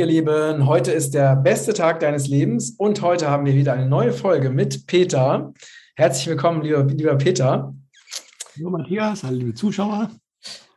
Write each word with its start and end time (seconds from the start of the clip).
ihr 0.00 0.06
Lieben, 0.06 0.66
heute 0.66 0.92
ist 0.92 1.12
der 1.12 1.36
beste 1.36 1.74
Tag 1.74 2.00
deines 2.00 2.26
Lebens 2.26 2.70
und 2.78 3.02
heute 3.02 3.28
haben 3.28 3.44
wir 3.44 3.52
wieder 3.54 3.74
eine 3.74 3.84
neue 3.84 4.14
Folge 4.14 4.48
mit 4.48 4.86
Peter. 4.86 5.52
Herzlich 5.94 6.26
willkommen, 6.26 6.62
lieber, 6.62 6.84
lieber 6.84 7.16
Peter. 7.16 7.74
Hallo 8.56 8.70
Matthias, 8.70 9.22
hallo 9.22 9.36
liebe 9.36 9.52
Zuschauer. 9.52 10.10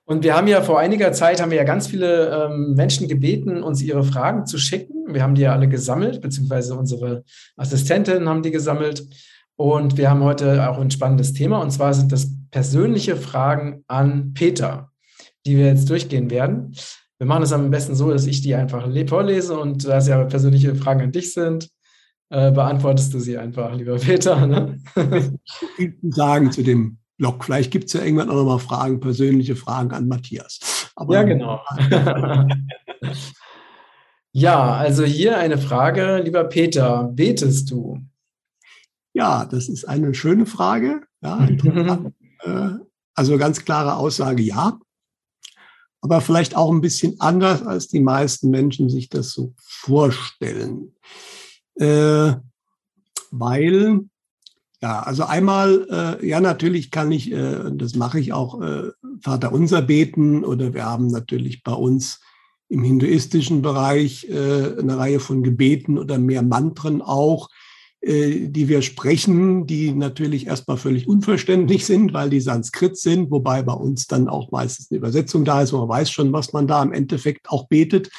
Und 0.03 0.25
wir 0.25 0.35
haben 0.35 0.47
ja 0.47 0.61
vor 0.61 0.77
einiger 0.77 1.13
Zeit 1.13 1.41
haben 1.41 1.51
wir 1.51 1.57
ja 1.57 1.63
ganz 1.63 1.87
viele 1.87 2.49
ähm, 2.49 2.73
Menschen 2.75 3.07
gebeten, 3.07 3.63
uns 3.63 3.81
ihre 3.81 4.03
Fragen 4.03 4.45
zu 4.45 4.57
schicken. 4.57 5.13
Wir 5.13 5.23
haben 5.23 5.35
die 5.35 5.43
ja 5.43 5.53
alle 5.53 5.69
gesammelt, 5.69 6.19
beziehungsweise 6.19 6.75
unsere 6.75 7.23
Assistentinnen 7.55 8.27
haben 8.27 8.43
die 8.43 8.51
gesammelt. 8.51 9.07
Und 9.55 9.95
wir 9.95 10.09
haben 10.09 10.23
heute 10.25 10.69
auch 10.69 10.79
ein 10.79 10.91
spannendes 10.91 11.31
Thema, 11.31 11.61
und 11.61 11.71
zwar 11.71 11.93
sind 11.93 12.11
das 12.11 12.27
persönliche 12.51 13.15
Fragen 13.15 13.85
an 13.87 14.33
Peter, 14.33 14.91
die 15.45 15.55
wir 15.55 15.67
jetzt 15.67 15.89
durchgehen 15.89 16.29
werden. 16.29 16.75
Wir 17.19 17.27
machen 17.27 17.43
es 17.43 17.53
am 17.53 17.71
besten 17.71 17.95
so, 17.95 18.11
dass 18.11 18.25
ich 18.27 18.41
die 18.41 18.55
einfach 18.55 18.87
vorlese 19.07 19.57
und 19.57 19.85
da 19.85 19.97
es 19.97 20.07
ja 20.07 20.23
persönliche 20.25 20.75
Fragen 20.75 21.01
an 21.01 21.11
dich 21.11 21.33
sind, 21.33 21.69
äh, 22.29 22.51
beantwortest 22.51 23.13
du 23.13 23.19
sie 23.19 23.37
einfach, 23.37 23.75
lieber 23.75 23.97
Peter. 23.97 24.45
Ne? 24.47 24.79
sagen 26.01 26.51
zu 26.51 26.63
dem 26.63 26.97
Blog. 27.17 27.45
Vielleicht 27.45 27.71
gibt 27.71 27.85
es 27.85 27.93
ja 27.93 28.03
irgendwann 28.03 28.29
auch 28.29 28.35
nochmal 28.35 28.59
Fragen, 28.59 28.99
persönliche 28.99 29.55
Fragen 29.55 29.91
an 29.91 30.07
Matthias. 30.07 30.91
Aber 30.95 31.13
ja, 31.13 31.23
genau. 31.23 31.61
ja, 34.31 34.73
also 34.73 35.03
hier 35.03 35.37
eine 35.37 35.57
Frage, 35.57 36.21
lieber 36.23 36.43
Peter, 36.45 37.03
betest 37.13 37.69
du? 37.71 37.99
Ja, 39.13 39.45
das 39.45 39.69
ist 39.69 39.85
eine 39.85 40.13
schöne 40.15 40.47
Frage. 40.47 41.01
Ja, 41.21 41.47
äh, 42.43 42.69
also 43.13 43.37
ganz 43.37 43.63
klare 43.63 43.95
Aussage, 43.95 44.41
ja 44.41 44.79
aber 46.03 46.19
vielleicht 46.19 46.57
auch 46.57 46.69
ein 46.69 46.81
bisschen 46.81 47.21
anders, 47.21 47.65
als 47.65 47.87
die 47.87 48.01
meisten 48.01 48.49
Menschen 48.49 48.89
sich 48.89 49.07
das 49.07 49.31
so 49.31 49.53
vorstellen. 49.57 50.93
Äh, 51.75 52.33
weil, 53.31 54.01
ja, 54.81 54.99
also 54.99 55.23
einmal, 55.23 56.19
äh, 56.21 56.27
ja, 56.27 56.41
natürlich 56.41 56.91
kann 56.91 57.09
ich, 57.13 57.31
äh, 57.31 57.71
das 57.73 57.95
mache 57.95 58.19
ich 58.19 58.33
auch, 58.33 58.61
äh, 58.61 58.91
Vater 59.21 59.53
unser 59.53 59.81
beten 59.81 60.43
oder 60.43 60.73
wir 60.73 60.83
haben 60.83 61.07
natürlich 61.07 61.63
bei 61.63 61.73
uns 61.73 62.19
im 62.67 62.83
hinduistischen 62.83 63.61
Bereich 63.61 64.27
äh, 64.29 64.77
eine 64.77 64.97
Reihe 64.97 65.21
von 65.21 65.41
Gebeten 65.41 65.97
oder 65.97 66.19
mehr 66.19 66.43
Mantren 66.43 67.01
auch, 67.01 67.47
die 68.05 68.67
wir 68.67 68.81
sprechen, 68.81 69.65
die 69.65 69.93
natürlich 69.93 70.47
erstmal 70.47 70.75
völlig 70.75 71.07
unverständlich 71.07 71.85
sind, 71.85 72.13
weil 72.13 72.29
die 72.29 72.41
Sanskrit 72.41 72.97
sind, 72.97 73.31
wobei 73.31 73.61
bei 73.63 73.73
uns 73.73 74.07
dann 74.07 74.27
auch 74.27 74.51
meistens 74.51 74.91
eine 74.91 74.97
Übersetzung 74.97 75.45
da 75.45 75.61
ist, 75.61 75.71
man 75.71 75.87
weiß 75.87 76.11
schon, 76.11 76.33
was 76.33 76.51
man 76.51 76.67
da 76.67 76.83
im 76.83 76.91
Endeffekt 76.91 77.49
auch 77.49 77.67
betet. 77.67 78.09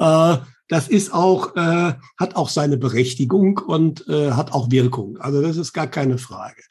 Äh, 0.00 0.36
das 0.66 0.88
ist 0.88 1.14
auch, 1.14 1.54
äh, 1.54 1.94
hat 2.18 2.34
auch 2.34 2.48
seine 2.48 2.76
Berechtigung 2.76 3.58
und 3.58 4.04
hat 4.08 4.52
auch 4.52 4.70
Wirkung. 4.70 5.18
Also 5.18 5.42
das 5.42 5.56
ist 5.56 5.72
gar 5.72 5.86
keine 5.86 6.18
Frage. 6.18 6.62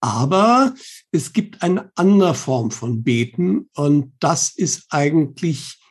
Aber 0.00 0.74
es 1.12 1.32
gibt 1.32 1.62
eine 1.62 1.90
andere 1.94 2.34
Form 2.34 2.70
von 2.70 3.02
Beten 3.04 3.70
und 3.74 4.12
das 4.18 4.50
ist 4.50 4.86
eigentlich 4.90 5.81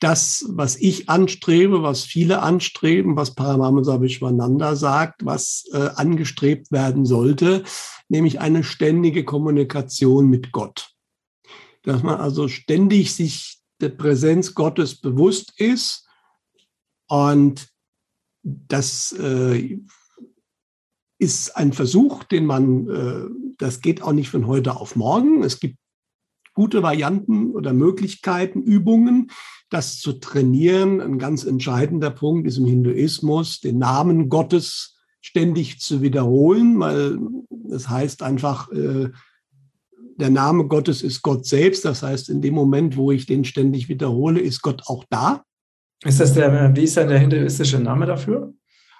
das, 0.00 0.44
was 0.48 0.76
ich 0.76 1.08
anstrebe, 1.08 1.82
was 1.82 2.04
viele 2.04 2.42
anstreben, 2.42 3.16
was 3.16 3.34
Paramamsa 3.34 4.00
Vishwananda 4.00 4.76
sagt, 4.76 5.24
was 5.24 5.64
äh, 5.72 5.90
angestrebt 5.96 6.70
werden 6.70 7.04
sollte, 7.04 7.64
nämlich 8.08 8.40
eine 8.40 8.62
ständige 8.62 9.24
Kommunikation 9.24 10.28
mit 10.28 10.52
Gott. 10.52 10.90
Dass 11.82 12.02
man 12.02 12.20
also 12.20 12.48
ständig 12.48 13.14
sich 13.14 13.58
der 13.80 13.90
Präsenz 13.90 14.54
Gottes 14.54 15.00
bewusst 15.00 15.52
ist 15.60 16.06
und 17.08 17.68
das 18.42 19.12
äh, 19.12 19.78
ist 21.18 21.56
ein 21.56 21.72
Versuch, 21.72 22.22
den 22.24 22.46
man, 22.46 22.88
äh, 22.88 23.54
das 23.58 23.80
geht 23.80 24.02
auch 24.02 24.12
nicht 24.12 24.30
von 24.30 24.46
heute 24.46 24.76
auf 24.76 24.94
morgen. 24.94 25.42
Es 25.42 25.58
gibt 25.58 25.78
gute 26.58 26.82
Varianten 26.82 27.52
oder 27.52 27.72
Möglichkeiten, 27.72 28.62
Übungen, 28.62 29.30
das 29.70 30.00
zu 30.00 30.14
trainieren. 30.14 31.00
Ein 31.00 31.20
ganz 31.20 31.44
entscheidender 31.44 32.10
Punkt 32.10 32.48
ist 32.48 32.58
im 32.58 32.66
Hinduismus, 32.66 33.60
den 33.60 33.78
Namen 33.78 34.28
Gottes 34.28 34.96
ständig 35.20 35.78
zu 35.78 36.02
wiederholen, 36.02 36.80
weil 36.80 37.16
das 37.48 37.88
heißt 37.88 38.24
einfach, 38.24 38.72
äh, 38.72 39.10
der 40.16 40.30
Name 40.30 40.66
Gottes 40.66 41.02
ist 41.02 41.22
Gott 41.22 41.46
selbst. 41.46 41.84
Das 41.84 42.02
heißt, 42.02 42.28
in 42.28 42.42
dem 42.42 42.54
Moment, 42.54 42.96
wo 42.96 43.12
ich 43.12 43.26
den 43.26 43.44
ständig 43.44 43.88
wiederhole, 43.88 44.40
ist 44.40 44.60
Gott 44.60 44.82
auch 44.86 45.04
da. 45.10 45.44
Ist 46.04 46.18
das 46.18 46.34
der, 46.34 46.74
wie 46.74 46.82
ist 46.82 46.96
denn 46.96 47.06
der 47.06 47.20
hinduistische 47.20 47.78
Name 47.78 48.06
dafür? 48.06 48.52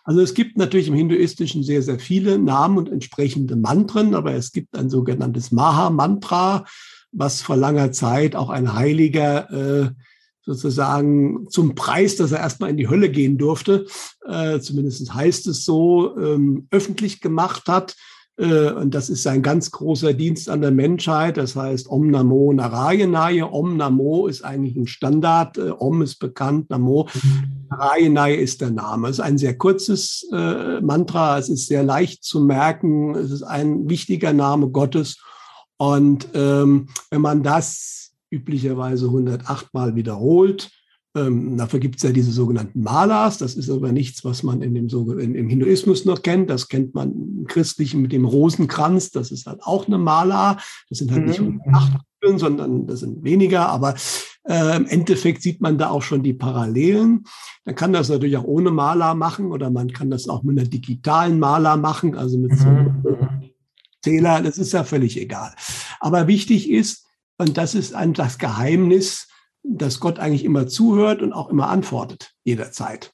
Also 0.05 0.21
es 0.21 0.33
gibt 0.33 0.57
natürlich 0.57 0.87
im 0.87 0.95
Hinduistischen 0.95 1.65
sehr, 1.65 1.83
sehr 1.83 1.99
viele 1.99 2.39
Namen 2.39 2.79
und 2.79 2.89
entsprechende 2.89 3.57
Mantren, 3.57 4.15
aber 4.15 4.33
es 4.35 4.53
gibt 4.53 4.77
ein 4.77 4.89
sogenanntes 4.91 5.51
Maha-Mantra, 5.51 6.65
was 7.13 7.43
vor 7.43 7.57
langer 7.57 7.93
Zeit 7.93 8.37
auch 8.37 8.51
ein 8.51 8.75
Heiliger 8.75 9.51
äh, 9.51 9.91
sozusagen 10.43 11.47
zum 11.51 11.75
Preis, 11.75 12.17
dass 12.17 12.33
er 12.33 12.41
erstmal 12.41 12.71
in 12.71 12.79
die 12.79 12.89
Hölle 12.89 13.11
gehen 13.11 13.37
durfte, 13.37 13.87
äh, 14.27 14.59
zumindest 14.61 15.13
heißt 15.13 15.47
es 15.47 15.65
so, 15.65 16.17
ähm, 16.19 16.67
öffentlich 16.71 17.21
gemacht 17.21 17.69
hat. 17.69 17.95
Äh, 18.39 18.71
und 18.71 18.95
das 18.95 19.11
ist 19.11 19.27
ein 19.27 19.43
ganz 19.43 19.71
großer 19.71 20.15
Dienst 20.15 20.49
an 20.49 20.63
der 20.63 20.71
Menschheit. 20.71 21.37
Das 21.37 21.57
heißt 21.57 21.91
Om 21.91 22.11
Namo 22.11 22.53
Narayanaya. 22.53 23.45
Om 23.45 23.77
Namo 23.77 24.27
ist 24.27 24.43
eigentlich 24.43 24.77
ein 24.77 24.87
Standard. 24.87 25.59
Äh, 25.59 25.71
Om 25.71 26.03
ist 26.03 26.17
bekannt, 26.17 26.71
Namo. 26.71 27.09
Narayanaya 27.69 28.37
ist 28.37 28.61
der 28.61 28.71
Name. 28.71 29.09
Es 29.09 29.19
ist 29.19 29.25
ein 29.25 29.39
sehr 29.39 29.59
kurzes 29.59 30.27
äh, 30.33 30.81
Mantra. 30.81 31.39
Es 31.39 31.49
ist 31.49 31.67
sehr 31.67 31.83
leicht 31.83 32.25
zu 32.25 32.41
merken. 32.41 33.15
Es 33.17 33.31
ist 33.31 33.43
ein 33.43 33.89
wichtiger 33.91 34.33
Name 34.33 34.71
Gottes. 34.71 35.19
Und 35.79 36.29
ähm, 36.35 36.89
wenn 37.11 37.21
man 37.21 37.43
das 37.43 38.13
üblicherweise 38.31 39.07
108 39.07 39.73
Mal 39.73 39.95
wiederholt, 39.95 40.71
ähm, 41.17 41.57
dafür 41.57 41.81
gibt 41.81 41.97
es 41.97 42.03
ja 42.03 42.13
diese 42.13 42.33
sogenannten 42.33 42.83
Malas. 42.83 43.39
Das 43.39 43.55
ist 43.55 43.71
aber 43.71 43.93
nichts, 43.93 44.25
was 44.25 44.43
man 44.43 44.63
in 44.63 44.75
dem, 44.75 44.89
in, 45.19 45.35
im 45.35 45.49
Hinduismus 45.49 46.05
noch 46.05 46.23
kennt. 46.23 46.51
Das 46.51 46.69
kennt 46.69 46.95
man 46.95 47.13
im 47.13 47.47
Christlichen 47.47 48.03
mit 48.03 48.13
dem 48.13 48.25
Rosenkranz. 48.25 49.11
Das 49.11 49.31
ist 49.31 49.47
halt 49.47 49.63
auch 49.63 49.87
eine 49.87 49.99
Mala. 49.99 50.59
Das 50.89 50.99
sind 50.99 51.11
halt 51.11 51.23
mhm. 51.23 51.29
nicht 51.29 51.41
108 51.41 52.03
Kugeln, 52.21 52.39
sondern 52.39 52.87
das 52.87 53.01
sind 53.01 53.25
weniger. 53.25 53.69
Aber 53.69 53.95
äh, 54.49 54.77
im 54.77 54.87
Endeffekt 54.87 55.43
sieht 55.43 55.61
man 55.61 55.79
da 55.79 55.91
auch 55.91 56.03
schon 56.03 56.23
die 56.23 56.35
Parallelen. 56.35 57.25
Man 57.65 57.75
kann 57.75 57.93
das 57.93 58.09
natürlich 58.09 58.37
auch 58.37 58.45
ohne 58.45 58.71
Maler 58.71 59.15
machen 59.15 59.51
oder 59.53 59.71
man 59.71 59.91
kann 59.93 60.11
das 60.11 60.29
auch 60.29 60.43
mit 60.43 60.59
einer 60.59 60.69
digitalen 60.69 61.39
Maler 61.39 61.77
machen, 61.77 62.17
also 62.17 62.39
mit 62.39 62.57
so 62.57 62.67
mhm. 62.67 63.03
Zähler, 64.03 64.43
das 64.43 64.59
ist 64.59 64.73
ja 64.73 64.85
völlig 64.85 65.21
egal. 65.21 65.55
Aber 66.01 66.27
wichtig 66.27 66.71
ist, 66.71 67.07
und 67.39 67.57
das 67.57 67.75
ist 67.75 67.95
ein, 67.95 68.15
das 68.15 68.39
Geheimnis, 68.39 69.29
dass 69.63 70.01
Gott 70.01 70.19
eigentlich 70.19 70.45
immer 70.45 70.67
zuhört 70.67 71.23
und 71.23 71.33
auch 71.33 71.49
immer 71.49 71.69
antwortet, 71.69 72.33
jederzeit. 72.45 73.13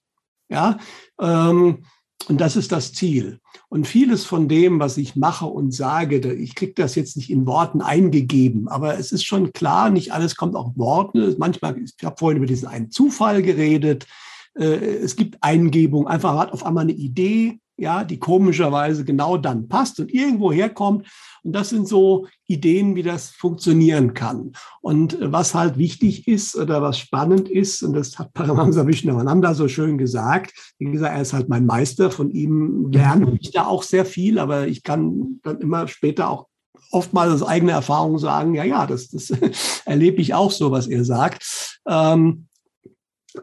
Ja, 0.49 0.78
ähm, 1.21 1.84
und 2.28 2.41
das 2.41 2.56
ist 2.56 2.72
das 2.72 2.93
Ziel. 2.93 3.41
Und 3.69 3.87
vieles 3.87 4.25
von 4.25 4.49
dem, 4.49 4.81
was 4.81 4.97
ich 4.97 5.17
mache 5.17 5.47
und 5.47 5.72
sage, 5.72 6.33
ich 6.33 6.55
kriege 6.55 6.72
das 6.75 6.95
jetzt 6.95 7.16
nicht 7.16 7.31
in 7.31 7.47
Worten 7.47 7.83
eingegeben, 7.83 8.69
aber 8.69 8.99
es 8.99 9.12
ist 9.12 9.25
schon 9.25 9.53
klar, 9.53 9.91
nicht 9.91 10.12
alles 10.12 10.37
kommt 10.37 10.56
auf 10.56 10.72
Worte. 10.77 11.34
Manchmal, 11.39 11.77
ich 11.78 11.93
habe 12.03 12.16
vorhin 12.19 12.39
über 12.39 12.47
diesen 12.47 12.69
einen 12.69 12.91
Zufall 12.91 13.43
geredet. 13.43 14.06
Äh, 14.55 14.77
es 14.77 15.16
gibt 15.16 15.43
Eingebung, 15.43 16.06
einfach 16.06 16.39
hat 16.39 16.53
auf 16.53 16.65
einmal 16.65 16.84
eine 16.84 16.92
Idee, 16.92 17.59
ja, 17.76 18.04
die 18.04 18.18
komischerweise 18.18 19.04
genau 19.04 19.36
dann 19.36 19.68
passt 19.68 19.98
und 19.98 20.12
irgendwo 20.12 20.53
herkommt. 20.53 21.06
Und 21.42 21.53
das 21.53 21.71
sind 21.71 21.88
so 21.88 22.26
Ideen, 22.47 22.94
wie 22.94 23.03
das 23.03 23.30
funktionieren 23.30 24.15
kann. 24.15 24.53
Und 24.80 25.21
äh, 25.21 25.32
was 25.32 25.54
halt 25.54 25.76
wichtig 25.76 26.28
ist 26.28 26.56
oder 26.56 26.82
was 26.82 26.98
spannend 26.98 27.48
ist, 27.48 27.82
und 27.82 27.94
das 27.94 28.18
hat 28.18 28.32
Paramahansa 28.34 28.86
Vishnavananda 28.86 29.54
so 29.54 29.68
schön 29.68 29.98
gesagt, 29.98 30.53
wie 30.78 30.91
gesagt, 30.91 31.15
er 31.15 31.22
ist 31.22 31.32
halt 31.32 31.48
mein 31.48 31.66
Meister, 31.66 32.10
von 32.10 32.30
ihm 32.30 32.91
lerne 32.92 33.36
ich 33.41 33.50
da 33.50 33.66
auch 33.66 33.82
sehr 33.82 34.04
viel, 34.04 34.38
aber 34.38 34.68
ich 34.68 34.82
kann 34.82 35.41
dann 35.42 35.60
immer 35.60 35.88
später 35.88 36.30
auch 36.30 36.47
oftmals 36.91 37.32
aus 37.32 37.48
eigener 37.48 37.72
Erfahrung 37.72 38.18
sagen, 38.18 38.54
ja, 38.54 38.65
ja, 38.65 38.86
das, 38.86 39.09
das 39.09 39.32
erlebe 39.84 40.21
ich 40.21 40.34
auch 40.34 40.53
so, 40.53 40.71
was 40.71 40.86
er 40.86 41.04
sagt. 41.04 41.80
Ähm, 41.88 42.47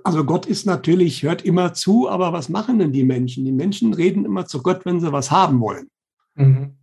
also 0.04 0.24
Gott 0.24 0.46
ist 0.46 0.66
natürlich, 0.66 1.24
hört 1.24 1.44
immer 1.44 1.74
zu, 1.74 2.10
aber 2.10 2.34
was 2.34 2.50
machen 2.50 2.80
denn 2.80 2.92
die 2.92 3.04
Menschen? 3.04 3.46
Die 3.46 3.52
Menschen 3.52 3.94
reden 3.94 4.26
immer 4.26 4.46
zu 4.46 4.62
Gott, 4.62 4.86
wenn 4.86 5.00
sie 5.00 5.12
was 5.12 5.32
haben 5.32 5.60
wollen. 5.60 5.90
Mhm. 6.36 6.76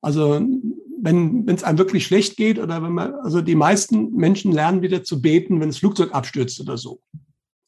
Also 0.00 0.40
wenn 1.00 1.48
es 1.48 1.64
einem 1.64 1.78
wirklich 1.78 2.06
schlecht 2.06 2.36
geht 2.36 2.58
oder 2.58 2.82
wenn 2.82 2.92
man, 2.92 3.14
also 3.14 3.40
die 3.40 3.54
meisten 3.54 4.14
Menschen 4.14 4.52
lernen 4.52 4.82
wieder 4.82 5.04
zu 5.04 5.20
beten, 5.20 5.60
wenn 5.60 5.68
das 5.68 5.78
Flugzeug 5.78 6.12
abstürzt 6.12 6.60
oder 6.60 6.76
so. 6.76 7.00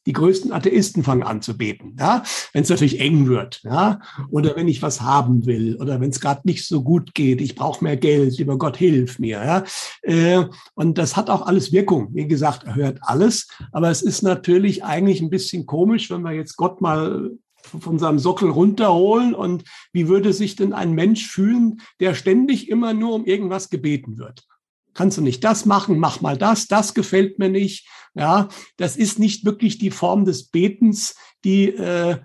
Die 0.05 0.13
größten 0.13 0.51
Atheisten 0.51 1.03
fangen 1.03 1.23
an 1.23 1.41
zu 1.41 1.57
beten, 1.57 1.95
ja, 1.99 2.23
wenn 2.53 2.63
es 2.63 2.69
natürlich 2.69 2.99
eng 2.99 3.27
wird, 3.27 3.61
ja, 3.63 3.99
oder 4.29 4.55
wenn 4.55 4.67
ich 4.67 4.81
was 4.81 5.01
haben 5.01 5.45
will, 5.45 5.75
oder 5.77 5.99
wenn 5.99 6.09
es 6.09 6.19
gerade 6.19 6.41
nicht 6.45 6.65
so 6.65 6.83
gut 6.83 7.13
geht, 7.13 7.41
ich 7.41 7.55
brauche 7.55 7.83
mehr 7.83 7.97
Geld, 7.97 8.37
lieber 8.37 8.57
Gott, 8.57 8.77
hilf 8.77 9.19
mir, 9.19 9.43
ja. 9.43 9.63
Äh, 10.01 10.45
und 10.73 10.97
das 10.97 11.15
hat 11.15 11.29
auch 11.29 11.45
alles 11.45 11.71
Wirkung. 11.71 12.09
Wie 12.13 12.27
gesagt, 12.27 12.63
er 12.63 12.75
hört 12.75 12.99
alles, 13.01 13.47
aber 13.71 13.89
es 13.89 14.01
ist 14.01 14.21
natürlich 14.21 14.83
eigentlich 14.83 15.21
ein 15.21 15.29
bisschen 15.29 15.65
komisch, 15.65 16.09
wenn 16.09 16.21
wir 16.21 16.31
jetzt 16.31 16.55
Gott 16.57 16.81
mal 16.81 17.31
von 17.63 17.99
seinem 17.99 18.19
Sockel 18.19 18.49
runterholen 18.49 19.35
und 19.35 19.63
wie 19.93 20.07
würde 20.07 20.33
sich 20.33 20.55
denn 20.55 20.73
ein 20.73 20.93
Mensch 20.93 21.27
fühlen, 21.27 21.81
der 21.99 22.15
ständig 22.15 22.69
immer 22.69 22.93
nur 22.93 23.13
um 23.13 23.25
irgendwas 23.25 23.69
gebeten 23.69 24.17
wird? 24.17 24.45
Kannst 24.93 25.17
du 25.17 25.21
nicht 25.21 25.43
das 25.43 25.65
machen, 25.65 25.99
mach 25.99 26.21
mal 26.21 26.37
das, 26.37 26.67
das 26.67 26.93
gefällt 26.93 27.39
mir 27.39 27.49
nicht. 27.49 27.87
Ja, 28.13 28.49
das 28.77 28.97
ist 28.97 29.19
nicht 29.19 29.45
wirklich 29.45 29.77
die 29.77 29.91
Form 29.91 30.25
des 30.25 30.49
Betens, 30.49 31.15
die 31.43 31.69
äh, 31.69 32.17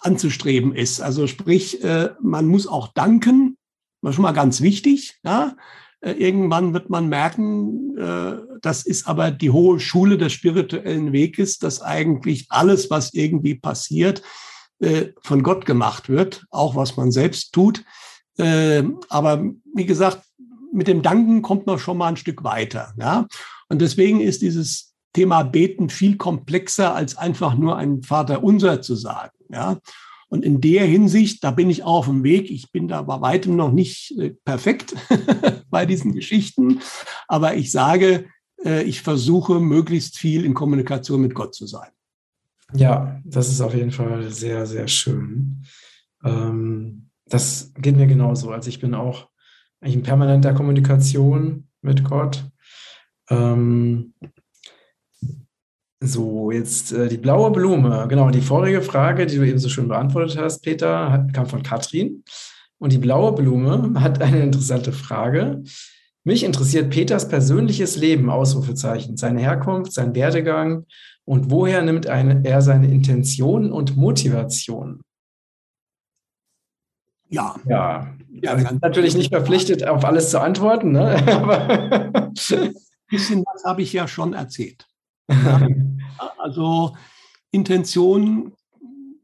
anzustreben 0.00 0.74
ist. 0.74 1.00
Also 1.00 1.26
sprich, 1.26 1.82
äh, 1.82 2.10
man 2.20 2.46
muss 2.46 2.66
auch 2.66 2.88
danken, 2.88 3.56
war 4.02 4.12
schon 4.12 4.22
mal 4.22 4.32
ganz 4.32 4.60
wichtig. 4.60 5.18
Ja, 5.24 5.56
äh, 6.00 6.12
irgendwann 6.12 6.74
wird 6.74 6.90
man 6.90 7.08
merken, 7.08 7.96
äh, 7.96 8.38
das 8.60 8.84
ist 8.84 9.06
aber 9.06 9.30
die 9.30 9.50
hohe 9.50 9.80
Schule 9.80 10.18
des 10.18 10.32
spirituellen 10.32 11.12
Weges, 11.12 11.58
dass 11.58 11.80
eigentlich 11.80 12.46
alles, 12.48 12.90
was 12.90 13.14
irgendwie 13.14 13.54
passiert, 13.54 14.22
äh, 14.80 15.12
von 15.22 15.42
Gott 15.42 15.64
gemacht 15.64 16.08
wird, 16.08 16.44
auch 16.50 16.74
was 16.74 16.96
man 16.96 17.12
selbst 17.12 17.52
tut. 17.52 17.84
Äh, 18.36 18.82
aber 19.08 19.44
wie 19.74 19.86
gesagt, 19.86 20.24
mit 20.72 20.88
dem 20.88 21.02
Danken 21.02 21.42
kommt 21.42 21.66
man 21.66 21.78
schon 21.78 21.98
mal 21.98 22.08
ein 22.08 22.16
Stück 22.16 22.44
weiter. 22.44 22.94
Ja? 22.98 23.26
Und 23.68 23.80
deswegen 23.80 24.20
ist 24.20 24.42
dieses 24.42 24.94
Thema 25.12 25.42
Beten 25.42 25.90
viel 25.90 26.16
komplexer 26.16 26.94
als 26.94 27.16
einfach 27.16 27.54
nur 27.54 27.76
ein 27.76 28.02
Vater 28.02 28.42
unser 28.42 28.80
zu 28.82 28.94
sagen. 28.94 29.36
Ja? 29.50 29.78
Und 30.28 30.44
in 30.44 30.62
der 30.62 30.86
Hinsicht, 30.86 31.44
da 31.44 31.50
bin 31.50 31.68
ich 31.68 31.82
auch 31.82 31.98
auf 31.98 32.06
dem 32.06 32.24
Weg. 32.24 32.50
Ich 32.50 32.72
bin 32.72 32.88
da 32.88 33.02
bei 33.02 33.20
weitem 33.20 33.54
noch 33.54 33.70
nicht 33.70 34.18
äh, 34.18 34.30
perfekt 34.44 34.94
bei 35.70 35.84
diesen 35.84 36.14
Geschichten. 36.14 36.80
Aber 37.28 37.54
ich 37.54 37.70
sage, 37.70 38.26
äh, 38.64 38.82
ich 38.84 39.02
versuche 39.02 39.60
möglichst 39.60 40.16
viel 40.16 40.46
in 40.46 40.54
Kommunikation 40.54 41.20
mit 41.20 41.34
Gott 41.34 41.54
zu 41.54 41.66
sein. 41.66 41.90
Ja, 42.74 43.20
das 43.24 43.50
ist 43.50 43.60
auf 43.60 43.74
jeden 43.74 43.90
Fall 43.90 44.30
sehr, 44.30 44.64
sehr 44.64 44.88
schön. 44.88 45.66
Ähm, 46.24 47.10
das 47.26 47.72
geht 47.76 47.96
mir 47.96 48.06
genauso. 48.06 48.50
Also 48.50 48.70
ich 48.70 48.80
bin 48.80 48.94
auch 48.94 49.28
eigentlich 49.82 49.96
in 49.96 50.02
permanenter 50.02 50.54
Kommunikation 50.54 51.68
mit 51.82 52.04
Gott. 52.04 52.44
Ähm, 53.28 54.14
so, 56.00 56.50
jetzt 56.50 56.92
äh, 56.92 57.08
die 57.08 57.18
blaue 57.18 57.50
Blume. 57.50 58.06
Genau, 58.08 58.30
die 58.30 58.40
vorige 58.40 58.82
Frage, 58.82 59.26
die 59.26 59.36
du 59.36 59.46
eben 59.46 59.58
so 59.58 59.68
schön 59.68 59.88
beantwortet 59.88 60.38
hast, 60.38 60.60
Peter, 60.60 61.10
hat, 61.10 61.34
kam 61.34 61.46
von 61.46 61.62
Katrin. 61.62 62.24
Und 62.78 62.92
die 62.92 62.98
blaue 62.98 63.32
Blume 63.32 64.00
hat 64.00 64.20
eine 64.20 64.40
interessante 64.40 64.92
Frage. 64.92 65.62
Mich 66.24 66.44
interessiert 66.44 66.90
Peters 66.90 67.28
persönliches 67.28 67.96
Leben, 67.96 68.30
Ausrufezeichen, 68.30 69.16
seine 69.16 69.40
Herkunft, 69.40 69.92
sein 69.92 70.14
Werdegang 70.14 70.86
und 71.24 71.50
woher 71.50 71.82
nimmt 71.82 72.06
eine, 72.06 72.44
er 72.44 72.62
seine 72.62 72.88
Intentionen 72.88 73.72
und 73.72 73.96
Motivationen? 73.96 75.02
Ja. 77.28 77.56
Ja, 77.66 78.14
ja 78.32 78.56
wir 78.56 78.68
sind 78.68 78.82
natürlich 78.82 79.14
nicht 79.14 79.32
verpflichtet, 79.32 79.86
auf 79.86 80.04
alles 80.04 80.30
zu 80.30 80.40
antworten. 80.40 80.92
Ne? 80.92 81.16
Aber 81.32 81.68
ein 81.68 82.32
bisschen 83.08 83.44
was 83.44 83.64
habe 83.64 83.82
ich 83.82 83.92
ja 83.92 84.08
schon 84.08 84.32
erzählt. 84.32 84.86
Also 86.38 86.96
Intentionen 87.50 88.52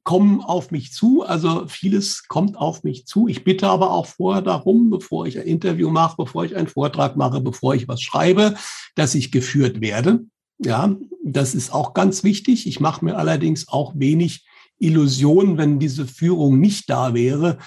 kommen 0.04 0.40
auf 0.40 0.70
mich 0.70 0.92
zu, 0.92 1.22
also 1.22 1.66
vieles 1.66 2.28
kommt 2.28 2.56
auf 2.56 2.82
mich 2.82 3.06
zu. 3.06 3.28
Ich 3.28 3.44
bitte 3.44 3.68
aber 3.68 3.90
auch 3.90 4.06
vorher 4.06 4.40
darum, 4.40 4.88
bevor 4.88 5.26
ich 5.26 5.38
ein 5.38 5.46
Interview 5.46 5.90
mache, 5.90 6.16
bevor 6.16 6.46
ich 6.46 6.56
einen 6.56 6.66
Vortrag 6.66 7.16
mache, 7.16 7.42
bevor 7.42 7.74
ich 7.74 7.88
was 7.88 8.00
schreibe, 8.00 8.54
dass 8.94 9.14
ich 9.14 9.32
geführt 9.32 9.82
werde. 9.82 10.24
Ja, 10.60 10.96
das 11.22 11.54
ist 11.54 11.74
auch 11.74 11.92
ganz 11.92 12.24
wichtig. 12.24 12.66
Ich 12.66 12.80
mache 12.80 13.04
mir 13.04 13.18
allerdings 13.18 13.68
auch 13.68 13.92
wenig 13.96 14.46
Illusionen, 14.78 15.58
wenn 15.58 15.78
diese 15.78 16.06
Führung 16.06 16.58
nicht 16.58 16.88
da 16.88 17.12
wäre, 17.12 17.58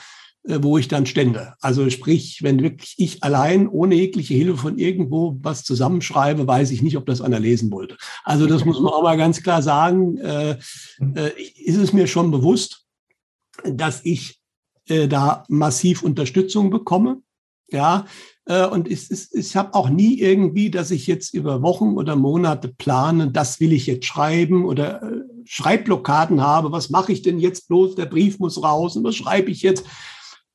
wo 0.44 0.78
ich 0.78 0.88
dann 0.88 1.06
stände. 1.06 1.54
Also 1.62 1.90
sprich, 1.90 2.42
wenn 2.42 2.64
wirklich 2.64 2.96
ich 2.98 3.24
allein 3.24 3.68
ohne 3.68 3.96
jegliche 3.96 4.34
Hilfe 4.34 4.58
von 4.58 4.78
irgendwo 4.80 5.38
was 5.42 5.64
zusammenschreibe, 5.64 6.48
weiß 6.48 6.72
ich 6.72 6.82
nicht, 6.82 6.98
ob 6.98 7.06
das 7.06 7.22
einer 7.22 7.40
lesen 7.40 7.72
wollte. 7.72 7.98
Also 8.24 8.48
das 8.48 8.66
muss 8.66 8.80
man 8.80 8.92
auch 8.92 9.04
mal 9.04 9.18
ganz 9.18 9.44
klar 9.44 9.62
sagen. 9.62 10.18
Äh, 10.18 10.58
äh, 11.16 11.32
ist 11.64 11.78
es 11.78 11.94
mir 11.94 12.08
schon 12.08 12.32
bewusst, 12.32 12.88
dass 13.64 14.02
ich 14.04 14.40
äh, 14.88 15.08
da 15.08 15.44
massiv 15.48 16.02
Unterstützung 16.02 16.72
bekomme. 16.72 17.22
Ja, 17.70 18.06
äh, 18.46 18.66
und 18.66 18.92
ich, 18.92 19.10
ich, 19.12 19.28
ich 19.32 19.56
habe 19.56 19.74
auch 19.76 19.90
nie 19.90 20.20
irgendwie, 20.20 20.70
dass 20.70 20.92
ich 20.92 21.08
jetzt 21.08 21.34
über 21.34 21.62
Wochen 21.62 21.96
oder 21.96 22.16
Monate 22.16 22.68
plane, 22.68 23.32
das 23.32 23.60
will 23.60 23.72
ich 23.72 23.86
jetzt 23.86 24.06
schreiben 24.06 24.66
oder 24.66 25.02
äh, 25.04 25.22
Schreibblockaden 25.46 26.42
habe. 26.42 26.72
Was 26.72 26.90
mache 26.90 27.14
ich 27.14 27.22
denn 27.22 27.40
jetzt 27.40 27.68
bloß? 27.70 27.96
Der 27.96 28.08
Brief 28.08 28.40
muss 28.40 28.62
raus 28.62 28.98
und 28.98 29.04
was 29.04 29.16
schreibe 29.16 29.52
ich 29.52 29.62
jetzt? 29.62 29.86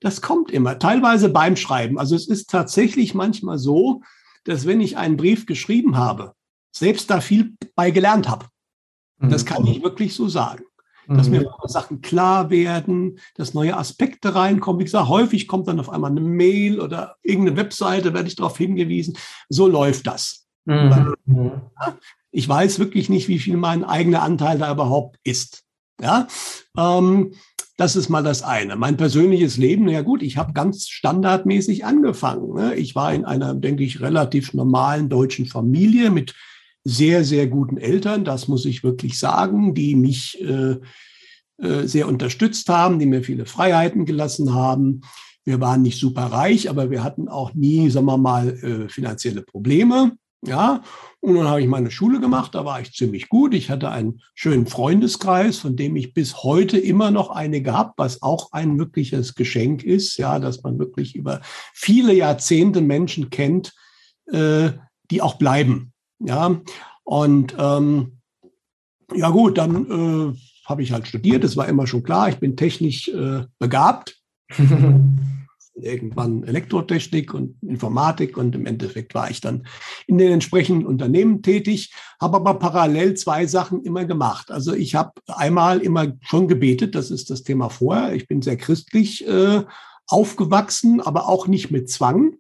Das 0.01 0.21
kommt 0.21 0.51
immer, 0.51 0.79
teilweise 0.79 1.29
beim 1.29 1.57
Schreiben. 1.57 1.99
Also 1.99 2.15
es 2.17 2.29
ist 2.29 2.51
tatsächlich 2.51 3.15
manchmal 3.15 3.59
so, 3.59 4.03
dass 4.45 4.67
wenn 4.67 4.81
ich 4.81 4.97
einen 4.97 5.17
Brief 5.17 5.47
geschrieben 5.47 5.97
habe, 5.97 6.33
selbst 6.71 7.11
da 7.11 7.21
viel 7.21 7.55
bei 7.75 7.91
gelernt 7.91 8.29
habe. 8.29 8.47
Das 9.19 9.45
mhm. 9.45 9.49
kann 9.49 9.67
ich 9.67 9.83
wirklich 9.83 10.15
so 10.15 10.29
sagen. 10.29 10.65
Dass 11.09 11.29
mir 11.29 11.43
mhm. 11.43 11.69
Sachen 11.69 12.01
klar 12.01 12.51
werden, 12.51 13.21
dass 13.37 13.55
neue 13.55 13.77
Aspekte 13.77 14.35
reinkommen. 14.35 14.81
Wie 14.81 14.85
gesagt, 14.85 15.09
häufig 15.09 15.47
kommt 15.47 15.69
dann 15.69 15.79
auf 15.79 15.89
einmal 15.89 16.11
eine 16.11 16.21
Mail 16.21 16.81
oder 16.81 17.17
irgendeine 17.23 17.57
Webseite, 17.57 18.13
werde 18.13 18.27
ich 18.27 18.35
darauf 18.35 18.59
hingewiesen. 18.59 19.17
So 19.49 19.69
läuft 19.69 20.09
das. 20.09 20.49
Mhm. 20.65 21.15
Ich 22.33 22.49
weiß 22.49 22.81
wirklich 22.81 23.09
nicht, 23.09 23.29
wie 23.29 23.39
viel 23.39 23.57
mein 23.57 23.85
eigener 23.85 24.23
Anteil 24.23 24.59
da 24.59 24.71
überhaupt 24.71 25.19
ist. 25.23 25.63
Ja, 26.01 26.27
ähm, 26.77 27.33
das 27.77 27.97
ist 27.97 28.09
mal 28.09 28.23
das 28.23 28.43
eine. 28.43 28.77
Mein 28.77 28.97
persönliches 28.97 29.59
Leben, 29.59 29.89
ja 29.89 30.03
gut, 30.03 30.23
ich 30.23 30.37
habe 30.37 30.55
ganz 30.55 30.89
standardmäßig 30.89 31.85
angefangen. 31.85 32.55
Ne? 32.55 32.75
Ich 32.75 32.95
war 32.95 33.13
in 33.13 33.25
einer, 33.25 33.55
denke 33.55 33.85
ich, 33.85 34.01
relativ 34.01 34.55
normalen 34.55 35.09
deutschen 35.09 35.47
Familie 35.47 36.11
mit 36.11 36.35
sehr, 36.85 37.25
sehr 37.25 37.49
guten 37.49 37.79
Eltern, 37.79 38.25
das 38.25 38.47
muss 38.47 38.65
ich 38.65 38.85
wirklich 38.85 39.19
sagen, 39.19 39.75
die 39.75 39.97
mich 39.97 40.41
äh, 40.41 40.77
äh, 41.59 41.87
sehr 41.87 42.07
unterstützt 42.07 42.69
haben, 42.69 42.99
die 42.99 43.07
mir 43.07 43.25
viele 43.25 43.45
Freiheiten 43.45 44.05
gelassen 44.05 44.55
haben. 44.55 45.01
Wir 45.45 45.61
waren 45.61 45.83
nicht 45.83 45.99
super 45.99 46.27
reich, 46.27 46.71
aber 46.71 46.91
wir 46.91 47.03
hatten 47.03 47.29
auch 47.29 47.55
nie, 47.55 47.91
sagen 47.91 48.07
wir 48.07 48.19
mal, 48.19 48.49
äh, 48.49 48.89
finanzielle 48.89 49.43
Probleme. 49.43 50.17
Ja, 50.47 50.83
und 51.21 51.35
dann 51.35 51.49
habe 51.49 51.61
ich 51.61 51.67
meine 51.67 51.91
Schule 51.91 52.21
gemacht, 52.21 52.55
da 52.55 52.65
war 52.65 52.81
ich 52.81 52.93
ziemlich 52.93 53.29
gut. 53.29 53.53
Ich 53.53 53.69
hatte 53.69 53.91
einen 53.91 54.21
schönen 54.35 54.67
Freundeskreis, 54.67 55.59
von 55.59 55.75
dem 55.75 55.97
ich 55.97 56.15
bis 56.15 56.45
heute 56.45 56.79
immer 56.79 57.11
noch 57.11 57.31
einige 57.31 57.73
habe, 57.73 57.95
was 57.97 58.23
auch 58.23 58.53
ein 58.53 58.79
wirkliches 58.79 59.35
Geschenk 59.35 59.83
ist, 59.83 60.19
ja, 60.19 60.39
dass 60.39 60.63
man 60.63 60.79
wirklich 60.79 61.17
über 61.17 61.41
viele 61.75 62.15
Jahrzehnte 62.15 62.81
Menschen 62.81 63.31
kennt, 63.31 63.75
äh, 64.27 64.71
die 65.11 65.21
auch 65.21 65.35
bleiben. 65.35 65.93
Ja, 66.21 66.61
und 67.03 67.57
ähm, 67.59 68.19
ja 69.13 69.31
gut, 69.31 69.59
dann 69.59 70.33
äh, 70.35 70.39
habe 70.65 70.83
ich 70.83 70.93
halt 70.93 71.09
studiert, 71.09 71.43
das 71.43 71.57
war 71.57 71.69
immer 71.69 71.89
schon 71.89 72.05
klar, 72.05 72.29
ich 72.29 72.39
bin 72.39 72.57
technisch 72.57 73.09
äh, 73.09 73.45
begabt. 73.59 74.21
irgendwann 75.77 76.43
Elektrotechnik 76.45 77.35
und 77.35 77.57
Informatik 77.63 78.37
und 78.37 78.55
im 78.55 78.67
Endeffekt 78.67 79.15
war 79.15 79.31
ich 79.31 79.41
dann 79.41 79.67
in 80.07 80.19
den 80.19 80.33
entsprechenden 80.33 80.87
Unternehmen 80.87 81.43
tätig, 81.43 81.93
habe 82.21 82.37
aber 82.37 82.55
parallel 82.55 83.15
zwei 83.15 83.47
Sachen 83.47 83.83
immer 83.83 84.05
gemacht. 84.05 84.51
Also 84.51 84.75
ich 84.75 84.95
habe 84.95 85.13
einmal 85.29 85.81
immer 85.81 86.13
schon 86.23 86.49
gebetet, 86.49 86.95
das 86.95 87.11
ist 87.11 87.31
das 87.31 87.43
Thema 87.43 87.69
vorher. 87.69 88.15
Ich 88.15 88.27
bin 88.27 88.43
sehr 88.43 88.57
christlich 88.57 89.27
äh, 89.27 89.65
aufgewachsen, 90.07 91.01
aber 91.01 91.29
auch 91.29 91.47
nicht 91.47 91.71
mit 91.71 91.91
Zwang. 91.91 92.37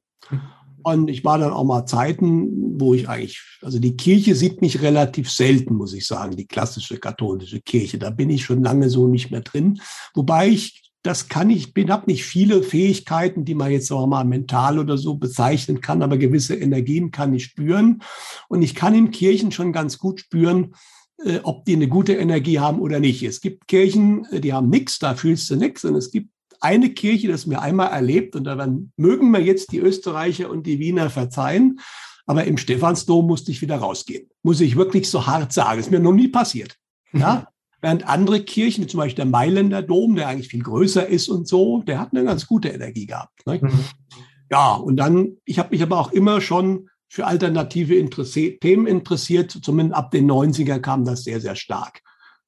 Und 0.83 1.11
ich 1.11 1.25
war 1.25 1.39
dann 1.39 1.53
auch 1.53 1.65
mal 1.65 1.85
Zeiten, 1.85 2.81
wo 2.81 2.95
ich 2.95 3.09
eigentlich, 3.09 3.43
also 3.61 3.81
die 3.81 3.97
Kirche 3.97 4.37
sieht 4.37 4.61
mich 4.61 4.83
relativ 4.83 5.29
selten, 5.31 5.75
muss 5.75 5.93
ich 5.93 6.07
sagen, 6.07 6.37
die 6.37 6.47
klassische 6.47 6.99
katholische 6.99 7.61
Kirche. 7.61 7.99
Da 7.99 8.11
bin 8.11 8.31
ich 8.31 8.45
schon 8.45 8.63
lange 8.63 8.89
so 8.89 9.09
nicht 9.09 9.33
mehr 9.33 9.41
drin. 9.41 9.81
Wobei 10.15 10.47
ich 10.49 10.86
das 11.07 11.29
kann 11.29 11.51
ich, 11.51 11.73
bin, 11.73 11.91
habe 11.91 12.11
nicht 12.11 12.25
viele 12.25 12.63
Fähigkeiten, 12.63 13.45
die 13.45 13.55
man 13.55 13.71
jetzt 13.71 13.93
auch 13.93 14.07
mal 14.07 14.25
mental 14.25 14.79
oder 14.79 14.99
so 14.99 15.15
bezeichnen 15.15 15.81
kann, 15.81 16.03
aber 16.03 16.19
gewisse 16.19 16.57
Energien 16.57 17.13
kann 17.13 17.33
ich 17.33 17.45
spüren. 17.45 18.03
Und 18.49 18.63
ich 18.63 18.75
kann 18.75 18.95
in 18.95 19.13
Kirchen 19.13 19.53
schon 19.53 19.73
ganz 19.73 19.99
gut 19.99 20.21
spüren, 20.21 20.75
äh, 21.25 21.39
ob 21.45 21.65
die 21.65 21.75
eine 21.75 21.89
gute 21.89 22.15
Energie 22.15 22.59
haben 22.59 22.81
oder 22.81 22.99
nicht. 22.99 23.23
Es 23.23 23.41
gibt 23.41 23.69
Kirchen, 23.69 24.25
äh, 24.33 24.41
die 24.41 24.53
haben 24.53 24.69
nichts, 24.69 24.99
da 24.99 25.15
fühlst 25.15 25.49
du 25.49 25.57
nichts. 25.57 25.85
Und 25.85 25.95
es 25.95 26.11
gibt 26.11 26.31
eine 26.61 26.91
Kirche, 26.91 27.29
das 27.29 27.47
mir 27.47 27.63
einmal 27.63 27.93
erlebt, 27.93 28.35
und 28.35 28.45
da 28.45 28.69
mögen 28.97 29.31
mir 29.31 29.43
jetzt 29.43 29.71
die 29.71 29.79
Österreicher 29.79 30.51
und 30.51 30.67
die 30.67 30.81
Wiener 30.81 31.09
verzeihen, 31.09 31.79
aber 32.27 32.45
im 32.45 32.59
Stephansdom 32.59 33.27
musste 33.27 33.53
ich 33.53 33.63
wieder 33.63 33.77
rausgehen. 33.77 34.29
Muss 34.43 34.61
ich 34.61 34.75
wirklich 34.75 35.09
so 35.09 35.27
hart 35.27 35.53
sagen. 35.53 35.79
Ist 35.79 35.93
mir 35.93 36.01
noch 36.01 36.13
nie 36.13 36.29
passiert. 36.29 36.77
Ja? 37.13 37.47
Während 37.87 38.09
andere 38.09 38.41
Kirchen, 38.41 38.83
wie 38.83 38.89
zum 38.89 38.99
Beispiel 38.99 39.23
der 39.23 39.27
Mailänder 39.27 39.81
Dom, 39.81 40.17
der 40.17 40.27
eigentlich 40.27 40.49
viel 40.49 40.65
größer 40.65 41.07
ist 41.07 41.29
und 41.29 41.47
so, 41.47 41.85
der 41.87 42.01
hat 42.01 42.09
eine 42.11 42.25
ganz 42.25 42.49
gute 42.49 42.67
Energie 42.67 43.07
gehabt. 43.07 43.47
Ne? 43.47 43.61
Mhm. 43.63 43.85
Ja, 44.51 44.75
und 44.75 44.97
dann, 44.97 45.37
ich 45.45 45.61
habe 45.61 45.69
mich 45.71 45.85
aber 45.85 46.01
auch 46.01 46.11
immer 46.11 46.41
schon 46.41 46.89
für 47.09 47.29
alternative 47.29 47.95
Interessi 47.95 48.59
Themen 48.61 48.89
interessiert. 48.89 49.53
Zumindest 49.63 49.97
ab 49.97 50.11
den 50.11 50.29
90er 50.29 50.81
kam 50.81 51.05
das 51.05 51.23
sehr, 51.23 51.41
sehr 51.41 51.55
stark. 51.55 52.01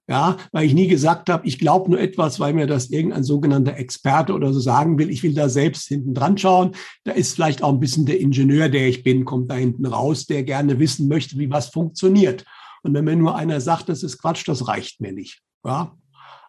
Ja, 0.08 0.38
weil 0.50 0.66
ich 0.66 0.74
nie 0.74 0.88
gesagt 0.88 1.30
habe, 1.30 1.46
ich 1.46 1.60
glaube 1.60 1.88
nur 1.88 2.00
etwas, 2.00 2.40
weil 2.40 2.52
mir 2.52 2.66
das 2.66 2.90
irgendein 2.90 3.22
sogenannter 3.22 3.76
Experte 3.76 4.32
oder 4.32 4.52
so 4.52 4.58
sagen 4.58 4.98
will. 4.98 5.08
Ich 5.08 5.22
will 5.22 5.34
da 5.34 5.48
selbst 5.48 5.86
hinten 5.86 6.14
dran 6.14 6.36
schauen. 6.36 6.72
Da 7.04 7.12
ist 7.12 7.36
vielleicht 7.36 7.62
auch 7.62 7.72
ein 7.72 7.78
bisschen 7.78 8.06
der 8.06 8.18
Ingenieur, 8.18 8.70
der 8.70 8.88
ich 8.88 9.04
bin, 9.04 9.24
kommt 9.24 9.52
da 9.52 9.54
hinten 9.54 9.86
raus, 9.86 10.26
der 10.26 10.42
gerne 10.42 10.80
wissen 10.80 11.06
möchte, 11.06 11.38
wie 11.38 11.48
was 11.48 11.68
funktioniert. 11.68 12.44
Und 12.82 12.94
wenn 12.94 13.04
mir 13.04 13.16
nur 13.16 13.36
einer 13.36 13.60
sagt, 13.60 13.88
das 13.88 14.02
ist 14.02 14.18
Quatsch, 14.18 14.46
das 14.46 14.68
reicht 14.68 15.00
mir 15.00 15.12
nicht. 15.12 15.40
Ja. 15.64 15.96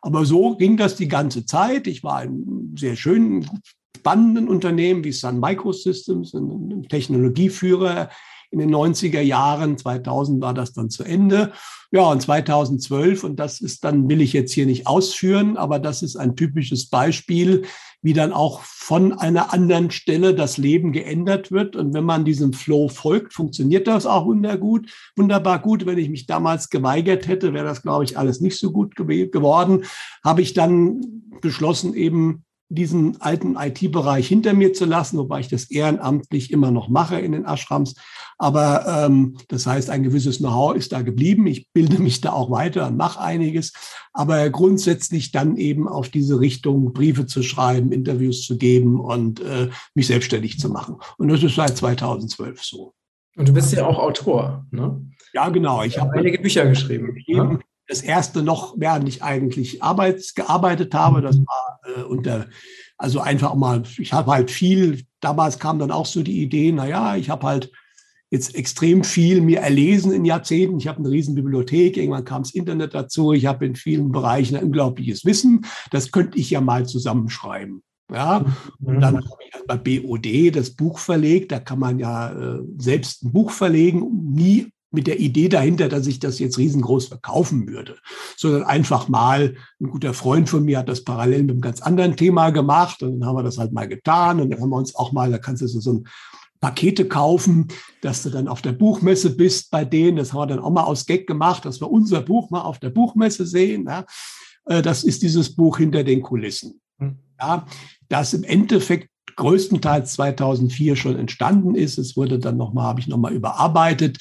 Aber 0.01 0.25
so 0.25 0.55
ging 0.55 0.77
das 0.77 0.95
die 0.95 1.07
ganze 1.07 1.45
Zeit. 1.45 1.87
Ich 1.87 2.03
war 2.03 2.17
ein 2.17 2.75
sehr 2.77 2.95
schön 2.95 3.45
spannenden 3.97 4.47
Unternehmen 4.47 5.03
wie 5.03 5.11
Sun 5.11 5.39
Microsystems, 5.39 6.33
ein 6.33 6.85
Technologieführer 6.87 8.09
in 8.51 8.59
den 8.59 8.73
90er 8.73 9.21
Jahren. 9.21 9.77
2000 9.77 10.41
war 10.41 10.53
das 10.53 10.73
dann 10.73 10.89
zu 10.89 11.03
Ende. 11.03 11.51
Ja, 11.91 12.03
und 12.03 12.21
2012, 12.21 13.23
und 13.23 13.37
das 13.37 13.61
ist 13.61 13.83
dann, 13.83 14.07
will 14.09 14.21
ich 14.21 14.33
jetzt 14.33 14.53
hier 14.53 14.65
nicht 14.65 14.87
ausführen, 14.87 15.57
aber 15.57 15.79
das 15.79 16.01
ist 16.01 16.15
ein 16.15 16.35
typisches 16.35 16.89
Beispiel, 16.89 17.65
wie 18.01 18.13
dann 18.13 18.31
auch 18.31 18.61
von 18.61 19.13
einer 19.13 19.53
anderen 19.53 19.91
Stelle 19.91 20.33
das 20.33 20.57
Leben 20.57 20.91
geändert 20.91 21.51
wird. 21.51 21.75
Und 21.75 21.93
wenn 21.93 22.05
man 22.05 22.25
diesem 22.25 22.53
Flow 22.53 22.87
folgt, 22.87 23.33
funktioniert 23.33 23.87
das 23.87 24.05
auch 24.05 24.25
wundergut, 24.25 24.89
wunderbar 25.15 25.59
gut. 25.59 25.85
Wenn 25.85 25.97
ich 25.97 26.09
mich 26.09 26.25
damals 26.25 26.69
geweigert 26.69 27.27
hätte, 27.27 27.53
wäre 27.53 27.65
das, 27.65 27.81
glaube 27.81 28.05
ich, 28.05 28.17
alles 28.17 28.39
nicht 28.39 28.57
so 28.57 28.71
gut 28.71 28.95
geworden. 28.95 29.83
Habe 30.23 30.41
ich 30.41 30.53
dann 30.53 31.01
beschlossen, 31.41 31.93
eben 31.93 32.45
diesen 32.69 33.19
alten 33.19 33.55
IT-Bereich 33.55 34.27
hinter 34.27 34.53
mir 34.53 34.73
zu 34.73 34.85
lassen, 34.85 35.17
wobei 35.17 35.39
ich 35.39 35.47
das 35.47 35.71
ehrenamtlich 35.71 36.51
immer 36.51 36.69
noch 36.69 36.87
mache 36.87 37.19
in 37.19 37.31
den 37.31 37.45
Ashrams. 37.45 37.95
Aber 38.37 38.85
ähm, 38.87 39.37
das 39.47 39.65
heißt, 39.65 39.89
ein 39.89 40.03
gewisses 40.03 40.37
Know-how 40.37 40.75
ist 40.75 40.91
da 40.91 41.01
geblieben. 41.01 41.47
Ich 41.47 41.71
bilde 41.73 41.99
mich 42.01 42.21
da 42.21 42.31
auch 42.31 42.51
weiter 42.51 42.87
und 42.87 42.95
mache 42.95 43.19
einiges. 43.19 43.73
Aber 44.13 44.49
grundsätzlich 44.51 45.31
dann 45.31 45.57
eben 45.57 45.87
auf 45.87 46.09
diese 46.09 46.39
Richtung 46.39 46.93
Briefe 46.93 47.25
zu 47.25 47.41
schreiben, 47.41 47.91
Interviews 47.91 48.45
zu 48.45 48.57
geben 48.57 48.99
und 48.99 49.41
äh, 49.41 49.69
mich 49.95 50.07
selbstständig 50.07 50.59
zu 50.59 50.69
machen. 50.69 50.97
Und 51.17 51.27
das 51.27 51.43
ist 51.43 51.55
seit 51.55 51.75
2012 51.75 52.63
so. 52.63 52.93
Und 53.35 53.47
du 53.47 53.53
bist 53.53 53.73
ja 53.73 53.85
auch 53.85 53.97
Autor, 53.97 54.65
ne? 54.71 55.01
Ja, 55.33 55.49
genau. 55.49 55.83
Ich 55.83 55.99
habe 55.99 56.13
einige 56.13 56.39
Bücher 56.39 56.65
geschrieben. 56.65 57.15
Ne? 57.27 57.59
Das 57.89 58.01
erste 58.01 58.43
noch, 58.43 58.75
während 58.77 59.09
ich 59.09 59.23
eigentlich 59.23 59.81
Arbeits, 59.81 60.35
gearbeitet 60.35 60.93
habe. 60.93 61.21
Das 61.21 61.37
mhm. 61.37 61.47
war 61.47 61.79
äh, 61.97 62.03
unter, 62.03 62.47
also 62.97 63.19
einfach 63.19 63.55
mal, 63.55 63.83
ich 63.97 64.13
habe 64.13 64.31
halt 64.31 64.51
viel, 64.51 65.03
damals 65.19 65.57
kam 65.57 65.79
dann 65.79 65.91
auch 65.91 66.05
so 66.05 66.21
die 66.21 66.41
Idee, 66.41 66.71
naja, 66.71 67.15
ich 67.15 67.31
habe 67.31 67.47
halt 67.47 67.71
jetzt 68.29 68.53
extrem 68.55 69.03
viel 69.03 69.41
mir 69.41 69.61
erlesen 69.61 70.11
in 70.11 70.23
Jahrzehnten. 70.23 70.77
Ich 70.77 70.87
habe 70.87 70.99
eine 70.99 71.09
riesen 71.09 71.33
Bibliothek, 71.33 71.97
irgendwann 71.97 72.25
kam 72.25 72.43
das 72.43 72.53
Internet 72.53 72.93
dazu. 72.93 73.33
Ich 73.33 73.47
habe 73.47 73.65
in 73.65 73.75
vielen 73.75 74.11
Bereichen 74.11 74.55
ein 74.55 74.65
unglaubliches 74.65 75.25
Wissen. 75.25 75.65
Das 75.89 76.11
könnte 76.11 76.37
ich 76.37 76.51
ja 76.51 76.61
mal 76.61 76.85
zusammenschreiben. 76.85 77.81
Ja, 78.11 78.45
und 78.81 78.97
mhm. 78.97 79.01
dann 79.01 79.15
habe 79.15 79.43
ich 79.47 79.53
halt 79.53 79.67
bei 79.67 79.77
BOD 79.77 80.55
das 80.55 80.71
Buch 80.71 80.99
verlegt. 80.99 81.51
Da 81.51 81.59
kann 81.59 81.79
man 81.79 81.97
ja 81.97 82.31
äh, 82.31 82.59
selbst 82.77 83.23
ein 83.23 83.31
Buch 83.31 83.49
verlegen, 83.49 84.31
nie 84.31 84.71
mit 84.91 85.07
der 85.07 85.19
Idee 85.19 85.49
dahinter, 85.49 85.87
dass 85.87 86.07
ich 86.07 86.19
das 86.19 86.39
jetzt 86.39 86.57
riesengroß 86.57 87.07
verkaufen 87.07 87.67
würde, 87.67 87.97
sondern 88.37 88.63
einfach 88.63 89.07
mal, 89.07 89.55
ein 89.79 89.89
guter 89.89 90.13
Freund 90.13 90.49
von 90.49 90.65
mir 90.65 90.79
hat 90.79 90.89
das 90.89 91.03
parallel 91.03 91.43
mit 91.43 91.51
einem 91.51 91.61
ganz 91.61 91.81
anderen 91.81 92.15
Thema 92.15 92.49
gemacht 92.49 93.03
und 93.03 93.19
dann 93.19 93.27
haben 93.27 93.35
wir 93.35 93.43
das 93.43 93.57
halt 93.57 93.71
mal 93.71 93.87
getan 93.87 94.39
und 94.41 94.49
dann 94.49 94.61
haben 94.61 94.69
wir 94.69 94.77
uns 94.77 94.95
auch 94.95 95.11
mal, 95.11 95.31
da 95.31 95.37
kannst 95.37 95.61
du 95.61 95.67
so 95.67 95.93
ein 95.93 96.07
Pakete 96.59 97.07
kaufen, 97.07 97.67
dass 98.01 98.23
du 98.23 98.29
dann 98.29 98.47
auf 98.47 98.61
der 98.61 98.73
Buchmesse 98.73 99.35
bist 99.35 99.71
bei 99.71 99.85
denen. 99.85 100.17
Das 100.17 100.33
haben 100.33 100.41
wir 100.41 100.47
dann 100.47 100.59
auch 100.59 100.71
mal 100.71 100.83
aus 100.83 101.05
Gag 101.05 101.25
gemacht, 101.25 101.65
dass 101.65 101.79
wir 101.79 101.89
unser 101.89 102.21
Buch 102.21 102.49
mal 102.49 102.61
auf 102.61 102.79
der 102.79 102.89
Buchmesse 102.89 103.45
sehen. 103.45 103.85
Ja. 103.87 104.05
Äh, 104.65 104.81
das 104.81 105.03
ist 105.03 105.21
dieses 105.21 105.55
Buch 105.55 105.77
hinter 105.77 106.03
den 106.03 106.21
Kulissen. 106.21 106.81
Hm. 106.99 107.17
Ja, 107.39 107.65
das 108.09 108.33
im 108.33 108.43
Endeffekt 108.43 109.09
größtenteils 109.39 110.13
2004 110.13 110.95
schon 110.95 111.17
entstanden 111.17 111.73
ist. 111.73 111.97
Es 111.97 112.15
wurde 112.15 112.39
dann 112.39 112.57
nochmal, 112.57 112.85
habe 112.85 112.99
ich 112.99 113.07
nochmal 113.07 113.33
überarbeitet. 113.33 114.17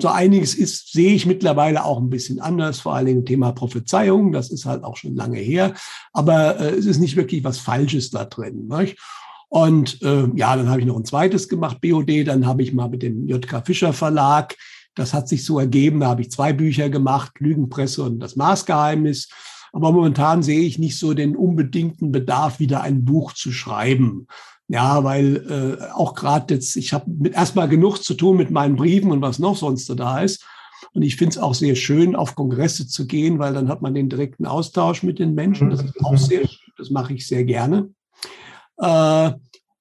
So 0.00 0.08
einiges 0.08 0.54
ist, 0.54 0.92
sehe 0.92 1.14
ich 1.14 1.26
mittlerweile 1.26 1.84
auch 1.84 1.98
ein 1.98 2.10
bisschen 2.10 2.40
anders, 2.40 2.80
vor 2.80 2.94
allen 2.94 3.06
Dingen 3.06 3.24
Thema 3.24 3.52
Prophezeiung. 3.52 4.32
Das 4.32 4.50
ist 4.50 4.66
halt 4.66 4.84
auch 4.84 4.96
schon 4.96 5.14
lange 5.14 5.38
her. 5.38 5.74
Aber 6.12 6.60
äh, 6.60 6.70
es 6.70 6.86
ist 6.86 6.98
nicht 6.98 7.16
wirklich 7.16 7.44
was 7.44 7.58
Falsches 7.58 8.10
da 8.10 8.24
drin. 8.24 8.68
Nicht? 8.68 8.98
Und 9.48 10.02
äh, 10.02 10.28
ja, 10.34 10.56
dann 10.56 10.68
habe 10.68 10.80
ich 10.80 10.86
noch 10.86 10.96
ein 10.96 11.04
zweites 11.04 11.48
gemacht, 11.48 11.80
BOD. 11.80 12.26
Dann 12.26 12.46
habe 12.46 12.62
ich 12.62 12.72
mal 12.72 12.88
mit 12.88 13.02
dem 13.02 13.26
JK 13.26 13.64
Fischer 13.64 13.92
Verlag, 13.92 14.56
das 14.94 15.14
hat 15.14 15.28
sich 15.28 15.44
so 15.44 15.60
ergeben, 15.60 16.00
da 16.00 16.08
habe 16.08 16.22
ich 16.22 16.30
zwei 16.32 16.52
Bücher 16.52 16.90
gemacht, 16.90 17.38
Lügenpresse 17.38 18.02
und 18.02 18.18
das 18.18 18.34
Maßgeheimnis. 18.34 19.28
Aber 19.72 19.92
momentan 19.92 20.42
sehe 20.42 20.60
ich 20.60 20.78
nicht 20.78 20.98
so 20.98 21.14
den 21.14 21.36
unbedingten 21.36 22.12
Bedarf, 22.12 22.58
wieder 22.58 22.82
ein 22.82 23.04
Buch 23.04 23.32
zu 23.32 23.52
schreiben. 23.52 24.26
Ja, 24.68 25.02
weil 25.02 25.78
äh, 25.80 25.92
auch 25.92 26.14
gerade 26.14 26.54
jetzt, 26.54 26.76
ich 26.76 26.92
habe 26.92 27.30
erstmal 27.30 27.68
genug 27.68 27.98
zu 27.98 28.14
tun 28.14 28.36
mit 28.36 28.50
meinen 28.50 28.76
Briefen 28.76 29.10
und 29.10 29.22
was 29.22 29.38
noch 29.38 29.56
sonst 29.56 29.88
da 29.98 30.20
ist. 30.20 30.44
Und 30.92 31.02
ich 31.02 31.16
finde 31.16 31.30
es 31.30 31.38
auch 31.38 31.54
sehr 31.54 31.74
schön, 31.74 32.14
auf 32.14 32.34
Kongresse 32.34 32.86
zu 32.86 33.06
gehen, 33.06 33.38
weil 33.38 33.54
dann 33.54 33.68
hat 33.68 33.82
man 33.82 33.94
den 33.94 34.08
direkten 34.08 34.46
Austausch 34.46 35.02
mit 35.02 35.18
den 35.18 35.34
Menschen. 35.34 35.70
Das 35.70 35.82
ist 35.82 36.04
auch 36.04 36.18
sehr 36.18 36.46
schön. 36.46 36.72
Das 36.76 36.90
mache 36.90 37.14
ich 37.14 37.26
sehr 37.26 37.44
gerne. 37.44 37.90
Äh, 38.78 39.32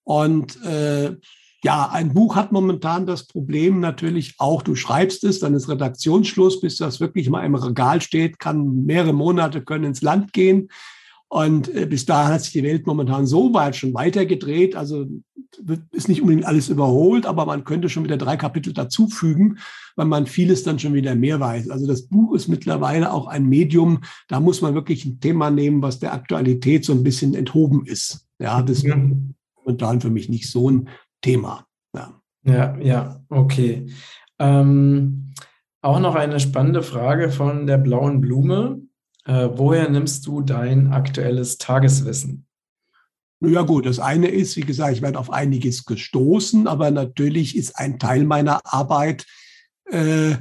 und 0.04 0.64
äh, 0.64 1.16
ja, 1.64 1.90
ein 1.92 2.14
Buch 2.14 2.36
hat 2.36 2.52
momentan 2.52 3.06
das 3.06 3.26
Problem 3.26 3.80
natürlich 3.80 4.36
auch, 4.38 4.62
du 4.62 4.76
schreibst 4.76 5.24
es, 5.24 5.40
dann 5.40 5.56
ist 5.56 5.70
Redaktionsschluss, 5.70 6.62
bis 6.62 6.78
das 6.78 7.00
wirklich 7.00 7.30
mal 7.30 7.46
im 7.46 7.56
Regal 7.56 8.02
steht, 8.02 8.40
kann 8.40 8.86
mehrere 8.86 9.14
Monate 9.14 9.64
können 9.64 9.86
ins 9.86 10.02
Land 10.02 10.34
gehen. 10.34 10.70
Und 11.30 11.74
äh, 11.76 11.86
bis 11.86 12.06
dahin 12.06 12.34
hat 12.34 12.42
sich 12.44 12.54
die 12.54 12.64
Welt 12.64 12.88
momentan 12.88 13.26
so 13.26 13.54
weit 13.54 13.76
schon 13.76 13.94
weitergedreht. 13.94 14.76
Also 14.76 15.08
ist 15.92 16.08
nicht 16.08 16.22
unbedingt 16.22 16.46
alles 16.46 16.70
überholt, 16.70 17.26
aber 17.26 17.46
man 17.46 17.64
könnte 17.64 17.90
schon 17.90 18.04
wieder 18.04 18.18
drei 18.18 18.38
Kapitel 18.38 18.72
dazufügen, 18.72 19.58
weil 19.96 20.06
man 20.06 20.26
vieles 20.26 20.64
dann 20.64 20.80
schon 20.80 20.94
wieder 20.94 21.16
mehr 21.16 21.40
weiß. 21.40 21.70
Also 21.70 21.88
das 21.88 22.04
Buch 22.04 22.34
ist 22.34 22.48
mittlerweile 22.48 23.12
auch 23.12 23.28
ein 23.28 23.46
Medium, 23.46 24.02
da 24.28 24.40
muss 24.40 24.62
man 24.62 24.74
wirklich 24.74 25.06
ein 25.06 25.20
Thema 25.20 25.50
nehmen, 25.50 25.82
was 25.82 26.00
der 26.00 26.14
Aktualität 26.14 26.86
so 26.86 26.94
ein 26.94 27.04
bisschen 27.04 27.34
enthoben 27.34 27.86
ist. 27.86 28.28
Ja, 28.40 28.62
das 28.62 28.84
ist 28.84 28.96
momentan 29.66 30.00
für 30.00 30.10
mich 30.10 30.30
nicht 30.30 30.50
so 30.50 30.70
ein 30.70 30.90
Thema. 31.22 31.66
Ja, 31.94 32.22
ja, 32.44 32.78
ja 32.78 33.26
okay. 33.30 33.88
Ähm, 34.40 35.34
auch 35.82 36.00
noch 36.00 36.16
eine 36.16 36.40
spannende 36.40 36.84
Frage 36.84 37.30
von 37.30 37.68
der 37.68 37.78
blauen 37.78 38.22
Blume. 38.22 38.82
Äh, 39.26 39.50
woher 39.54 39.90
nimmst 39.90 40.26
du 40.26 40.42
dein 40.42 40.92
aktuelles 40.92 41.58
Tageswissen? 41.58 42.46
Ja 43.40 43.62
gut, 43.62 43.86
das 43.86 44.00
eine 44.00 44.30
ist, 44.30 44.56
wie 44.56 44.62
gesagt, 44.62 44.94
ich 44.94 45.02
werde 45.04 45.20
auf 45.20 45.32
einiges 45.32 45.86
gestoßen, 45.86 46.68
aber 46.68 46.90
natürlich 46.90 47.56
ist 47.56 47.78
ein 47.78 48.00
Teil 48.00 48.24
meiner 48.24 48.62
Arbeit 48.64 49.28
äh, 49.86 50.36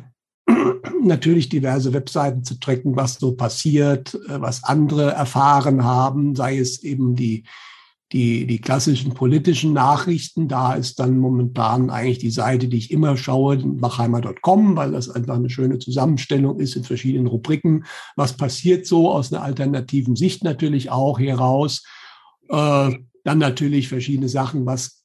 natürlich 1.02 1.48
diverse 1.48 1.92
Webseiten 1.92 2.42
zu 2.42 2.58
tracken, 2.58 2.96
was 2.96 3.14
so 3.14 3.32
passiert, 3.32 4.14
äh, 4.14 4.40
was 4.40 4.64
andere 4.64 5.12
erfahren 5.12 5.84
haben, 5.84 6.34
sei 6.34 6.58
es 6.58 6.82
eben 6.82 7.16
die 7.16 7.44
die, 8.12 8.46
die 8.46 8.60
klassischen 8.60 9.14
politischen 9.14 9.72
Nachrichten, 9.72 10.46
da 10.46 10.74
ist 10.74 11.00
dann 11.00 11.18
momentan 11.18 11.90
eigentlich 11.90 12.18
die 12.18 12.30
Seite, 12.30 12.68
die 12.68 12.76
ich 12.76 12.92
immer 12.92 13.16
schaue, 13.16 13.58
machheimer.com, 13.58 14.76
weil 14.76 14.92
das 14.92 15.10
einfach 15.10 15.34
eine 15.34 15.50
schöne 15.50 15.78
Zusammenstellung 15.80 16.60
ist 16.60 16.76
in 16.76 16.84
verschiedenen 16.84 17.26
Rubriken. 17.26 17.84
Was 18.14 18.36
passiert 18.36 18.86
so 18.86 19.10
aus 19.10 19.32
einer 19.32 19.42
alternativen 19.42 20.14
Sicht 20.14 20.44
natürlich 20.44 20.90
auch 20.90 21.18
heraus? 21.18 21.82
Äh, 22.48 22.92
dann 23.24 23.38
natürlich 23.38 23.88
verschiedene 23.88 24.28
Sachen, 24.28 24.66
was 24.66 25.04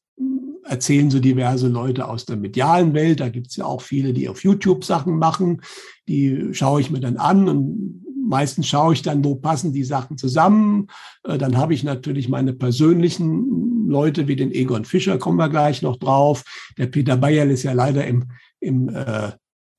erzählen 0.63 1.09
so 1.09 1.19
diverse 1.19 1.67
Leute 1.67 2.07
aus 2.07 2.25
der 2.25 2.37
medialen 2.37 2.93
Welt. 2.93 3.19
Da 3.19 3.29
gibt 3.29 3.47
es 3.47 3.55
ja 3.55 3.65
auch 3.65 3.81
viele, 3.81 4.13
die 4.13 4.29
auf 4.29 4.43
YouTube 4.43 4.85
Sachen 4.85 5.17
machen. 5.17 5.61
Die 6.07 6.49
schaue 6.51 6.81
ich 6.81 6.91
mir 6.91 6.99
dann 6.99 7.17
an 7.17 7.49
und 7.49 8.00
meistens 8.31 8.67
schaue 8.67 8.93
ich 8.93 9.01
dann, 9.01 9.23
wo 9.23 9.35
passen 9.35 9.73
die 9.73 9.83
Sachen 9.83 10.17
zusammen. 10.17 10.87
Äh, 11.23 11.37
dann 11.37 11.57
habe 11.57 11.73
ich 11.73 11.83
natürlich 11.83 12.29
meine 12.29 12.53
persönlichen 12.53 13.87
Leute 13.87 14.27
wie 14.27 14.37
den 14.37 14.51
Egon 14.51 14.85
Fischer, 14.85 15.19
kommen 15.19 15.37
wir 15.37 15.49
gleich 15.49 15.81
noch 15.81 15.97
drauf. 15.97 16.43
Der 16.77 16.87
Peter 16.87 17.17
Bayerl 17.17 17.51
ist 17.51 17.63
ja 17.63 17.73
leider 17.73 18.07
im, 18.07 18.31
im 18.61 18.89
äh, 18.89 19.33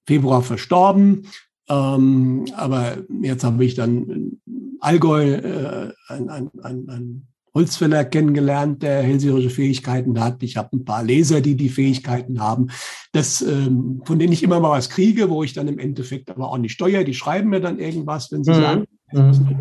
Februar 0.06 0.42
verstorben. 0.42 1.26
Ähm, 1.68 2.44
aber 2.54 2.98
jetzt 3.22 3.42
habe 3.42 3.64
ich 3.64 3.74
dann 3.74 4.32
Allgäu, 4.80 5.32
äh, 5.32 5.92
ein, 6.08 6.28
ein, 6.28 6.50
ein, 6.62 6.88
ein 6.88 7.28
Holzfäller 7.54 8.04
kennengelernt, 8.04 8.82
der 8.82 9.02
hellseherische 9.02 9.50
Fähigkeiten 9.50 10.20
hat. 10.20 10.42
Ich 10.42 10.56
habe 10.56 10.76
ein 10.76 10.84
paar 10.84 11.02
Leser, 11.02 11.40
die 11.40 11.56
die 11.56 11.68
Fähigkeiten 11.68 12.40
haben, 12.40 12.68
das, 13.12 13.42
ähm, 13.42 14.02
von 14.04 14.18
denen 14.18 14.32
ich 14.32 14.42
immer 14.42 14.60
mal 14.60 14.70
was 14.70 14.88
kriege, 14.88 15.28
wo 15.28 15.42
ich 15.42 15.52
dann 15.52 15.68
im 15.68 15.78
Endeffekt 15.78 16.30
aber 16.30 16.50
auch 16.50 16.58
nicht 16.58 16.72
steuere. 16.72 17.04
Die 17.04 17.14
schreiben 17.14 17.50
mir 17.50 17.60
dann 17.60 17.78
irgendwas, 17.78 18.32
wenn 18.32 18.44
sie 18.44 18.52
mhm. 18.52 18.60
sagen, 18.60 18.84
das 19.12 19.40
mhm. 19.40 19.56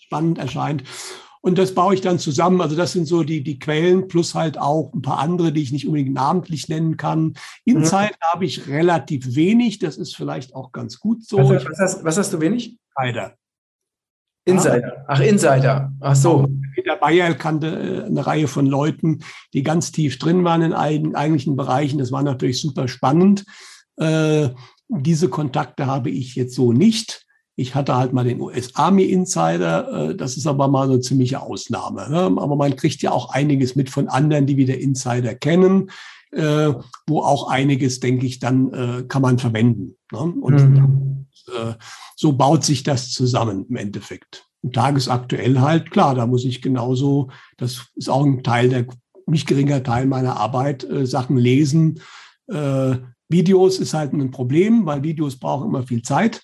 spannend 0.00 0.38
erscheint. 0.38 0.84
Und 1.44 1.58
das 1.58 1.74
baue 1.74 1.94
ich 1.94 2.00
dann 2.00 2.20
zusammen. 2.20 2.60
Also 2.60 2.76
das 2.76 2.92
sind 2.92 3.06
so 3.06 3.24
die, 3.24 3.42
die 3.42 3.58
Quellen 3.58 4.06
plus 4.06 4.34
halt 4.34 4.58
auch 4.58 4.92
ein 4.94 5.02
paar 5.02 5.18
andere, 5.18 5.52
die 5.52 5.62
ich 5.62 5.72
nicht 5.72 5.86
unbedingt 5.86 6.14
namentlich 6.14 6.68
nennen 6.68 6.96
kann. 6.96 7.34
Insight 7.64 8.12
mhm. 8.12 8.32
habe 8.32 8.44
ich 8.44 8.68
relativ 8.68 9.34
wenig. 9.34 9.80
Das 9.80 9.96
ist 9.96 10.14
vielleicht 10.14 10.54
auch 10.54 10.70
ganz 10.70 11.00
gut 11.00 11.24
so. 11.24 11.38
Was, 11.38 11.64
was, 11.66 11.78
hast, 11.80 12.04
was 12.04 12.16
hast, 12.16 12.32
du 12.32 12.40
wenig? 12.40 12.78
Insider. 12.96 13.34
Insider. 14.44 15.04
Ach, 15.06 15.20
Insider. 15.20 15.92
Ach 16.00 16.16
so. 16.16 16.48
Peter 16.74 16.96
Bayer 16.96 17.34
kannte 17.34 17.66
äh, 17.68 18.06
eine 18.06 18.26
Reihe 18.26 18.48
von 18.48 18.66
Leuten, 18.66 19.20
die 19.52 19.62
ganz 19.62 19.92
tief 19.92 20.18
drin 20.18 20.44
waren 20.44 20.62
in 20.62 20.72
eigentlichen 20.72 21.56
Bereichen. 21.56 21.98
Das 21.98 22.12
war 22.12 22.22
natürlich 22.22 22.60
super 22.60 22.88
spannend. 22.88 23.44
Äh, 23.96 24.48
diese 24.88 25.28
Kontakte 25.28 25.86
habe 25.86 26.10
ich 26.10 26.34
jetzt 26.34 26.54
so 26.54 26.72
nicht. 26.72 27.26
Ich 27.54 27.74
hatte 27.74 27.96
halt 27.96 28.12
mal 28.12 28.24
den 28.24 28.40
US 28.40 28.74
Army 28.74 29.04
Insider, 29.04 30.10
äh, 30.10 30.16
das 30.16 30.36
ist 30.36 30.46
aber 30.46 30.68
mal 30.68 30.86
so 30.86 30.94
eine 30.94 31.02
ziemliche 31.02 31.40
Ausnahme. 31.40 32.08
Ne? 32.10 32.20
Aber 32.40 32.56
man 32.56 32.74
kriegt 32.74 33.02
ja 33.02 33.12
auch 33.12 33.30
einiges 33.30 33.76
mit 33.76 33.90
von 33.90 34.08
anderen, 34.08 34.46
die 34.46 34.56
wieder 34.56 34.78
Insider 34.78 35.34
kennen, 35.34 35.90
wo 36.34 37.20
auch 37.20 37.50
einiges, 37.50 38.00
denke 38.00 38.24
ich, 38.24 38.38
dann 38.38 39.06
kann 39.06 39.20
man 39.20 39.38
verwenden. 39.38 39.98
Ne? 40.10 40.18
Und 40.18 40.54
mhm. 40.54 41.11
So 42.16 42.32
baut 42.32 42.64
sich 42.64 42.82
das 42.82 43.10
zusammen 43.10 43.66
im 43.68 43.76
Endeffekt. 43.76 44.46
Und 44.62 44.74
tagesaktuell 44.74 45.60
halt, 45.60 45.90
klar, 45.90 46.14
da 46.14 46.26
muss 46.26 46.44
ich 46.44 46.62
genauso, 46.62 47.30
das 47.56 47.86
ist 47.94 48.08
auch 48.08 48.24
ein 48.24 48.42
Teil 48.42 48.68
der, 48.68 48.86
nicht 49.26 49.46
geringer 49.46 49.82
Teil 49.82 50.06
meiner 50.06 50.36
Arbeit, 50.36 50.86
Sachen 51.02 51.36
lesen. 51.36 52.00
Videos 53.28 53.78
ist 53.78 53.94
halt 53.94 54.12
ein 54.12 54.30
Problem, 54.30 54.86
weil 54.86 55.02
Videos 55.02 55.36
brauchen 55.36 55.68
immer 55.68 55.82
viel 55.82 56.02
Zeit. 56.02 56.42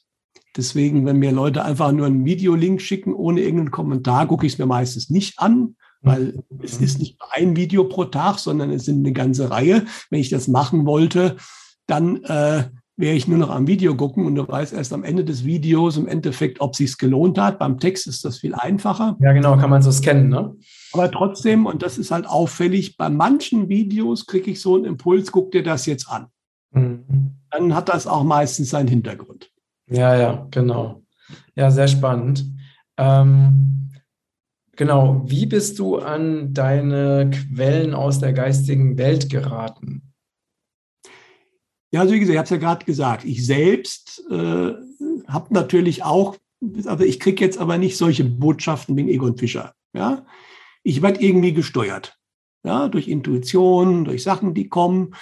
Deswegen, 0.56 1.06
wenn 1.06 1.18
mir 1.18 1.30
Leute 1.30 1.64
einfach 1.64 1.92
nur 1.92 2.06
einen 2.06 2.24
Videolink 2.24 2.80
schicken 2.80 3.14
ohne 3.14 3.40
irgendeinen 3.40 3.70
Kommentar, 3.70 4.26
gucke 4.26 4.46
ich 4.46 4.54
es 4.54 4.58
mir 4.58 4.66
meistens 4.66 5.10
nicht 5.10 5.38
an, 5.38 5.76
weil 6.00 6.42
es 6.60 6.80
ist 6.80 6.98
nicht 6.98 7.18
ein 7.32 7.54
Video 7.56 7.84
pro 7.84 8.04
Tag, 8.04 8.38
sondern 8.38 8.70
es 8.70 8.84
sind 8.84 9.04
eine 9.04 9.12
ganze 9.12 9.50
Reihe. 9.50 9.84
Wenn 10.10 10.20
ich 10.20 10.30
das 10.30 10.48
machen 10.48 10.86
wollte, 10.86 11.36
dann 11.86 12.24
äh, 12.24 12.64
wäre 12.98 13.14
ich 13.14 13.28
nur 13.28 13.38
noch 13.38 13.50
am 13.50 13.68
Video 13.68 13.94
gucken 13.94 14.26
und 14.26 14.34
du 14.34 14.46
weißt 14.46 14.74
erst 14.74 14.92
am 14.92 15.04
Ende 15.04 15.24
des 15.24 15.44
Videos 15.44 15.96
im 15.96 16.08
Endeffekt, 16.08 16.60
ob 16.60 16.74
sich's 16.74 16.98
gelohnt 16.98 17.38
hat. 17.38 17.60
Beim 17.60 17.78
Text 17.78 18.08
ist 18.08 18.24
das 18.24 18.38
viel 18.38 18.54
einfacher. 18.54 19.16
Ja, 19.20 19.32
genau, 19.32 19.56
kann 19.56 19.70
man 19.70 19.82
so 19.82 19.92
scannen, 19.92 20.28
ne? 20.28 20.56
Aber 20.92 21.10
trotzdem, 21.10 21.66
und 21.66 21.82
das 21.82 21.96
ist 21.96 22.10
halt 22.10 22.26
auffällig, 22.26 22.96
bei 22.96 23.08
manchen 23.08 23.68
Videos 23.68 24.26
kriege 24.26 24.50
ich 24.50 24.60
so 24.60 24.74
einen 24.74 24.84
Impuls, 24.84 25.30
guck 25.30 25.52
dir 25.52 25.62
das 25.62 25.86
jetzt 25.86 26.10
an. 26.10 26.26
Mhm. 26.72 27.36
Dann 27.50 27.74
hat 27.74 27.88
das 27.88 28.08
auch 28.08 28.24
meistens 28.24 28.70
seinen 28.70 28.88
Hintergrund. 28.88 29.50
Ja, 29.88 30.16
ja, 30.16 30.46
genau. 30.50 31.02
Ja, 31.54 31.70
sehr 31.70 31.88
spannend. 31.88 32.44
Ähm, 32.96 33.90
genau, 34.74 35.22
wie 35.24 35.46
bist 35.46 35.78
du 35.78 35.98
an 35.98 36.52
deine 36.52 37.30
Quellen 37.30 37.94
aus 37.94 38.18
der 38.18 38.32
geistigen 38.32 38.98
Welt 38.98 39.30
geraten? 39.30 40.07
Ja, 41.90 42.00
also 42.00 42.12
wie 42.12 42.20
gesagt, 42.20 42.34
ich 42.34 42.38
habe 42.38 42.44
es 42.44 42.50
ja 42.50 42.56
gerade 42.56 42.84
gesagt, 42.84 43.24
ich 43.24 43.44
selbst 43.44 44.24
äh, 44.30 44.74
habe 45.26 45.54
natürlich 45.54 46.04
auch, 46.04 46.36
also 46.84 47.04
ich 47.04 47.18
kriege 47.18 47.44
jetzt 47.44 47.58
aber 47.58 47.78
nicht 47.78 47.96
solche 47.96 48.24
Botschaften 48.24 48.96
wie 48.96 49.10
Egon 49.10 49.38
Fischer. 49.38 49.74
Ja? 49.94 50.26
Ich 50.82 51.00
werde 51.02 51.22
irgendwie 51.22 51.52
gesteuert. 51.52 52.16
Ja, 52.64 52.88
durch 52.88 53.08
Intuition, 53.08 54.04
durch 54.04 54.22
Sachen, 54.22 54.52
die 54.52 54.68
kommen. 54.68 55.14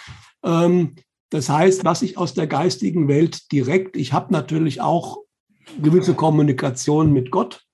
Ähm, 0.42 0.94
das 1.30 1.48
heißt, 1.48 1.84
was 1.84 2.02
ich 2.02 2.18
aus 2.18 2.34
der 2.34 2.46
geistigen 2.46 3.08
Welt 3.08 3.52
direkt, 3.52 3.96
ich 3.96 4.12
habe 4.12 4.32
natürlich 4.32 4.80
auch 4.80 5.18
gewisse 5.80 6.14
Kommunikation 6.14 7.12
mit 7.12 7.30
Gott, 7.30 7.66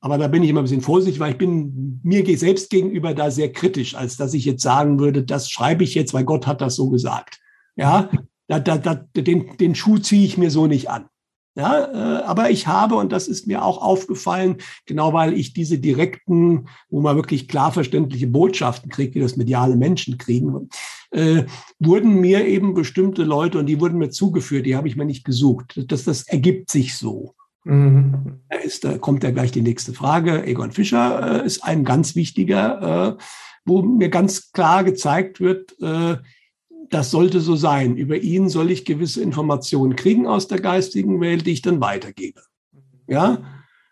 aber 0.00 0.16
da 0.16 0.28
bin 0.28 0.42
ich 0.42 0.48
immer 0.50 0.60
ein 0.60 0.64
bisschen 0.64 0.80
vorsichtig, 0.80 1.20
weil 1.20 1.32
ich 1.32 1.38
bin 1.38 2.00
mir 2.02 2.38
selbst 2.38 2.70
gegenüber 2.70 3.14
da 3.14 3.30
sehr 3.30 3.52
kritisch, 3.52 3.94
als 3.94 4.16
dass 4.16 4.32
ich 4.32 4.46
jetzt 4.46 4.62
sagen 4.62 4.98
würde, 4.98 5.22
das 5.22 5.50
schreibe 5.50 5.84
ich 5.84 5.94
jetzt, 5.94 6.14
weil 6.14 6.24
Gott 6.24 6.46
hat 6.46 6.62
das 6.62 6.74
so 6.74 6.88
gesagt. 6.88 7.38
Ja, 7.80 8.10
da, 8.46 8.58
da, 8.58 8.76
da, 8.76 8.94
den, 8.94 9.56
den 9.58 9.74
Schuh 9.74 9.98
ziehe 9.98 10.26
ich 10.26 10.36
mir 10.36 10.50
so 10.50 10.66
nicht 10.66 10.90
an. 10.90 11.06
Ja, 11.56 12.20
äh, 12.20 12.22
aber 12.22 12.50
ich 12.50 12.68
habe, 12.68 12.94
und 12.94 13.10
das 13.10 13.26
ist 13.26 13.46
mir 13.46 13.64
auch 13.64 13.82
aufgefallen, 13.82 14.58
genau 14.86 15.12
weil 15.12 15.32
ich 15.32 15.52
diese 15.52 15.78
direkten, 15.78 16.68
wo 16.90 17.00
man 17.00 17.16
wirklich 17.16 17.48
klar 17.48 17.72
verständliche 17.72 18.28
Botschaften 18.28 18.90
kriegt, 18.90 19.14
wie 19.14 19.20
das 19.20 19.36
mediale 19.36 19.76
Menschen 19.76 20.16
kriegen, 20.16 20.68
äh, 21.10 21.44
wurden 21.80 22.20
mir 22.20 22.46
eben 22.46 22.74
bestimmte 22.74 23.24
Leute, 23.24 23.58
und 23.58 23.66
die 23.66 23.80
wurden 23.80 23.98
mir 23.98 24.10
zugeführt, 24.10 24.66
die 24.66 24.76
habe 24.76 24.86
ich 24.86 24.96
mir 24.96 25.06
nicht 25.06 25.24
gesucht. 25.24 25.82
Das, 25.88 26.04
das 26.04 26.22
ergibt 26.28 26.70
sich 26.70 26.96
so. 26.96 27.34
Mhm. 27.64 28.40
Da, 28.48 28.56
ist, 28.58 28.84
da 28.84 28.98
kommt 28.98 29.24
ja 29.24 29.30
gleich 29.30 29.50
die 29.50 29.62
nächste 29.62 29.92
Frage. 29.92 30.44
Egon 30.44 30.70
Fischer 30.70 31.42
äh, 31.42 31.46
ist 31.46 31.64
ein 31.64 31.84
ganz 31.84 32.14
wichtiger, 32.14 33.16
äh, 33.18 33.22
wo 33.64 33.82
mir 33.82 34.08
ganz 34.08 34.52
klar 34.52 34.84
gezeigt 34.84 35.40
wird, 35.40 35.76
äh, 35.80 36.16
das 36.90 37.10
sollte 37.10 37.40
so 37.40 37.56
sein. 37.56 37.96
Über 37.96 38.18
ihn 38.18 38.48
soll 38.48 38.70
ich 38.70 38.84
gewisse 38.84 39.22
Informationen 39.22 39.96
kriegen 39.96 40.26
aus 40.26 40.48
der 40.48 40.60
geistigen 40.60 41.20
Welt, 41.20 41.46
die 41.46 41.52
ich 41.52 41.62
dann 41.62 41.80
weitergebe. 41.80 42.42
Ja, 43.06 43.38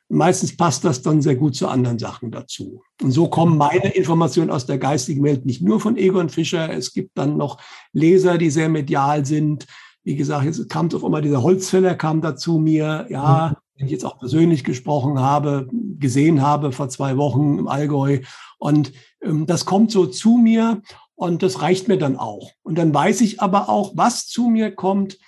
meistens 0.09 0.57
passt 0.57 0.85
das 0.85 1.03
dann 1.03 1.23
sehr 1.23 1.37
gut 1.37 1.55
zu 1.55 1.69
anderen 1.69 1.99
Sachen 1.99 2.31
dazu. 2.31 2.83
Und 3.03 3.13
so 3.13 3.29
kommen 3.29 3.57
meine 3.57 3.91
Informationen 3.91 4.51
aus 4.51 4.67
der 4.67 4.79
geistigen 4.79 5.23
Welt 5.23 5.47
nicht 5.47 5.63
nur 5.63 5.81
von 5.81 5.97
Egon 5.97 6.29
Fischer. 6.29 6.73
Es 6.73 6.93
gibt 6.93 7.17
dann 7.17 7.37
noch 7.37 7.59
Leser, 7.93 8.37
die 8.37 8.51
sehr 8.51 8.69
medial 8.69 9.25
sind. 9.25 9.67
Wie 10.03 10.17
gesagt, 10.17 10.45
jetzt 10.45 10.69
kam 10.69 10.89
auf 10.93 11.05
einmal, 11.05 11.23
dieser 11.23 11.43
Holzfäller 11.43 11.95
kam 11.95 12.21
dazu 12.21 12.59
mir, 12.59 13.07
ja, 13.11 13.57
den 13.79 13.87
ich 13.87 13.93
jetzt 13.93 14.05
auch 14.05 14.19
persönlich 14.19 14.65
gesprochen 14.65 15.21
habe, 15.21 15.69
gesehen 15.99 16.43
habe 16.43 16.73
vor 16.73 16.89
zwei 16.89 17.17
Wochen 17.17 17.59
im 17.59 17.69
Allgäu. 17.69 18.21
Und 18.59 18.93
ähm, 19.23 19.47
das 19.47 19.67
kommt 19.67 19.93
so 19.93 20.07
zu 20.07 20.39
mir. 20.39 20.83
Und 21.18 21.42
das 21.42 21.62
reicht 21.62 21.88
mir 21.88 21.98
dann 21.98 22.16
auch. 22.16 22.52
Und 22.62 22.78
dann 22.78 22.94
weiß 22.94 23.22
ich 23.22 23.40
aber 23.40 23.68
auch, 23.68 23.90
was 23.96 24.28
zu 24.28 24.50
mir 24.50 24.70
kommt. 24.70 25.18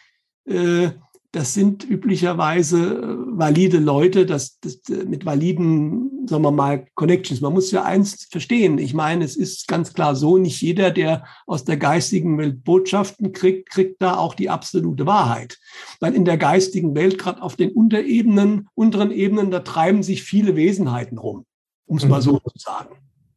Äh, 0.44 0.90
das 1.32 1.52
sind 1.52 1.82
üblicherweise 1.82 2.94
äh, 2.94 3.16
valide 3.36 3.78
Leute, 3.78 4.24
das, 4.24 4.60
das 4.60 4.76
äh, 4.88 5.04
mit 5.04 5.26
validen, 5.26 6.28
sagen 6.28 6.44
wir 6.44 6.52
mal, 6.52 6.86
Connections. 6.94 7.40
Man 7.40 7.54
muss 7.54 7.72
ja 7.72 7.82
eins 7.82 8.28
verstehen. 8.30 8.78
Ich 8.78 8.94
meine, 8.94 9.24
es 9.24 9.34
ist 9.34 9.66
ganz 9.66 9.92
klar 9.92 10.14
so, 10.14 10.38
nicht 10.38 10.62
jeder, 10.62 10.92
der 10.92 11.24
aus 11.44 11.64
der 11.64 11.76
geistigen 11.76 12.38
Welt 12.38 12.62
Botschaften 12.62 13.32
kriegt, 13.32 13.70
kriegt 13.70 14.00
da 14.00 14.16
auch 14.16 14.34
die 14.34 14.48
absolute 14.48 15.06
Wahrheit. 15.06 15.58
Weil 15.98 16.14
in 16.14 16.24
der 16.24 16.38
geistigen 16.38 16.94
Welt, 16.94 17.18
gerade 17.18 17.42
auf 17.42 17.56
den 17.56 17.72
Unterebenen, 17.72 18.68
unteren 18.76 19.10
Ebenen, 19.10 19.50
da 19.50 19.58
treiben 19.58 20.04
sich 20.04 20.22
viele 20.22 20.54
Wesenheiten 20.54 21.18
rum, 21.18 21.46
um 21.86 21.96
es 21.96 22.06
mal 22.06 22.22
so 22.22 22.34
mhm. 22.34 22.38
zu 22.44 22.58
sagen. 22.58 22.94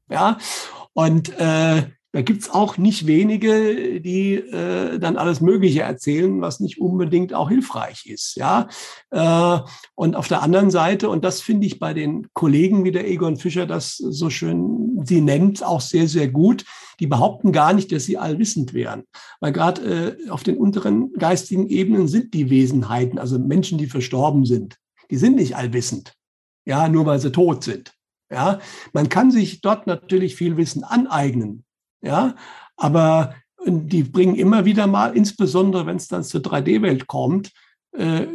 Ja, 0.07 0.37
und 0.93 1.35
äh, 1.39 1.85
da 2.13 2.21
gibt's 2.21 2.51
auch 2.51 2.77
nicht 2.77 3.07
wenige, 3.07 3.99
die 3.99 4.35
äh, 4.35 4.99
dann 4.99 5.17
alles 5.17 5.41
Mögliche 5.41 5.81
erzählen, 5.81 6.41
was 6.41 6.59
nicht 6.59 6.79
unbedingt 6.79 7.33
auch 7.33 7.49
hilfreich 7.49 8.05
ist. 8.05 8.35
Ja, 8.35 8.69
äh, 9.09 9.59
und 9.95 10.15
auf 10.15 10.27
der 10.27 10.43
anderen 10.43 10.69
Seite, 10.69 11.09
und 11.09 11.25
das 11.25 11.41
finde 11.41 11.65
ich 11.65 11.79
bei 11.79 11.95
den 11.95 12.27
Kollegen 12.33 12.83
wie 12.83 12.91
der 12.91 13.09
Egon 13.09 13.37
Fischer 13.37 13.65
das 13.65 13.97
so 13.97 14.29
schön 14.29 15.01
sie 15.05 15.21
nennt, 15.21 15.63
auch 15.63 15.81
sehr, 15.81 16.07
sehr 16.07 16.27
gut. 16.27 16.65
Die 16.99 17.07
behaupten 17.07 17.51
gar 17.51 17.73
nicht, 17.73 17.91
dass 17.91 18.03
sie 18.03 18.19
allwissend 18.19 18.75
wären. 18.75 19.05
Weil 19.39 19.51
gerade 19.51 20.17
äh, 20.25 20.29
auf 20.29 20.43
den 20.43 20.57
unteren 20.57 21.13
geistigen 21.13 21.67
Ebenen 21.67 22.07
sind 22.07 22.35
die 22.35 22.51
Wesenheiten, 22.51 23.17
also 23.17 23.39
Menschen, 23.39 23.79
die 23.79 23.87
verstorben 23.87 24.45
sind, 24.45 24.77
die 25.09 25.17
sind 25.17 25.37
nicht 25.37 25.55
allwissend. 25.55 26.13
Ja, 26.65 26.87
nur 26.89 27.07
weil 27.07 27.19
sie 27.19 27.31
tot 27.31 27.63
sind. 27.63 27.93
Ja, 28.31 28.59
man 28.93 29.09
kann 29.09 29.31
sich 29.31 29.61
dort 29.61 29.87
natürlich 29.87 30.35
viel 30.35 30.57
Wissen 30.57 30.83
aneignen. 30.83 31.65
Ja, 32.03 32.35
aber 32.75 33.35
die 33.65 34.03
bringen 34.03 34.35
immer 34.35 34.65
wieder 34.65 34.87
mal, 34.87 35.15
insbesondere 35.15 35.85
wenn 35.85 35.95
es 35.95 36.07
dann 36.07 36.23
zur 36.23 36.41
3D-Welt 36.41 37.07
kommt, 37.07 37.51
äh, 37.93 38.27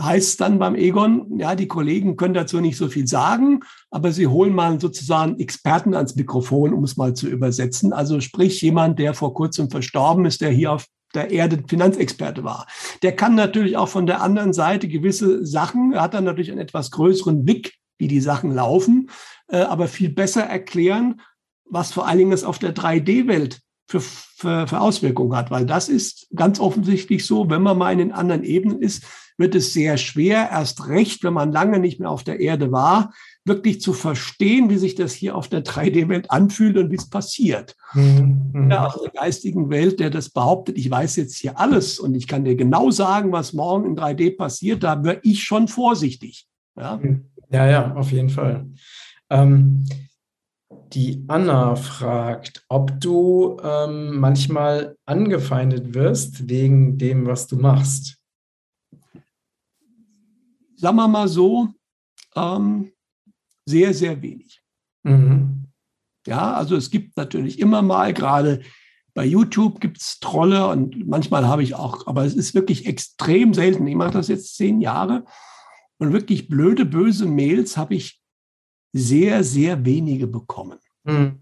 heißt 0.00 0.40
dann 0.40 0.58
beim 0.58 0.74
Egon, 0.74 1.38
ja, 1.38 1.54
die 1.54 1.68
Kollegen 1.68 2.16
können 2.16 2.34
dazu 2.34 2.60
nicht 2.60 2.76
so 2.76 2.88
viel 2.88 3.06
sagen, 3.06 3.60
aber 3.90 4.12
sie 4.12 4.26
holen 4.26 4.54
mal 4.54 4.80
sozusagen 4.80 5.38
Experten 5.40 5.94
ans 5.94 6.16
Mikrofon, 6.16 6.72
um 6.74 6.84
es 6.84 6.96
mal 6.96 7.14
zu 7.14 7.28
übersetzen. 7.28 7.92
Also 7.92 8.20
sprich 8.20 8.60
jemand, 8.60 8.98
der 8.98 9.14
vor 9.14 9.34
kurzem 9.34 9.70
verstorben 9.70 10.26
ist, 10.26 10.40
der 10.40 10.50
hier 10.50 10.72
auf 10.72 10.86
der 11.14 11.30
Erde 11.30 11.62
Finanzexperte 11.68 12.42
war. 12.44 12.66
Der 13.02 13.14
kann 13.14 13.34
natürlich 13.36 13.76
auch 13.76 13.88
von 13.88 14.06
der 14.06 14.20
anderen 14.20 14.52
Seite 14.52 14.88
gewisse 14.88 15.46
Sachen, 15.46 15.94
hat 15.98 16.14
dann 16.14 16.24
natürlich 16.24 16.50
einen 16.50 16.60
etwas 16.60 16.90
größeren 16.90 17.44
Blick, 17.44 17.74
wie 17.98 18.08
die 18.08 18.20
Sachen 18.20 18.52
laufen, 18.52 19.10
äh, 19.48 19.58
aber 19.58 19.86
viel 19.86 20.08
besser 20.08 20.42
erklären, 20.42 21.20
was 21.66 21.92
vor 21.92 22.06
allen 22.06 22.18
Dingen 22.18 22.30
das 22.30 22.44
auf 22.44 22.58
der 22.58 22.74
3D-Welt 22.74 23.60
für, 23.86 24.00
für, 24.00 24.66
für 24.66 24.80
Auswirkungen 24.80 25.36
hat, 25.36 25.50
weil 25.50 25.66
das 25.66 25.88
ist 25.88 26.28
ganz 26.34 26.58
offensichtlich 26.58 27.26
so, 27.26 27.50
wenn 27.50 27.62
man 27.62 27.78
mal 27.78 27.92
in 27.92 27.98
den 27.98 28.12
anderen 28.12 28.44
Ebenen 28.44 28.80
ist, 28.80 29.04
wird 29.36 29.54
es 29.54 29.72
sehr 29.72 29.96
schwer, 29.96 30.50
erst 30.50 30.88
recht, 30.88 31.24
wenn 31.24 31.34
man 31.34 31.52
lange 31.52 31.80
nicht 31.80 31.98
mehr 31.98 32.10
auf 32.10 32.22
der 32.22 32.40
Erde 32.40 32.70
war, 32.70 33.12
wirklich 33.44 33.80
zu 33.80 33.92
verstehen, 33.92 34.70
wie 34.70 34.76
sich 34.76 34.94
das 34.94 35.12
hier 35.12 35.36
auf 35.36 35.48
der 35.48 35.64
3D-Welt 35.64 36.30
anfühlt 36.30 36.76
und 36.78 36.90
wie 36.90 36.96
es 36.96 37.10
passiert. 37.10 37.76
Mhm. 37.94 38.50
mhm. 38.52 38.70
Ja, 38.70 38.86
aus 38.86 39.02
der 39.02 39.10
geistigen 39.10 39.70
Welt, 39.70 40.00
der 40.00 40.10
das 40.10 40.30
behauptet, 40.30 40.78
ich 40.78 40.90
weiß 40.90 41.16
jetzt 41.16 41.36
hier 41.36 41.58
alles 41.58 41.98
und 41.98 42.14
ich 42.14 42.28
kann 42.28 42.44
dir 42.44 42.54
genau 42.54 42.90
sagen, 42.90 43.32
was 43.32 43.52
morgen 43.52 43.86
in 43.86 43.96
3D 43.96 44.36
passiert, 44.36 44.82
da 44.82 45.02
wäre 45.02 45.20
ich 45.22 45.42
schon 45.42 45.68
vorsichtig. 45.68 46.46
Ja, 46.76 47.00
ja, 47.50 47.66
ja 47.66 47.94
auf 47.94 48.12
jeden 48.12 48.30
Fall. 48.30 48.66
Ähm, 49.30 49.84
die 50.94 51.24
Anna 51.28 51.76
fragt, 51.76 52.64
ob 52.68 53.00
du 53.00 53.58
ähm, 53.62 54.18
manchmal 54.18 54.96
angefeindet 55.06 55.94
wirst 55.94 56.48
wegen 56.48 56.98
dem, 56.98 57.26
was 57.26 57.46
du 57.46 57.56
machst. 57.56 58.18
Sagen 60.76 60.96
wir 60.96 61.08
mal 61.08 61.28
so, 61.28 61.68
ähm, 62.36 62.92
sehr, 63.66 63.94
sehr 63.94 64.20
wenig. 64.22 64.62
Mhm. 65.02 65.66
Ja, 66.26 66.54
also 66.54 66.76
es 66.76 66.90
gibt 66.90 67.16
natürlich 67.16 67.58
immer 67.58 67.82
mal, 67.82 68.14
gerade 68.14 68.62
bei 69.14 69.24
YouTube 69.24 69.80
gibt 69.80 70.00
es 70.00 70.18
Trolle 70.20 70.66
und 70.68 71.06
manchmal 71.06 71.46
habe 71.46 71.62
ich 71.62 71.74
auch, 71.74 72.06
aber 72.06 72.24
es 72.24 72.34
ist 72.34 72.54
wirklich 72.54 72.86
extrem 72.86 73.54
selten. 73.54 73.86
Ich 73.86 73.94
mache 73.94 74.12
das 74.12 74.28
jetzt 74.28 74.56
zehn 74.56 74.80
Jahre 74.80 75.24
und 75.98 76.12
wirklich 76.12 76.48
blöde, 76.48 76.84
böse 76.84 77.26
Mails 77.26 77.76
habe 77.76 77.94
ich 77.94 78.20
sehr, 78.92 79.44
sehr 79.44 79.84
wenige 79.84 80.26
bekommen. 80.26 80.78
Mhm. 81.04 81.38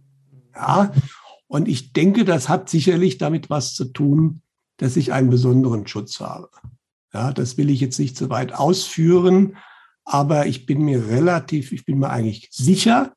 Ja, 0.55 0.93
und 1.47 1.69
ich 1.69 1.93
denke, 1.93 2.25
das 2.25 2.49
hat 2.49 2.69
sicherlich 2.69 3.19
damit 3.19 3.51
was 3.51 3.75
zu 3.75 3.87
tun, 3.87 4.43
dass 4.77 4.97
ich 4.97 5.13
einen 5.13 5.31
besonderen 5.31 5.87
Schutz 5.87 6.21
habe. 6.21 6.51
Ja, 7.13 7.33
das 7.33 7.57
will 7.57 7.71
ich 7.71 7.81
jetzt 7.81 7.99
nicht 7.99 8.17
so 8.17 8.31
weit 8.31 8.55
ausführen, 8.55 9.57
aber 10.05 10.47
ich 10.47 10.67
bin 10.67 10.83
mir 10.83 11.09
relativ, 11.09 11.73
ich 11.73 11.85
bin 11.85 11.99
mir 11.99 12.11
eigentlich 12.11 12.49
sicher, 12.51 13.15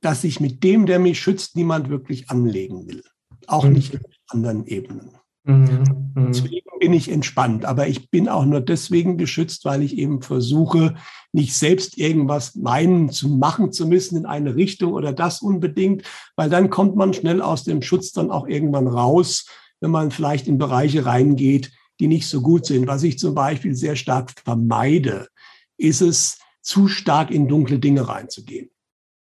dass 0.00 0.24
ich 0.24 0.40
mit 0.40 0.64
dem, 0.64 0.86
der 0.86 0.98
mich 0.98 1.20
schützt, 1.20 1.56
niemand 1.56 1.88
wirklich 1.88 2.30
anlegen 2.30 2.86
will. 2.88 3.04
Auch 3.46 3.64
mhm. 3.64 3.72
nicht 3.74 3.94
auf 3.96 4.10
anderen 4.28 4.66
Ebenen. 4.66 5.16
Mhm. 5.44 6.12
mhm. 6.14 6.26
Deswegen 6.28 6.64
bin 6.80 6.92
ich 6.92 7.10
entspannt, 7.10 7.64
aber 7.64 7.86
ich 7.86 8.10
bin 8.10 8.28
auch 8.28 8.44
nur 8.44 8.60
deswegen 8.60 9.16
geschützt, 9.16 9.64
weil 9.64 9.82
ich 9.82 9.96
eben 9.96 10.22
versuche, 10.22 10.94
nicht 11.32 11.54
selbst 11.54 11.98
irgendwas 11.98 12.54
meinen 12.54 13.10
zu 13.10 13.28
machen 13.28 13.72
zu 13.72 13.86
müssen 13.86 14.16
in 14.16 14.26
eine 14.26 14.56
Richtung 14.56 14.92
oder 14.92 15.12
das 15.12 15.42
unbedingt, 15.42 16.02
weil 16.36 16.50
dann 16.50 16.70
kommt 16.70 16.96
man 16.96 17.14
schnell 17.14 17.40
aus 17.40 17.64
dem 17.64 17.82
Schutz 17.82 18.12
dann 18.12 18.30
auch 18.30 18.46
irgendwann 18.46 18.86
raus, 18.86 19.46
wenn 19.80 19.90
man 19.90 20.10
vielleicht 20.10 20.48
in 20.48 20.58
Bereiche 20.58 21.06
reingeht, 21.06 21.72
die 22.00 22.08
nicht 22.08 22.26
so 22.26 22.40
gut 22.40 22.66
sind. 22.66 22.86
Was 22.86 23.02
ich 23.02 23.18
zum 23.18 23.34
Beispiel 23.34 23.74
sehr 23.74 23.96
stark 23.96 24.32
vermeide, 24.44 25.28
ist 25.76 26.00
es, 26.00 26.38
zu 26.64 26.88
stark 26.88 27.30
in 27.30 27.46
dunkle 27.46 27.78
Dinge 27.78 28.08
reinzugehen. 28.08 28.70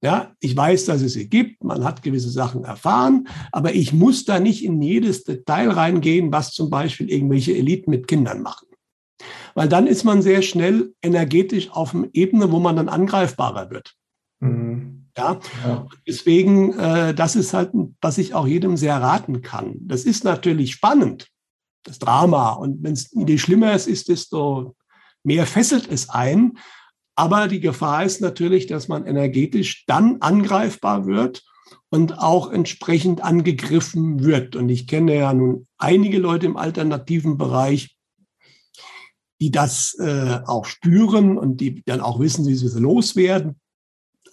Ja, 0.04 0.36
ich 0.42 0.56
weiß, 0.56 0.84
dass 0.86 1.02
es 1.02 1.14
sie 1.14 1.30
gibt, 1.30 1.64
man 1.64 1.86
hat 1.86 2.04
gewisse 2.04 2.30
Sachen 2.30 2.66
erfahren, 2.66 3.30
aber 3.54 3.74
ich 3.74 3.94
muss 3.94 4.26
da 4.26 4.38
nicht 4.38 4.66
in 4.66 4.82
jedes 4.82 5.24
Detail 5.24 5.70
reingehen, 5.70 6.30
was 6.34 6.52
zum 6.52 6.70
Beispiel 6.70 7.10
irgendwelche 7.10 7.56
Eliten 7.56 7.90
mit 7.90 8.10
Kindern 8.10 8.42
machen. 8.42 8.68
Weil 9.56 9.70
dann 9.70 9.88
ist 9.88 10.04
man 10.04 10.22
sehr 10.22 10.42
schnell 10.42 10.94
energetisch 11.02 11.70
auf 11.72 11.96
einer 11.96 12.10
Ebene, 12.12 12.52
wo 12.52 12.60
man 12.60 12.76
dann 12.76 12.90
angreifbarer 12.90 13.70
wird. 13.70 13.96
Mhm. 14.42 15.06
Ja? 15.18 15.40
ja? 15.66 15.88
deswegen, 16.06 16.78
äh, 16.78 17.14
das 17.14 17.38
ist 17.38 17.54
halt, 17.54 17.72
was 18.02 18.18
ich 18.18 18.34
auch 18.34 18.46
jedem 18.46 18.76
sehr 18.76 19.02
raten 19.02 19.42
kann. 19.42 19.76
Das 19.80 20.04
ist 20.04 20.26
natürlich 20.26 20.74
spannend, 20.74 21.30
das 21.84 21.98
Drama. 21.98 22.52
Und 22.52 22.84
wenn 22.84 22.92
es 22.92 23.10
je 23.14 23.38
schlimmer 23.38 23.72
es 23.72 23.88
ist, 23.88 24.10
desto 24.10 24.76
mehr 25.24 25.46
fesselt 25.46 25.88
es 25.90 26.10
ein. 26.10 26.58
Aber 27.16 27.48
die 27.48 27.60
Gefahr 27.60 28.04
ist 28.04 28.22
natürlich, 28.22 28.68
dass 28.68 28.88
man 28.88 29.06
energetisch 29.06 29.86
dann 29.86 30.18
angreifbar 30.22 31.06
wird 31.06 31.44
und 31.90 32.18
auch 32.18 32.52
entsprechend 32.52 33.24
angegriffen 33.24 34.24
wird. 34.24 34.56
Und 34.56 34.70
ich 34.70 34.88
kenne 34.88 35.16
ja 35.16 35.34
nun 35.34 35.68
einige 35.78 36.18
Leute 36.18 36.48
im 36.48 36.58
alternativen 36.58 37.38
Bereich, 37.38 37.96
die 39.40 39.52
das 39.52 39.96
äh, 40.00 40.40
auch 40.46 40.66
spüren 40.66 41.38
und 41.38 41.58
die 41.58 41.84
dann 41.86 42.02
auch 42.02 42.20
wissen, 42.20 42.48
wie 42.48 42.56
sie 42.56 42.66
es 42.66 42.80
loswerden. 42.80 43.60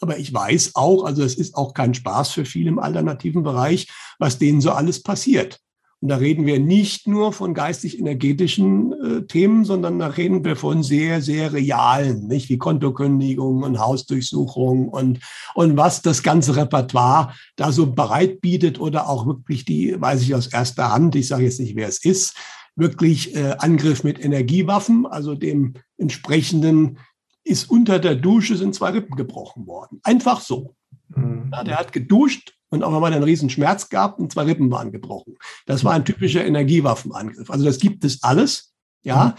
Aber 0.01 0.17
ich 0.19 0.33
weiß 0.33 0.73
auch, 0.75 1.05
also 1.05 1.23
es 1.23 1.35
ist 1.35 1.55
auch 1.55 1.75
kein 1.75 1.93
Spaß 1.93 2.31
für 2.33 2.47
viele 2.47 2.71
im 2.71 2.79
alternativen 2.79 3.43
Bereich, 3.43 3.89
was 4.19 4.39
denen 4.39 4.63
so 4.63 4.71
alles 4.71 5.03
passiert. 5.03 5.61
Und 6.03 6.09
da 6.09 6.17
reden 6.17 6.47
wir 6.47 6.59
nicht 6.59 7.07
nur 7.07 7.33
von 7.33 7.53
geistig-energetischen 7.53 8.93
äh, 8.93 9.27
Themen, 9.27 9.67
sondern 9.67 9.99
da 9.99 10.07
reden 10.07 10.45
wir 10.45 10.57
von 10.57 10.83
sehr, 10.83 11.21
sehr 11.21 11.53
realen, 11.53 12.27
nicht 12.27 12.49
wie 12.49 12.57
Kontokündigung 12.57 13.63
und 13.63 13.79
Hausdurchsuchung 13.79 14.89
und, 14.89 15.21
und 15.55 15.77
was 15.77 16.01
das 16.01 16.23
ganze 16.23 16.57
Repertoire 16.57 17.35
da 17.57 17.71
so 17.71 17.93
bereit 17.93 18.41
bietet 18.41 18.81
oder 18.81 19.09
auch 19.09 19.27
wirklich 19.27 19.67
die, 19.67 19.95
weiß 20.01 20.23
ich 20.23 20.35
aus 20.35 20.47
erster 20.47 20.91
Hand, 20.91 21.17
ich 21.17 21.29
sage 21.29 21.45
jetzt 21.45 21.61
nicht, 21.61 21.77
wer 21.77 21.89
es 21.89 22.03
ist, 22.03 22.35
wirklich 22.77 23.37
äh, 23.37 23.57
Angriff 23.59 24.03
mit 24.03 24.25
Energiewaffen, 24.25 25.07
also 25.07 25.35
dem 25.35 25.75
entsprechenden 25.99 26.99
ist 27.45 27.71
unter 27.71 27.99
der 27.99 28.15
Dusche 28.15 28.57
sind 28.57 28.75
zwei 28.75 28.91
Rippen 28.91 29.17
gebrochen 29.17 29.67
worden. 29.67 30.01
Einfach 30.03 30.41
so. 30.41 30.77
Mhm. 31.09 31.51
Ja, 31.53 31.65
der 31.65 31.77
hat 31.77 31.93
geduscht 31.93 32.55
und 32.71 32.83
auf 32.83 32.95
einmal 32.95 33.13
einen 33.13 33.23
riesen 33.23 33.51
Schmerz 33.51 33.89
gehabt 33.89 34.19
und 34.19 34.33
zwei 34.33 34.45
Rippen 34.45 34.71
waren 34.71 34.93
gebrochen. 34.93 35.37
Das 35.67 35.85
war 35.85 35.93
ein 35.93 36.05
typischer 36.05 36.45
Energiewaffenangriff. 36.45 37.51
Also 37.51 37.65
das 37.65 37.79
gibt 37.79 38.05
es 38.05 38.23
alles, 38.23 38.73
ja. 39.03 39.37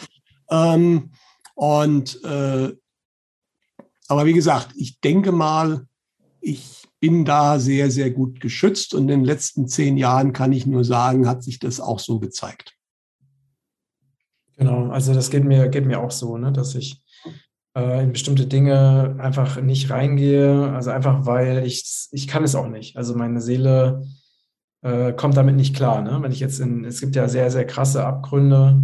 Mhm. 0.49 0.55
Ähm, 0.55 1.11
und 1.55 2.23
äh, 2.23 2.73
aber 4.07 4.25
wie 4.25 4.33
gesagt, 4.33 4.73
ich 4.75 4.99
denke 4.99 5.31
mal, 5.31 5.87
ich 6.41 6.83
bin 6.99 7.23
da 7.23 7.59
sehr, 7.59 7.89
sehr 7.89 8.11
gut 8.11 8.41
geschützt 8.41 8.93
und 8.93 9.03
in 9.03 9.07
den 9.07 9.23
letzten 9.23 9.67
zehn 9.67 9.97
Jahren 9.97 10.33
kann 10.33 10.51
ich 10.51 10.65
nur 10.65 10.83
sagen, 10.83 11.27
hat 11.27 11.43
sich 11.43 11.59
das 11.59 11.79
auch 11.79 11.99
so 11.99 12.19
gezeigt. 12.19 12.75
Genau, 14.57 14.89
also 14.89 15.13
das 15.13 15.29
geht 15.29 15.45
mir, 15.45 15.69
geht 15.69 15.85
mir 15.85 15.99
auch 15.99 16.11
so, 16.11 16.37
ne, 16.37 16.51
dass 16.51 16.75
ich 16.75 17.01
äh, 17.75 18.03
in 18.03 18.11
bestimmte 18.11 18.47
Dinge 18.47 19.15
einfach 19.19 19.61
nicht 19.61 19.89
reingehe. 19.89 20.71
Also 20.71 20.91
einfach, 20.91 21.25
weil 21.25 21.65
ich, 21.65 22.07
ich 22.11 22.27
kann 22.27 22.43
es 22.43 22.55
auch 22.55 22.67
nicht. 22.67 22.97
Also 22.97 23.15
meine 23.15 23.41
Seele 23.41 24.03
äh, 24.81 25.13
kommt 25.13 25.37
damit 25.37 25.55
nicht 25.55 25.75
klar. 25.75 26.01
Ne? 26.01 26.19
Wenn 26.21 26.31
ich 26.31 26.39
jetzt 26.39 26.59
in, 26.59 26.85
es 26.85 26.99
gibt 26.99 27.15
ja 27.15 27.27
sehr, 27.27 27.51
sehr 27.51 27.65
krasse 27.65 28.05
Abgründe 28.05 28.81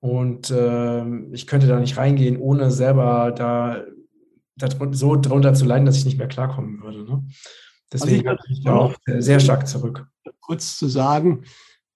und 0.00 0.50
äh, 0.50 1.04
ich 1.32 1.46
könnte 1.46 1.66
da 1.66 1.78
nicht 1.78 1.96
reingehen, 1.96 2.36
ohne 2.36 2.70
selber 2.70 3.32
da, 3.32 3.84
da 4.56 4.68
so 4.92 5.16
drunter 5.16 5.54
zu 5.54 5.64
leiden, 5.64 5.86
dass 5.86 5.96
ich 5.96 6.04
nicht 6.04 6.18
mehr 6.18 6.28
klarkommen 6.28 6.82
würde. 6.82 7.04
Ne? 7.04 7.24
Deswegen 7.92 8.28
also 8.28 8.42
ich, 8.48 8.58
ich 8.58 8.64
da 8.64 8.74
auch 8.74 8.94
sehr 9.06 9.40
stark 9.40 9.66
zurück. 9.66 10.06
Kurz 10.40 10.78
zu 10.78 10.88
sagen, 10.88 11.44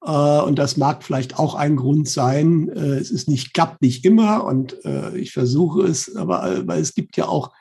und 0.05 0.59
das 0.59 0.77
mag 0.77 1.05
vielleicht 1.05 1.39
auch 1.39 1.55
ein 1.55 1.77
Grund 1.77 2.09
sein. 2.09 2.69
Äh, 2.69 2.97
es 2.97 3.13
ist 3.13 3.29
nicht, 3.29 3.55
klappt 3.55 3.83
nicht 3.83 4.05
immer 4.05 4.45
und 4.45 4.85
äh, 4.85 5.17
ich 5.17 5.33
versuche 5.33 5.83
es, 5.83 6.17
aber 6.17 6.67
weil 6.67 6.81
es 6.81 6.95
gibt 6.95 7.17
ja 7.17 7.29
auch 7.29 7.53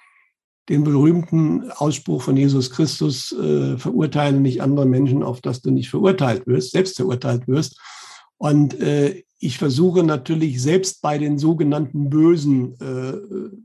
den 0.70 0.84
berühmten 0.84 1.70
Ausspruch 1.72 2.22
von 2.22 2.38
Jesus 2.38 2.70
Christus, 2.70 3.36
verurteile 3.78 4.40
nicht 4.40 4.62
andere 4.62 4.86
Menschen, 4.86 5.22
auf 5.22 5.42
dass 5.42 5.62
du 5.62 5.72
nicht 5.72 5.90
verurteilt 5.90 6.46
wirst, 6.46 6.72
selbst 6.72 6.96
verurteilt 6.96 7.48
wirst. 7.48 7.78
Und 8.38 8.78
ich 9.40 9.58
versuche 9.58 10.04
natürlich 10.04 10.62
selbst 10.62 11.02
bei 11.02 11.18
den 11.18 11.40
sogenannten 11.40 12.10
Bösen, 12.10 12.78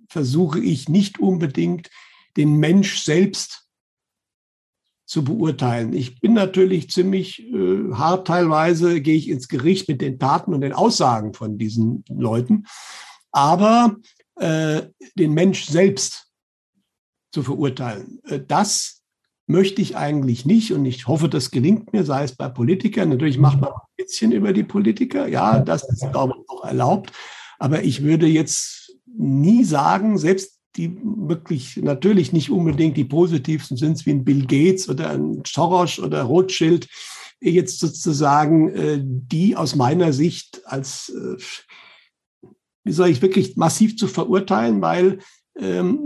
versuche 0.08 0.58
ich 0.58 0.88
nicht 0.88 1.20
unbedingt 1.20 1.90
den 2.36 2.56
Mensch 2.56 3.04
selbst 3.04 3.65
zu 5.06 5.22
beurteilen. 5.22 5.92
Ich 5.92 6.20
bin 6.20 6.34
natürlich 6.34 6.90
ziemlich 6.90 7.40
äh, 7.44 7.92
hart 7.92 8.26
teilweise, 8.26 9.00
gehe 9.00 9.16
ich 9.16 9.28
ins 9.28 9.48
Gericht 9.48 9.88
mit 9.88 10.00
den 10.00 10.18
Taten 10.18 10.52
und 10.52 10.60
den 10.60 10.72
Aussagen 10.72 11.32
von 11.32 11.58
diesen 11.58 12.04
Leuten. 12.08 12.64
Aber 13.30 13.96
äh, 14.34 14.82
den 15.14 15.32
Mensch 15.32 15.66
selbst 15.66 16.26
zu 17.32 17.44
verurteilen, 17.44 18.20
äh, 18.24 18.40
das 18.46 19.02
möchte 19.46 19.80
ich 19.80 19.96
eigentlich 19.96 20.44
nicht 20.44 20.72
und 20.72 20.84
ich 20.84 21.06
hoffe, 21.06 21.28
das 21.28 21.52
gelingt 21.52 21.92
mir, 21.92 22.04
sei 22.04 22.24
es 22.24 22.34
bei 22.34 22.48
Politikern. 22.48 23.10
Natürlich 23.10 23.38
macht 23.38 23.60
man 23.60 23.70
ein 23.70 23.80
bisschen 23.96 24.32
über 24.32 24.52
die 24.52 24.64
Politiker, 24.64 25.28
ja, 25.28 25.60
das 25.60 25.88
ist, 25.88 26.10
glaube 26.10 26.34
ich, 26.36 26.50
auch 26.50 26.64
erlaubt. 26.64 27.12
Aber 27.60 27.84
ich 27.84 28.02
würde 28.02 28.26
jetzt 28.26 28.96
nie 29.06 29.62
sagen, 29.62 30.18
selbst 30.18 30.55
die 30.76 30.98
wirklich 31.02 31.76
natürlich 31.78 32.32
nicht 32.32 32.50
unbedingt 32.50 32.96
die 32.96 33.04
positivsten 33.04 33.76
sind, 33.76 34.04
wie 34.06 34.10
ein 34.10 34.24
Bill 34.24 34.46
Gates 34.46 34.88
oder 34.88 35.10
ein 35.10 35.42
Soros 35.46 35.98
oder 35.98 36.22
Rothschild, 36.22 36.88
jetzt 37.40 37.80
sozusagen 37.80 38.70
äh, 38.70 38.98
die 39.02 39.56
aus 39.56 39.74
meiner 39.74 40.12
Sicht 40.12 40.62
als, 40.64 41.10
äh, 41.10 41.36
wie 42.84 42.92
soll 42.92 43.08
ich 43.08 43.22
wirklich 43.22 43.56
massiv 43.56 43.96
zu 43.96 44.06
verurteilen, 44.06 44.80
weil 44.80 45.18
ähm, 45.58 45.98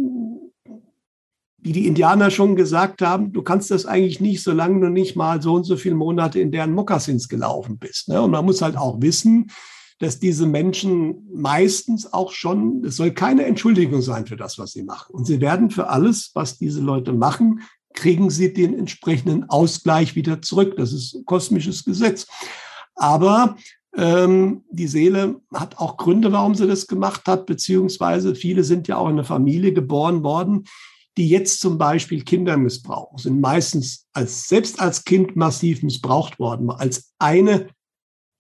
wie 1.63 1.73
die 1.73 1.87
Indianer 1.87 2.31
schon 2.31 2.57
gesagt 2.57 3.03
haben, 3.03 3.33
du 3.33 3.43
kannst 3.43 3.71
das 3.71 3.85
eigentlich 3.85 4.21
nicht, 4.21 4.43
solange 4.43 4.81
du 4.81 4.89
nicht 4.89 5.15
mal 5.15 5.43
so 5.43 5.55
und 5.55 5.65
so 5.65 5.77
viele 5.77 5.95
Monate 5.95 6.41
in 6.41 6.51
deren 6.51 6.73
Mokassins 6.73 7.29
gelaufen 7.29 7.79
bist. 7.79 8.09
Ne? 8.09 8.21
Und 8.21 8.31
man 8.31 8.47
muss 8.47 8.63
halt 8.63 8.77
auch 8.77 9.03
wissen, 9.03 9.51
dass 10.01 10.19
diese 10.19 10.47
Menschen 10.47 11.29
meistens 11.33 12.13
auch 12.13 12.33
schon, 12.33 12.83
es 12.85 12.97
soll 12.97 13.13
keine 13.13 13.45
Entschuldigung 13.45 14.01
sein 14.01 14.27
für 14.27 14.37
das, 14.37 14.59
was 14.59 14.73
sie 14.73 14.83
machen. 14.83 15.15
Und 15.15 15.27
sie 15.27 15.41
werden 15.43 15.71
für 15.71 15.89
alles, 15.89 16.31
was 16.35 16.57
diese 16.57 16.81
Leute 16.81 17.13
machen, 17.13 17.61
kriegen 17.93 18.31
sie 18.31 18.53
den 18.53 18.79
entsprechenden 18.79 19.49
Ausgleich 19.51 20.17
wieder 20.17 20.41
zurück. 20.41 20.75
Das 20.79 20.95
ist 20.95 21.23
kosmisches 21.27 21.85
Gesetz. 21.85 22.27
Aber 22.95 23.57
ähm, 23.95 24.65
die 24.71 24.87
Seele 24.87 25.41
hat 25.53 25.77
auch 25.77 25.99
Gründe, 25.99 26.33
warum 26.33 26.55
sie 26.55 26.67
das 26.67 26.87
gemacht 26.87 27.23
hat, 27.27 27.45
beziehungsweise 27.45 28.35
viele 28.35 28.65
sind 28.65 28.89
ja 28.89 28.97
auch 28.97 29.07
in 29.07 29.13
einer 29.13 29.25
Familie 29.25 29.75
geboren 29.75 30.23
worden, 30.23 30.65
die 31.19 31.29
jetzt 31.29 31.61
zum 31.61 31.77
Beispiel 31.77 32.23
Kinder 32.23 32.57
missbrauchen, 32.57 33.19
sind 33.19 33.41
meistens 33.41 34.07
als, 34.15 34.49
selbst 34.49 34.81
als 34.81 35.05
Kind 35.05 35.37
massiv 35.37 35.83
missbraucht 35.83 36.39
worden, 36.39 36.71
als 36.71 37.13
eine 37.19 37.69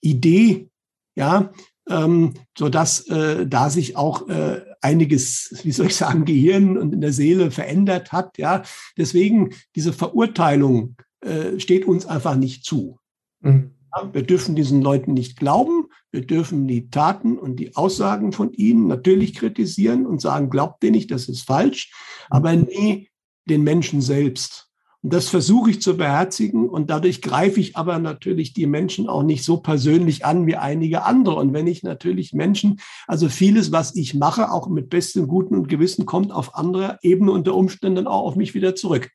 Idee, 0.01 0.69
ja, 1.14 1.53
ähm, 1.88 2.35
so 2.57 2.68
dass 2.68 3.07
äh, 3.09 3.46
da 3.46 3.70
sich 3.70 3.96
auch 3.96 4.29
äh, 4.29 4.62
einiges, 4.81 5.61
wie 5.62 5.73
soll 5.73 5.87
ich 5.87 5.96
sagen, 5.96 6.25
Gehirn 6.27 6.79
und 6.79 6.94
in 6.94 7.01
der 7.01 7.12
Seele 7.12 7.51
verändert 7.51 8.12
hat, 8.12 8.38
ja. 8.38 8.62
Deswegen 8.96 9.51
diese 9.77 9.92
Verurteilung 9.92 10.96
äh, 11.20 11.59
steht 11.59 11.85
uns 11.85 12.07
einfach 12.07 12.37
nicht 12.37 12.64
zu. 12.64 12.99
Mhm. 13.40 13.73
Wir 14.12 14.23
dürfen 14.23 14.55
diesen 14.55 14.83
Leuten 14.83 15.14
nicht 15.14 15.37
glauben. 15.37 15.87
Wir 16.12 16.25
dürfen 16.25 16.68
die 16.68 16.90
Taten 16.90 17.37
und 17.37 17.57
die 17.57 17.75
Aussagen 17.75 18.33
von 18.33 18.53
ihnen 18.53 18.87
natürlich 18.87 19.35
kritisieren 19.35 20.07
und 20.07 20.20
sagen, 20.20 20.49
glaubt 20.49 20.85
ihr 20.85 20.92
nicht, 20.92 21.11
das 21.11 21.29
ist 21.29 21.42
falsch, 21.42 21.92
aber 22.29 22.55
nie 22.55 23.11
den 23.49 23.64
Menschen 23.64 24.01
selbst. 24.01 24.69
Und 25.02 25.14
das 25.14 25.28
versuche 25.28 25.70
ich 25.70 25.80
zu 25.80 25.96
beherzigen 25.96 26.68
und 26.68 26.90
dadurch 26.90 27.22
greife 27.22 27.58
ich 27.58 27.76
aber 27.76 27.98
natürlich 27.98 28.52
die 28.52 28.66
Menschen 28.66 29.08
auch 29.08 29.22
nicht 29.22 29.44
so 29.44 29.56
persönlich 29.58 30.26
an 30.26 30.46
wie 30.46 30.56
einige 30.56 31.04
andere. 31.04 31.36
Und 31.36 31.54
wenn 31.54 31.66
ich 31.66 31.82
natürlich 31.82 32.34
Menschen, 32.34 32.80
also 33.06 33.28
vieles, 33.30 33.72
was 33.72 33.96
ich 33.96 34.14
mache, 34.14 34.50
auch 34.52 34.68
mit 34.68 34.90
bestem 34.90 35.26
Guten 35.26 35.54
und 35.54 35.68
Gewissen, 35.68 36.04
kommt 36.04 36.32
auf 36.32 36.54
anderer 36.54 36.98
Ebene 37.02 37.32
unter 37.32 37.54
Umständen 37.54 38.06
auch 38.06 38.26
auf 38.26 38.36
mich 38.36 38.54
wieder 38.54 38.74
zurück. 38.74 39.10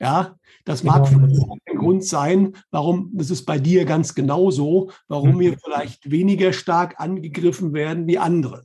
Ja, 0.00 0.36
das 0.64 0.84
mag 0.84 1.10
genau. 1.10 1.56
ein 1.66 1.76
Grund 1.76 2.04
sein, 2.04 2.54
warum, 2.70 3.10
das 3.12 3.30
ist 3.30 3.44
bei 3.44 3.58
dir 3.58 3.84
ganz 3.84 4.14
genauso, 4.14 4.90
warum 5.08 5.34
mhm. 5.34 5.40
wir 5.40 5.58
vielleicht 5.58 6.10
weniger 6.10 6.54
stark 6.54 6.98
angegriffen 6.98 7.74
werden 7.74 8.06
wie 8.06 8.18
andere. 8.18 8.64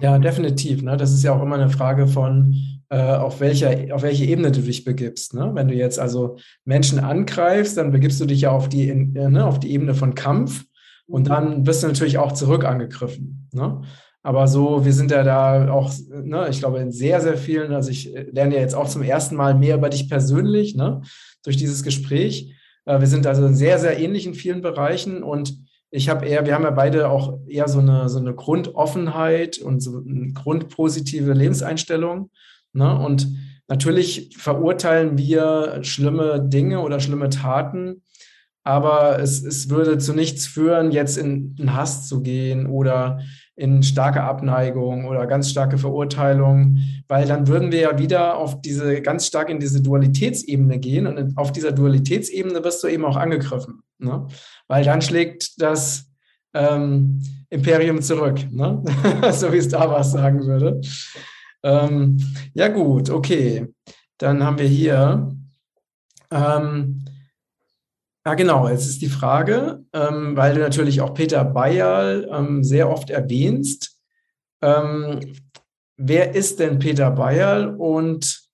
Ja, 0.00 0.18
definitiv. 0.18 0.82
Ne? 0.82 0.96
Das 0.96 1.12
ist 1.12 1.22
ja 1.22 1.34
auch 1.34 1.42
immer 1.42 1.56
eine 1.56 1.70
Frage 1.70 2.06
von, 2.06 2.54
äh, 2.90 2.98
auf, 2.98 3.40
welcher, 3.40 3.94
auf 3.94 4.02
welche 4.02 4.24
Ebene 4.24 4.52
du 4.52 4.60
dich 4.60 4.84
begibst. 4.84 5.34
Ne? 5.34 5.50
Wenn 5.54 5.68
du 5.68 5.74
jetzt 5.74 5.98
also 5.98 6.36
Menschen 6.64 6.98
angreifst, 6.98 7.76
dann 7.76 7.92
begibst 7.92 8.20
du 8.20 8.26
dich 8.26 8.42
ja 8.42 8.50
auf 8.50 8.68
die, 8.68 8.88
in, 8.88 9.16
äh, 9.16 9.28
ne, 9.28 9.46
auf 9.46 9.58
die 9.60 9.72
Ebene 9.72 9.94
von 9.94 10.14
Kampf 10.14 10.64
und 11.06 11.22
mhm. 11.22 11.28
dann 11.28 11.66
wirst 11.66 11.82
du 11.82 11.86
natürlich 11.86 12.18
auch 12.18 12.32
zurück 12.32 12.64
angegriffen. 12.64 13.48
Ne? 13.52 13.82
Aber 14.22 14.48
so, 14.48 14.84
wir 14.84 14.92
sind 14.92 15.10
ja 15.10 15.22
da 15.22 15.70
auch, 15.70 15.92
ne, 16.08 16.48
ich 16.50 16.58
glaube, 16.58 16.78
in 16.78 16.92
sehr, 16.92 17.20
sehr 17.20 17.36
vielen, 17.36 17.72
also 17.72 17.90
ich 17.90 18.14
äh, 18.14 18.26
lerne 18.30 18.54
ja 18.54 18.60
jetzt 18.60 18.74
auch 18.74 18.88
zum 18.88 19.02
ersten 19.02 19.36
Mal 19.36 19.54
mehr 19.54 19.76
über 19.76 19.90
dich 19.90 20.08
persönlich, 20.08 20.74
ne, 20.74 21.02
durch 21.42 21.56
dieses 21.56 21.82
Gespräch. 21.82 22.54
Äh, 22.86 23.00
wir 23.00 23.06
sind 23.06 23.26
also 23.26 23.46
sehr, 23.48 23.78
sehr 23.78 23.98
ähnlich 23.98 24.26
in 24.26 24.34
vielen 24.34 24.62
Bereichen 24.62 25.22
und 25.22 25.63
ich 25.94 26.08
habe 26.08 26.26
eher, 26.26 26.44
wir 26.44 26.54
haben 26.54 26.64
ja 26.64 26.72
beide 26.72 27.08
auch 27.08 27.38
eher 27.46 27.68
so 27.68 27.78
eine, 27.78 28.08
so 28.08 28.18
eine 28.18 28.34
Grundoffenheit 28.34 29.58
und 29.58 29.80
so 29.80 30.02
eine 30.04 30.32
grundpositive 30.32 31.32
Lebenseinstellung. 31.32 32.30
Ne? 32.72 32.98
Und 32.98 33.28
natürlich 33.68 34.36
verurteilen 34.36 35.16
wir 35.16 35.78
schlimme 35.82 36.44
Dinge 36.44 36.80
oder 36.80 36.98
schlimme 36.98 37.30
Taten, 37.30 38.02
aber 38.64 39.20
es, 39.20 39.44
es 39.44 39.70
würde 39.70 39.98
zu 39.98 40.14
nichts 40.14 40.48
führen, 40.48 40.90
jetzt 40.90 41.16
in, 41.16 41.54
in 41.60 41.74
Hass 41.74 42.08
zu 42.08 42.22
gehen 42.22 42.66
oder 42.66 43.20
in 43.54 43.84
starke 43.84 44.24
Abneigung 44.24 45.04
oder 45.06 45.28
ganz 45.28 45.48
starke 45.48 45.78
Verurteilung, 45.78 46.78
weil 47.06 47.28
dann 47.28 47.46
würden 47.46 47.70
wir 47.70 47.78
ja 47.78 47.98
wieder 48.00 48.36
auf 48.36 48.60
diese 48.62 49.00
ganz 49.00 49.28
stark 49.28 49.48
in 49.48 49.60
diese 49.60 49.80
Dualitätsebene 49.80 50.80
gehen 50.80 51.06
und 51.06 51.38
auf 51.38 51.52
dieser 51.52 51.70
Dualitätsebene 51.70 52.64
wirst 52.64 52.82
du 52.82 52.88
eben 52.88 53.04
auch 53.04 53.16
angegriffen, 53.16 53.83
ne? 54.04 54.26
weil 54.68 54.84
dann 54.84 55.02
schlägt 55.02 55.60
das 55.60 56.06
ähm, 56.54 57.20
Imperium 57.50 58.00
zurück, 58.00 58.38
ne? 58.50 58.82
so 59.32 59.52
wie 59.52 59.58
es 59.58 59.68
da 59.68 59.90
was 59.90 60.12
sagen 60.12 60.46
würde. 60.46 60.80
Ähm, 61.62 62.18
ja 62.54 62.68
gut, 62.68 63.10
okay, 63.10 63.66
dann 64.18 64.42
haben 64.44 64.58
wir 64.58 64.66
hier 64.66 65.34
ähm, 66.30 67.04
ja, 68.26 68.34
genau. 68.34 68.68
Jetzt 68.68 68.86
ist 68.86 69.02
die 69.02 69.08
Frage, 69.08 69.84
ähm, 69.92 70.34
weil 70.34 70.54
du 70.54 70.60
natürlich 70.60 71.02
auch 71.02 71.12
Peter 71.12 71.44
Bayerl 71.44 72.26
ähm, 72.32 72.64
sehr 72.64 72.88
oft 72.90 73.10
erwähnst. 73.10 73.98
Ähm, 74.62 75.20
wer 75.98 76.34
ist 76.34 76.58
denn 76.58 76.78
Peter 76.78 77.10
Bayerl 77.10 77.74
und 77.76 78.48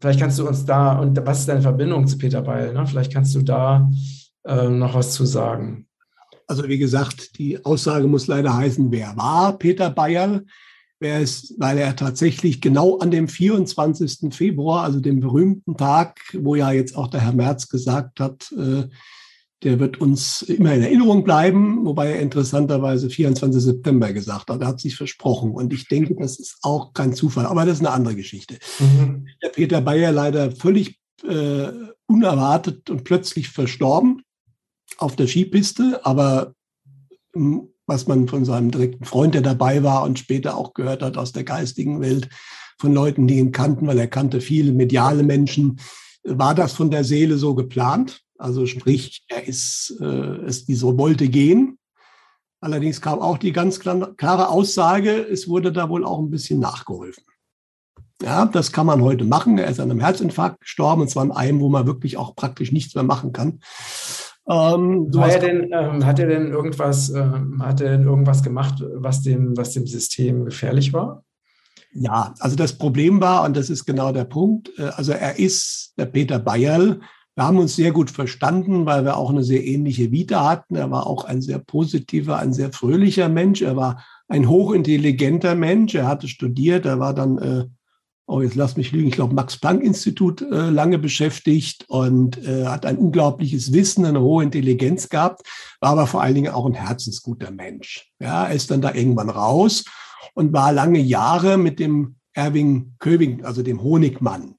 vielleicht 0.00 0.20
kannst 0.20 0.38
du 0.38 0.46
uns 0.46 0.64
da, 0.64 0.96
und 0.96 1.18
was 1.26 1.40
ist 1.40 1.48
deine 1.48 1.62
Verbindung 1.62 2.06
zu 2.06 2.18
Peter 2.18 2.42
Bayerl? 2.42 2.72
Ne? 2.72 2.86
Vielleicht 2.86 3.12
kannst 3.12 3.34
du 3.34 3.42
da 3.42 3.90
äh, 4.44 4.68
noch 4.68 4.94
was 4.94 5.12
zu 5.12 5.24
sagen. 5.26 5.86
Also 6.46 6.68
wie 6.68 6.78
gesagt, 6.78 7.38
die 7.38 7.64
Aussage 7.64 8.06
muss 8.06 8.26
leider 8.26 8.54
heißen, 8.54 8.90
wer 8.90 9.16
war 9.16 9.58
Peter 9.58 9.90
Bayerl? 9.90 10.44
wäre 11.04 11.22
es, 11.22 11.54
weil 11.58 11.78
er 11.78 11.94
tatsächlich 11.94 12.60
genau 12.60 12.98
an 12.98 13.12
dem 13.12 13.28
24. 13.28 14.34
Februar, 14.34 14.82
also 14.82 15.00
dem 15.00 15.20
berühmten 15.20 15.76
Tag, 15.76 16.18
wo 16.32 16.56
ja 16.56 16.72
jetzt 16.72 16.96
auch 16.96 17.08
der 17.08 17.20
Herr 17.20 17.34
Merz 17.34 17.68
gesagt 17.68 18.20
hat, 18.20 18.50
äh, 18.52 18.88
der 19.62 19.80
wird 19.80 20.00
uns 20.00 20.42
immer 20.42 20.74
in 20.74 20.82
Erinnerung 20.82 21.24
bleiben, 21.24 21.86
wobei 21.86 22.12
er 22.12 22.20
interessanterweise 22.20 23.08
24. 23.08 23.62
September 23.62 24.12
gesagt 24.12 24.50
hat. 24.50 24.60
Er 24.60 24.66
hat 24.66 24.80
sich 24.80 24.96
versprochen. 24.96 25.52
Und 25.52 25.72
ich 25.72 25.88
denke, 25.88 26.14
das 26.16 26.38
ist 26.38 26.58
auch 26.62 26.92
kein 26.92 27.14
Zufall. 27.14 27.46
Aber 27.46 27.64
das 27.64 27.78
ist 27.78 27.80
eine 27.80 27.94
andere 27.94 28.14
Geschichte. 28.14 28.58
Mhm. 28.78 29.26
Der 29.42 29.48
Peter 29.48 29.80
Bayer 29.80 30.12
leider 30.12 30.52
völlig 30.52 30.98
äh, 31.26 31.68
unerwartet 32.06 32.90
und 32.90 33.04
plötzlich 33.04 33.48
verstorben 33.48 34.22
auf 34.98 35.16
der 35.16 35.26
Skipiste. 35.26 36.00
Aber 36.04 36.54
hm, 37.34 37.68
was 37.86 38.06
man 38.06 38.28
von 38.28 38.44
seinem 38.44 38.70
direkten 38.70 39.04
Freund, 39.04 39.34
der 39.34 39.42
dabei 39.42 39.82
war 39.82 40.04
und 40.04 40.18
später 40.18 40.56
auch 40.56 40.74
gehört 40.74 41.02
hat 41.02 41.16
aus 41.16 41.32
der 41.32 41.44
geistigen 41.44 42.00
Welt, 42.00 42.28
von 42.78 42.92
Leuten, 42.92 43.26
die 43.26 43.38
ihn 43.38 43.52
kannten, 43.52 43.86
weil 43.86 43.98
er 43.98 44.08
kannte 44.08 44.40
viele 44.40 44.72
mediale 44.72 45.22
Menschen. 45.22 45.80
War 46.24 46.54
das 46.54 46.72
von 46.72 46.90
der 46.90 47.04
Seele 47.04 47.36
so 47.36 47.54
geplant? 47.54 48.22
Also 48.38 48.66
sprich, 48.66 49.24
er 49.28 49.46
ist, 49.46 49.96
äh, 50.00 50.04
es, 50.46 50.64
die 50.64 50.74
so 50.74 50.98
wollte 50.98 51.28
gehen. 51.28 51.78
Allerdings 52.60 53.00
kam 53.00 53.20
auch 53.20 53.38
die 53.38 53.52
ganz 53.52 53.78
klare 53.78 54.48
Aussage, 54.48 55.10
es 55.10 55.48
wurde 55.48 55.70
da 55.70 55.88
wohl 55.88 56.04
auch 56.04 56.18
ein 56.18 56.30
bisschen 56.30 56.60
nachgeholfen. 56.60 57.22
Ja, 58.22 58.46
das 58.46 58.72
kann 58.72 58.86
man 58.86 59.02
heute 59.02 59.24
machen. 59.24 59.58
Er 59.58 59.68
ist 59.68 59.80
an 59.80 59.90
einem 59.90 60.00
Herzinfarkt 60.00 60.60
gestorben, 60.60 61.02
und 61.02 61.08
zwar 61.08 61.24
in 61.24 61.32
einem, 61.32 61.60
wo 61.60 61.68
man 61.68 61.86
wirklich 61.86 62.16
auch 62.16 62.34
praktisch 62.34 62.72
nichts 62.72 62.94
mehr 62.94 63.04
machen 63.04 63.32
kann. 63.32 63.60
Ähm, 64.46 65.12
War 65.14 65.30
er 65.30 65.38
denn, 65.38 65.70
ähm, 65.72 66.04
hat 66.04 66.18
er 66.18 66.26
denn 66.26 66.48
irgendwas, 66.48 67.08
ähm, 67.10 67.62
hat 67.62 67.80
er 67.80 67.96
denn 67.96 68.06
irgendwas 68.06 68.42
gemacht, 68.42 68.84
was 68.94 69.22
dem, 69.22 69.56
was 69.56 69.72
dem 69.72 69.86
System 69.86 70.44
gefährlich 70.44 70.92
war? 70.92 71.24
Ja, 71.92 72.34
also 72.40 72.56
das 72.56 72.76
Problem 72.76 73.20
war, 73.20 73.44
und 73.44 73.56
das 73.56 73.70
ist 73.70 73.86
genau 73.86 74.12
der 74.12 74.24
Punkt, 74.24 74.70
äh, 74.78 74.90
also 74.96 75.12
er 75.12 75.38
ist 75.38 75.94
der 75.96 76.06
Peter 76.06 76.38
Bayerl. 76.38 77.00
Wir 77.36 77.44
haben 77.44 77.58
uns 77.58 77.74
sehr 77.74 77.92
gut 77.92 78.10
verstanden, 78.10 78.84
weil 78.84 79.04
wir 79.04 79.16
auch 79.16 79.30
eine 79.30 79.42
sehr 79.42 79.64
ähnliche 79.64 80.12
Vita 80.12 80.48
hatten. 80.48 80.76
Er 80.76 80.90
war 80.90 81.06
auch 81.06 81.24
ein 81.24 81.40
sehr 81.40 81.58
positiver, 81.58 82.38
ein 82.38 82.52
sehr 82.52 82.72
fröhlicher 82.72 83.28
Mensch. 83.28 83.62
Er 83.62 83.76
war 83.76 84.04
ein 84.28 84.48
hochintelligenter 84.48 85.54
Mensch. 85.56 85.94
Er 85.96 86.06
hatte 86.06 86.28
studiert. 86.28 86.86
Er 86.86 87.00
war 87.00 87.12
dann 87.12 87.38
äh, 87.38 87.64
oh, 88.26 88.40
jetzt 88.40 88.54
lass 88.54 88.76
mich 88.76 88.92
lügen, 88.92 89.08
ich 89.08 89.14
glaube, 89.14 89.34
Max-Planck-Institut 89.34 90.42
äh, 90.42 90.70
lange 90.70 90.98
beschäftigt 90.98 91.84
und 91.88 92.38
äh, 92.46 92.66
hat 92.66 92.86
ein 92.86 92.96
unglaubliches 92.96 93.72
Wissen, 93.72 94.04
eine 94.04 94.20
hohe 94.20 94.42
Intelligenz 94.42 95.08
gehabt, 95.08 95.46
war 95.80 95.90
aber 95.90 96.06
vor 96.06 96.22
allen 96.22 96.34
Dingen 96.34 96.52
auch 96.52 96.66
ein 96.66 96.74
herzensguter 96.74 97.50
Mensch. 97.50 98.10
Ja, 98.18 98.46
er 98.46 98.54
ist 98.54 98.70
dann 98.70 98.80
da 98.80 98.94
irgendwann 98.94 99.30
raus 99.30 99.84
und 100.34 100.52
war 100.52 100.72
lange 100.72 101.00
Jahre 101.00 101.58
mit 101.58 101.78
dem 101.78 102.16
Erwin 102.32 102.94
Köbing, 102.98 103.44
also 103.44 103.62
dem 103.62 103.82
Honigmann, 103.82 104.54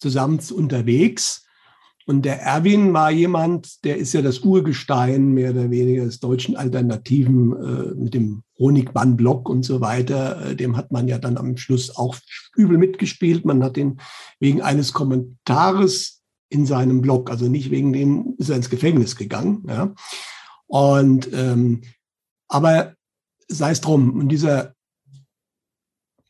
zusammen 0.00 0.40
unterwegs. 0.54 1.43
Und 2.06 2.24
der 2.24 2.42
Erwin 2.42 2.92
war 2.92 3.10
jemand, 3.10 3.82
der 3.84 3.96
ist 3.96 4.12
ja 4.12 4.20
das 4.20 4.40
Urgestein 4.40 5.32
mehr 5.32 5.50
oder 5.50 5.70
weniger 5.70 6.04
des 6.04 6.20
deutschen 6.20 6.54
Alternativen 6.54 7.52
äh, 7.52 7.94
mit 7.94 8.12
dem 8.12 8.42
Honigmann-Block 8.58 9.48
und 9.48 9.64
so 9.64 9.80
weiter. 9.80 10.50
Äh, 10.50 10.56
dem 10.56 10.76
hat 10.76 10.92
man 10.92 11.08
ja 11.08 11.18
dann 11.18 11.38
am 11.38 11.56
Schluss 11.56 11.96
auch 11.96 12.16
übel 12.56 12.76
mitgespielt. 12.76 13.46
Man 13.46 13.64
hat 13.64 13.78
ihn 13.78 14.00
wegen 14.38 14.60
eines 14.60 14.92
Kommentares 14.92 16.20
in 16.50 16.66
seinem 16.66 17.00
Blog, 17.00 17.30
also 17.30 17.48
nicht 17.48 17.70
wegen 17.70 17.92
dem, 17.92 18.34
ist 18.36 18.50
er 18.50 18.56
ins 18.56 18.70
Gefängnis 18.70 19.16
gegangen. 19.16 19.64
Ja. 19.66 19.94
Und 20.66 21.30
ähm, 21.32 21.82
aber 22.48 22.94
sei 23.48 23.70
es 23.70 23.80
drum, 23.80 24.12
und 24.12 24.28
dieser 24.28 24.73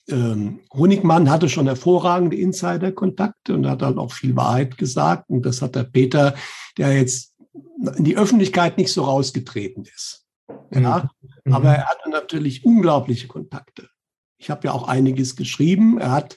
ähm, 0.08 0.60
Honigmann 0.72 1.30
hatte 1.30 1.48
schon 1.48 1.66
hervorragende 1.66 2.36
Insider-Kontakte 2.36 3.54
und 3.54 3.66
hat 3.66 3.82
dann 3.82 3.98
auch 3.98 4.12
viel 4.12 4.36
Wahrheit 4.36 4.76
gesagt. 4.76 5.30
Und 5.30 5.46
das 5.46 5.62
hat 5.62 5.74
der 5.74 5.84
Peter, 5.84 6.34
der 6.76 6.96
jetzt 6.96 7.34
in 7.96 8.04
die 8.04 8.16
Öffentlichkeit 8.16 8.78
nicht 8.78 8.92
so 8.92 9.04
rausgetreten 9.04 9.84
ist. 9.84 10.26
Ja, 10.72 11.08
mhm. 11.44 11.52
aber 11.54 11.74
er 11.74 11.86
hatte 11.86 12.10
natürlich 12.10 12.64
unglaubliche 12.64 13.28
Kontakte. 13.28 13.88
Ich 14.38 14.50
habe 14.50 14.66
ja 14.66 14.72
auch 14.72 14.88
einiges 14.88 15.36
geschrieben. 15.36 15.98
Er 15.98 16.10
hat, 16.10 16.36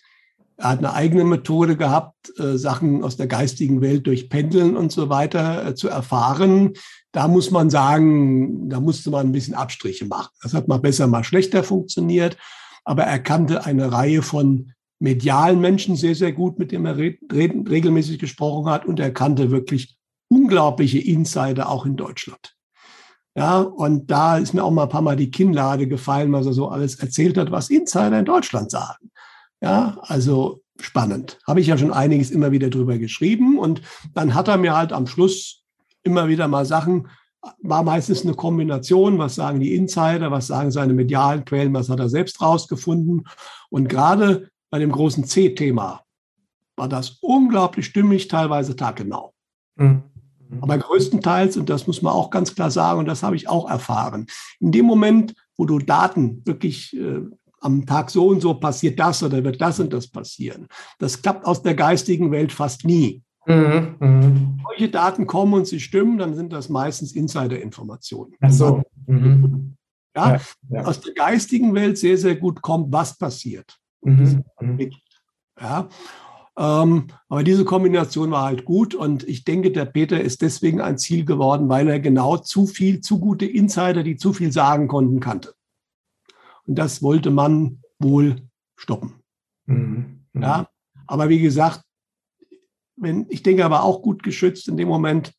er 0.56 0.69
hat 0.69 0.77
eine 0.80 0.93
eigene 0.93 1.25
Methode 1.25 1.75
gehabt, 1.75 2.32
äh, 2.39 2.58
Sachen 2.58 3.03
aus 3.03 3.17
der 3.17 3.27
geistigen 3.27 3.82
Welt 3.82 4.08
durch 4.08 4.30
Pendeln 4.30 4.77
und 4.77 4.91
so 4.91 5.10
weiter 5.10 5.67
äh, 5.67 5.75
zu 5.75 5.89
erfahren. 5.89 6.73
Da 7.12 7.27
muss 7.27 7.51
man 7.51 7.69
sagen, 7.69 8.69
da 8.69 8.80
musste 8.80 9.10
man 9.10 9.27
ein 9.27 9.32
bisschen 9.32 9.56
Abstriche 9.56 10.06
machen. 10.06 10.32
Das 10.41 10.53
hat 10.53 10.67
mal 10.67 10.80
besser, 10.80 11.08
mal 11.08 11.23
schlechter 11.23 11.63
funktioniert 11.63 12.38
aber 12.88 13.04
er 13.04 13.19
kannte 13.19 13.65
eine 13.65 13.91
Reihe 13.91 14.21
von 14.21 14.71
medialen 15.00 15.60
Menschen 15.60 15.97
sehr, 15.97 16.15
sehr 16.15 16.32
gut, 16.32 16.58
mit 16.58 16.71
denen 16.71 16.86
er 16.86 16.97
re 16.97 17.17
regelmäßig 17.30 18.17
gesprochen 18.17 18.69
hat 18.69 18.86
und 18.86 19.00
er 19.02 19.12
kannte 19.12 19.52
wirklich 19.52 19.97
unglaubliche 20.30 21.00
Insider 21.00 21.69
auch 21.69 21.86
in 21.86 21.97
Deutschland. 21.97 22.56
Ja, 23.36 23.60
und 23.60 24.10
da 24.10 24.38
ist 24.38 24.54
mir 24.54 24.63
auch 24.63 24.71
mal 24.71 24.84
ein 24.84 24.89
paar 24.89 25.02
Mal 25.02 25.17
die 25.17 25.30
Kinnlade 25.30 25.88
gefallen, 25.89 26.32
was 26.32 26.45
er 26.45 26.54
so 26.54 26.69
alles 26.69 26.95
erzählt 26.95 27.38
hat, 27.38 27.52
was 27.52 27.69
Insider 27.69 28.19
in 28.19 28.26
Deutschland 28.26 28.71
sagen. 28.71 29.12
Ja, 29.62 29.97
also 30.04 30.62
spannend. 30.80 31.39
Habe 31.45 31.60
ich 31.60 31.67
ja 31.67 31.78
schon 31.78 31.91
einiges 31.91 32.32
immer 32.32 32.52
wieder 32.52 32.69
drüber 32.69 32.97
geschrieben 32.97 33.60
und 33.60 33.82
dann 34.13 34.34
hat 34.34 34.47
er 34.47 34.58
mir 34.58 34.78
halt 34.78 34.93
am 34.93 35.08
Schluss 35.08 35.63
immer 36.04 36.30
wieder 36.30 36.47
mal 36.47 36.65
Sachen 36.65 37.10
war 37.62 37.84
meistens 37.84 38.23
eine 38.23 38.34
Kombination, 38.34 39.17
was 39.17 39.36
sagen 39.36 39.60
die 39.60 39.76
Insider, 39.76 40.32
was 40.32 40.47
sagen 40.47 40.71
seine 40.71 40.93
medialen 40.93 41.45
Quellen, 41.45 41.73
was 41.73 41.89
hat 41.89 42.00
er 42.00 42.10
selbst 42.10 42.41
rausgefunden. 42.41 43.28
Und 43.69 43.88
gerade 43.88 44.50
bei 44.69 44.80
dem 44.80 44.91
großen 44.91 45.23
C-Thema 45.26 46.02
war 46.76 46.88
das 46.88 47.17
unglaublich 47.21 47.86
stimmig, 47.86 48.28
teilweise 48.28 48.76
taggenau. 48.76 49.34
Mhm. 49.76 50.04
Aber 50.62 50.78
größtenteils, 50.78 51.58
und 51.58 51.69
das 51.69 51.88
muss 51.88 52.02
man 52.02 52.13
auch 52.13 52.30
ganz 52.30 52.56
klar 52.56 52.71
sagen, 52.71 53.00
und 53.00 53.06
das 53.06 53.23
habe 53.23 53.36
ich 53.36 53.50
auch 53.50 53.69
erfahren, 53.69 54.28
in 54.60 54.71
dem 54.71 54.86
Moment, 54.86 55.34
wo 55.58 55.65
du 55.65 55.80
Daten 55.80 56.41
wirklich 56.45 56.95
äh, 56.95 57.21
am 57.60 57.86
Tag 57.86 58.10
so 58.10 58.28
und 58.28 58.41
so 58.41 58.54
passiert 58.54 59.00
das 59.00 59.23
oder 59.23 59.43
wird 59.43 59.60
das 59.60 59.80
und 59.80 59.91
das 59.91 60.08
passieren, 60.08 60.67
das 61.00 61.21
klappt 61.21 61.45
aus 61.45 61.63
der 61.63 61.76
geistigen 61.76 62.32
Welt 62.32 62.52
fast 62.52 62.86
nie. 62.86 63.23
Mhm, 63.47 63.95
mh. 63.99 64.63
Solche 64.67 64.89
Daten 64.89 65.25
kommen 65.25 65.53
und 65.53 65.67
sie 65.67 65.79
stimmen, 65.79 66.17
dann 66.17 66.36
sind 66.36 66.51
das 66.51 66.69
meistens 66.69 67.13
Insider-Informationen. 67.13 68.33
Ach 68.41 68.51
so. 68.51 68.83
Mhm. 69.05 69.75
Ja, 70.15 70.33
ja, 70.33 70.41
ja, 70.69 70.81
aus 70.83 70.99
der 70.99 71.13
geistigen 71.13 71.73
Welt 71.73 71.97
sehr, 71.97 72.17
sehr 72.17 72.36
gut 72.36 72.62
kommt, 72.62 72.91
was 72.91 73.17
passiert. 73.17 73.77
Mhm. 74.01 74.43
mhm. 74.60 74.91
Ja, 75.60 75.88
ähm, 76.57 77.07
aber 77.29 77.43
diese 77.43 77.65
Kombination 77.65 78.31
war 78.31 78.45
halt 78.45 78.65
gut 78.65 78.95
und 78.95 79.23
ich 79.27 79.43
denke, 79.43 79.71
der 79.71 79.86
Peter 79.86 80.19
ist 80.19 80.41
deswegen 80.41 80.81
ein 80.81 80.97
Ziel 80.97 81.23
geworden, 81.23 81.69
weil 81.69 81.88
er 81.88 81.99
genau 81.99 82.38
zu 82.38 82.65
viel, 82.65 82.99
zu 83.01 83.19
gute 83.19 83.45
Insider, 83.45 84.03
die 84.03 84.17
zu 84.17 84.33
viel 84.33 84.51
sagen 84.51 84.88
konnten, 84.88 85.19
kannte. 85.19 85.53
Und 86.65 86.77
das 86.77 87.01
wollte 87.01 87.29
man 87.29 87.81
wohl 87.99 88.41
stoppen. 88.75 89.21
Mhm. 89.67 90.25
Ja, 90.33 90.67
aber 91.05 91.29
wie 91.29 91.39
gesagt, 91.39 91.83
wenn, 92.97 93.25
ich 93.29 93.43
denke 93.43 93.63
aber 93.63 93.83
auch 93.83 94.01
gut 94.01 94.23
geschützt 94.23 94.67
in 94.67 94.77
dem 94.77 94.88
Moment, 94.88 95.33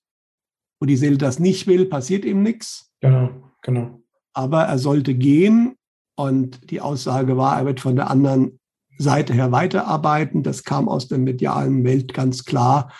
wo 0.81 0.87
die 0.87 0.97
Seele 0.97 1.19
das 1.19 1.39
nicht 1.39 1.67
will, 1.67 1.87
passiert 1.87 2.25
ihm 2.25 2.43
nichts. 2.43 2.91
Genau, 3.01 3.31
genau. 3.63 4.01
Aber 4.33 4.63
er 4.63 4.79
sollte 4.79 5.15
gehen 5.15 5.75
und 6.17 6.71
die 6.71 6.81
Aussage 6.81 7.37
war, 7.37 7.59
er 7.59 7.67
wird 7.67 7.81
von 7.81 7.97
der 7.97 8.11
anderen 8.11 8.61
Seite 8.99 9.33
her 9.33 9.53
weiterarbeiten. 9.53 10.43
Das 10.43 10.65
kam 10.65 10.89
aus 10.89 11.09
der 11.09 11.19
medialen 11.19 11.85
Welt 11.85 12.15
ganz 12.15 12.45
klar. 12.45 12.93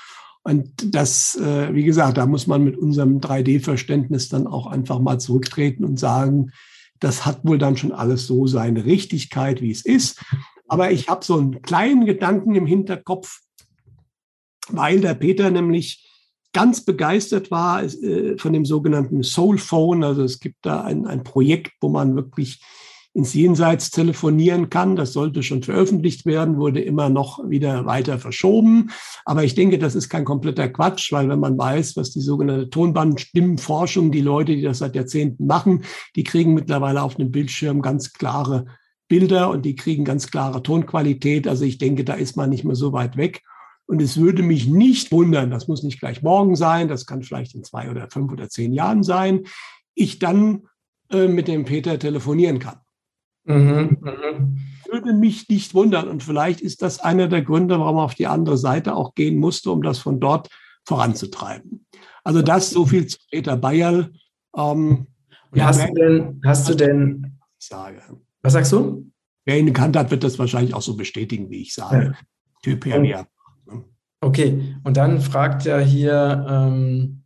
Und 0.43 0.95
das, 0.95 1.37
äh, 1.37 1.75
wie 1.75 1.85
gesagt, 1.85 2.17
da 2.17 2.27
muss 2.27 2.47
man 2.47 2.65
mit 2.65 2.77
unserem 2.77 3.21
3D-Verständnis 3.21 4.29
dann 4.29 4.47
auch 4.47 4.67
einfach 4.67 4.99
mal 4.99 5.19
zurücktreten 5.19 5.85
und 5.85 5.99
sagen, 5.99 6.53
das 7.01 7.27
hat 7.27 7.45
wohl 7.45 7.59
dann 7.59 7.77
schon 7.77 7.93
alles 7.93 8.27
so 8.27 8.47
seine 8.47 8.85
Richtigkeit, 8.85 9.61
wie 9.61 9.71
es 9.71 9.85
ist. 9.85 10.25
Aber 10.67 10.91
ich 10.91 11.09
habe 11.09 11.25
so 11.25 11.37
einen 11.37 11.63
kleinen 11.63 12.07
Gedanken 12.07 12.55
im 12.55 12.67
Hinterkopf, 12.67 13.41
weil 14.71 15.01
der 15.01 15.15
Peter 15.15 15.51
nämlich 15.51 16.05
ganz 16.53 16.85
begeistert 16.85 17.51
war 17.51 17.83
äh, 17.83 18.37
von 18.39 18.53
dem 18.53 18.65
sogenannten 18.65 19.23
Soul 19.23 19.59
Phone. 19.59 20.03
Also 20.05 20.23
es 20.23 20.41
gibt 20.41 20.59
da 20.63 20.83
ein, 20.83 21.07
ein 21.07 21.23
Projekt, 21.25 21.73
wo 21.81 21.89
man 21.89 22.17
wirklich 22.17 22.61
ins 23.15 23.35
Jenseits 23.35 23.91
telefonieren 23.91 24.71
kann. 24.71 24.95
Das 24.95 25.13
sollte 25.13 25.43
schon 25.43 25.63
veröffentlicht 25.63 26.25
werden, 26.25 26.59
wurde 26.59 26.81
immer 26.81 27.09
noch 27.09 27.41
wieder 27.49 27.85
weiter 27.85 28.19
verschoben. 28.19 28.91
Aber 29.25 29.45
ich 29.45 29.55
denke, 29.55 29.79
das 29.79 29.95
ist 29.95 30.09
kein 30.09 30.25
kompletter 30.25 30.69
Quatsch, 30.69 31.13
weil 31.13 31.29
wenn 31.29 31.41
man 31.41 31.59
weiß, 31.59 31.97
was 31.97 32.13
die 32.13 32.21
sogenannte 32.21 32.71
Tonbandstimmenforschung, 32.71 34.13
die 34.13 34.21
Leute, 34.21 34.55
die 34.55 34.63
das 34.63 34.79
seit 34.79 34.95
Jahrzehnten 34.95 35.47
machen, 35.47 35.85
die 36.17 36.25
kriegen 36.25 36.55
mittlerweile 36.55 37.03
auf 37.03 37.19
einem 37.19 37.31
Bildschirm 37.31 37.83
ganz 37.83 38.13
klare 38.13 38.67
Bilder 39.09 39.51
und 39.51 39.65
die 39.65 39.75
kriegen 39.75 40.05
ganz 40.05 40.31
klare 40.31 40.63
Tonqualität. 40.63 41.49
Also 41.49 41.65
ich 41.65 41.79
denke, 41.79 42.05
da 42.05 42.15
ist 42.15 42.37
man 42.37 42.51
nicht 42.51 42.65
mehr 42.65 42.77
so 42.77 42.93
weit 42.93 43.17
weg. 43.17 43.43
Und 43.89 44.03
es 44.03 44.21
würde 44.21 44.43
mich 44.43 44.67
nicht 44.67 45.11
wundern, 45.13 45.51
das 45.51 45.67
muss 45.67 45.83
nicht 45.83 45.99
gleich 45.99 46.23
morgen 46.23 46.57
sein, 46.57 46.89
das 46.89 47.07
kann 47.07 47.23
vielleicht 47.23 47.55
in 47.55 47.65
zwei 47.65 47.91
oder 47.91 48.11
fünf 48.11 48.31
oder 48.31 48.51
zehn 48.51 48.75
Jahren 48.75 49.03
sein, 49.03 49.45
ich 49.95 50.19
dann 50.19 50.69
äh, 51.11 51.27
mit 51.27 51.49
dem 51.49 51.65
Peter 51.65 51.99
telefonieren 51.99 52.59
kann. 52.59 52.81
Mhm, 53.45 53.97
mhm. 54.03 54.59
Würde 54.91 55.15
mich 55.15 55.49
nicht 55.49 55.73
wundern. 55.73 56.07
Und 56.09 56.23
vielleicht 56.23 56.61
ist 56.61 56.83
das 56.83 57.01
einer 57.01 57.29
der 57.29 57.41
Gründe, 57.41 57.81
warum 57.81 57.97
er 57.97 58.03
auf 58.03 58.15
die 58.15 58.27
andere 58.27 58.59
Seite 58.59 58.95
auch 58.95 59.15
gehen 59.15 59.39
musste, 59.39 59.71
um 59.71 59.83
das 59.83 59.99
von 59.99 60.21
dort 60.21 60.51
voranzutreiben. 60.85 61.87
Also 62.25 62.43
das 62.43 62.69
so 62.69 62.85
viel 62.85 63.07
zu 63.07 63.17
Peter 63.31 63.57
Bayerl. 63.57 64.13
Ähm, 64.55 65.07
ja, 65.55 65.65
hast 65.65 65.89
du 65.89 65.95
denn, 65.95 66.43
hast 66.45 66.69
du 66.69 66.75
denn, 66.75 67.39
ich 67.59 67.67
sage. 67.67 68.03
Was 68.43 68.53
sagst 68.53 68.73
du? 68.73 69.11
Wer 69.47 69.59
ihn 69.59 69.67
gekannt 69.67 69.97
hat, 69.97 70.11
wird 70.11 70.25
das 70.25 70.39
wahrscheinlich 70.39 70.75
auch 70.75 70.83
so 70.83 70.95
bestätigen, 70.95 71.49
wie 71.49 71.63
ich 71.63 71.73
sage. 71.73 72.13
Ja. 72.13 72.19
Typ 72.63 72.85
Herr 72.85 73.27
Okay, 74.21 74.77
und 74.83 74.97
dann 74.97 75.21
fragt 75.21 75.65
er 75.67 75.81
hier, 75.81 76.45
ähm, 76.49 77.23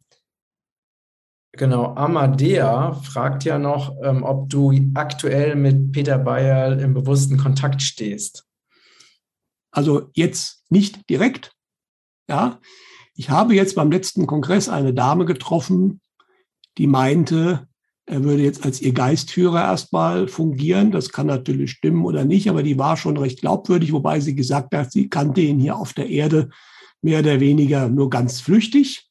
genau, 1.53 1.95
Amadea 1.95 2.93
fragt 2.93 3.45
ja 3.45 3.59
noch, 3.59 3.97
ähm, 4.03 4.23
ob 4.23 4.51
du 4.51 4.73
aktuell 4.95 5.57
mit 5.57 5.93
Peter 5.93 6.19
Bayer 6.19 6.79
im 6.79 6.93
bewussten 6.93 7.39
Kontakt 7.39 7.81
stehst. 7.81 8.47
Also 9.71 10.11
jetzt 10.13 10.65
nicht 10.69 11.09
direkt, 11.09 11.53
ja. 12.29 12.61
Ich 13.15 13.31
habe 13.31 13.55
jetzt 13.55 13.75
beim 13.75 13.91
letzten 13.91 14.27
Kongress 14.27 14.69
eine 14.69 14.93
Dame 14.93 15.25
getroffen, 15.25 16.01
die 16.79 16.87
meinte, 16.87 17.69
er 18.07 18.25
würde 18.25 18.43
jetzt 18.43 18.65
als 18.65 18.81
ihr 18.81 18.93
Geistführer 18.93 19.63
erstmal 19.63 20.29
fungieren. 20.29 20.91
Das 20.91 21.11
kann 21.11 21.27
natürlich 21.27 21.73
stimmen 21.73 22.05
oder 22.05 22.25
nicht, 22.25 22.49
aber 22.49 22.63
die 22.63 22.79
war 22.79 22.97
schon 22.97 23.17
recht 23.17 23.41
glaubwürdig, 23.41 23.93
wobei 23.93 24.21
sie 24.21 24.35
gesagt 24.35 24.75
hat, 24.75 24.93
sie 24.93 25.09
kannte 25.09 25.41
ihn 25.41 25.61
hier 25.61 25.77
auf 25.77 25.93
der 25.93 26.09
Erde 26.09 26.51
mehr 27.03 27.21
oder 27.21 27.41
weniger 27.41 27.89
nur 27.89 28.11
ganz 28.11 28.41
flüchtig. 28.41 29.09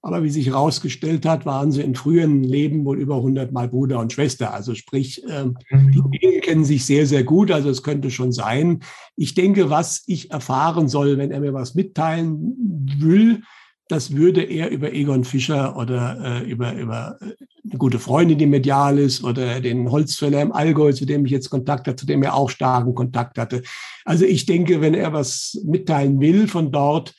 Aber 0.00 0.22
wie 0.22 0.30
sich 0.30 0.46
herausgestellt 0.46 1.26
hat, 1.26 1.44
waren 1.44 1.72
sie 1.72 1.82
in 1.82 1.96
früheren 1.96 2.44
Leben 2.44 2.84
wohl 2.84 3.00
über 3.00 3.16
100 3.16 3.50
Mal 3.52 3.68
Bruder 3.68 3.98
und 3.98 4.12
Schwester. 4.12 4.54
Also 4.54 4.74
sprich, 4.74 5.22
ähm, 5.28 5.58
die 5.72 6.18
Dinge 6.18 6.40
kennen 6.40 6.64
sich 6.64 6.86
sehr, 6.86 7.06
sehr 7.06 7.24
gut. 7.24 7.50
Also 7.50 7.68
es 7.68 7.82
könnte 7.82 8.10
schon 8.10 8.30
sein. 8.30 8.80
Ich 9.16 9.34
denke, 9.34 9.70
was 9.70 10.04
ich 10.06 10.30
erfahren 10.30 10.88
soll, 10.88 11.18
wenn 11.18 11.32
er 11.32 11.40
mir 11.40 11.52
was 11.52 11.74
mitteilen 11.74 12.56
will, 12.98 13.42
das 13.88 14.14
würde 14.14 14.42
er 14.42 14.70
über 14.70 14.92
Egon 14.92 15.24
Fischer 15.24 15.76
oder 15.76 16.42
äh, 16.42 16.50
über, 16.50 16.74
über 16.74 17.18
äh, 17.20 17.24
eine 17.64 17.78
gute 17.78 17.98
Freundin, 17.98 18.38
die 18.38 18.46
medial 18.46 18.98
ist, 18.98 19.24
oder 19.24 19.60
den 19.60 19.90
Holzfäller 19.90 20.42
im 20.42 20.52
Allgäu, 20.52 20.92
zu 20.92 21.06
dem 21.06 21.24
ich 21.24 21.32
jetzt 21.32 21.50
Kontakt 21.50 21.88
hatte, 21.88 21.96
zu 21.96 22.06
dem 22.06 22.22
er 22.22 22.34
auch 22.34 22.50
starken 22.50 22.94
Kontakt 22.94 23.38
hatte. 23.38 23.62
Also 24.04 24.24
ich 24.24 24.46
denke, 24.46 24.80
wenn 24.80 24.94
er 24.94 25.12
was 25.12 25.60
mitteilen 25.64 26.20
will 26.20 26.48
von 26.48 26.70
dort, 26.70 27.14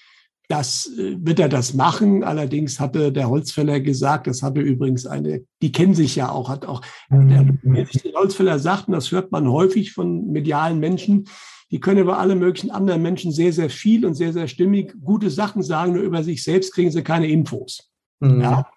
das 0.47 0.91
äh, 0.97 1.15
wird 1.19 1.39
er 1.39 1.49
das 1.49 1.73
machen. 1.73 2.23
Allerdings 2.23 2.79
hatte 2.79 3.11
der 3.11 3.29
Holzfäller 3.29 3.79
gesagt, 3.79 4.27
das 4.27 4.43
hatte 4.43 4.61
übrigens 4.61 5.05
eine, 5.05 5.43
die 5.61 5.71
kennen 5.71 5.95
sich 5.95 6.15
ja 6.15 6.29
auch, 6.31 6.49
hat 6.49 6.65
auch, 6.65 6.81
mhm. 7.09 7.29
der, 7.63 7.83
der 7.83 8.13
Holzfäller 8.13 8.59
sagt, 8.59 8.87
und 8.87 8.93
das 8.93 9.11
hört 9.11 9.31
man 9.31 9.49
häufig 9.49 9.91
von 9.91 10.27
medialen 10.27 10.79
Menschen, 10.79 11.25
die 11.71 11.79
können 11.79 12.01
über 12.01 12.17
alle 12.17 12.35
möglichen 12.35 12.71
anderen 12.71 13.01
Menschen 13.01 13.31
sehr, 13.31 13.53
sehr 13.53 13.69
viel 13.69 14.05
und 14.05 14.15
sehr, 14.15 14.33
sehr 14.33 14.47
stimmig 14.47 14.95
gute 15.03 15.29
Sachen 15.29 15.61
sagen, 15.61 15.93
nur 15.93 16.03
über 16.03 16.23
sich 16.23 16.43
selbst 16.43 16.73
kriegen 16.73 16.91
sie 16.91 17.03
keine 17.03 17.27
Infos. 17.27 17.89
Mhm. 18.19 18.41
Ja. 18.41 18.67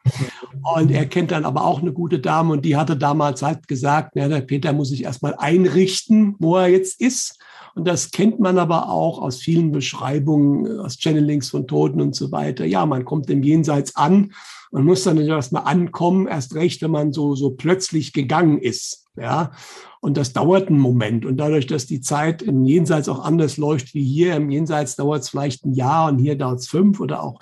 Und 0.74 0.90
er 0.90 1.06
kennt 1.06 1.32
dann 1.32 1.44
aber 1.44 1.64
auch 1.64 1.80
eine 1.80 1.92
gute 1.92 2.20
Dame 2.20 2.52
und 2.52 2.64
die 2.64 2.76
hatte 2.76 2.96
damals 2.96 3.42
halt 3.42 3.66
gesagt, 3.66 4.12
na, 4.14 4.28
der 4.28 4.42
Peter 4.42 4.72
muss 4.72 4.90
sich 4.90 5.04
erstmal 5.04 5.34
einrichten, 5.36 6.36
wo 6.38 6.56
er 6.56 6.68
jetzt 6.68 7.00
ist. 7.00 7.38
Und 7.74 7.88
das 7.88 8.10
kennt 8.10 8.38
man 8.38 8.58
aber 8.58 8.90
auch 8.90 9.20
aus 9.20 9.38
vielen 9.38 9.72
Beschreibungen, 9.72 10.78
aus 10.78 10.98
Channelings 10.98 11.48
von 11.50 11.66
Toten 11.66 12.00
und 12.00 12.14
so 12.14 12.30
weiter. 12.30 12.66
Ja, 12.66 12.84
man 12.84 13.04
kommt 13.04 13.30
im 13.30 13.42
Jenseits 13.42 13.96
an 13.96 14.32
und 14.72 14.86
muss 14.86 15.04
dann 15.04 15.18
erstmal 15.18 15.64
ankommen, 15.64 16.26
erst 16.26 16.54
recht, 16.54 16.82
wenn 16.82 16.90
man 16.90 17.12
so, 17.12 17.34
so 17.34 17.50
plötzlich 17.50 18.12
gegangen 18.12 18.58
ist. 18.58 19.06
Ja, 19.14 19.52
und 20.00 20.16
das 20.16 20.32
dauert 20.32 20.68
einen 20.68 20.78
Moment. 20.78 21.26
Und 21.26 21.36
dadurch, 21.36 21.66
dass 21.66 21.86
die 21.86 22.00
Zeit 22.00 22.40
im 22.40 22.64
Jenseits 22.64 23.10
auch 23.10 23.22
anders 23.22 23.58
läuft 23.58 23.92
wie 23.92 24.02
hier, 24.02 24.34
im 24.34 24.50
Jenseits 24.50 24.96
dauert 24.96 25.22
es 25.22 25.28
vielleicht 25.28 25.66
ein 25.66 25.74
Jahr 25.74 26.10
und 26.10 26.18
hier 26.18 26.36
dauert 26.36 26.60
es 26.60 26.68
fünf 26.68 26.98
oder 26.98 27.22
auch, 27.22 27.38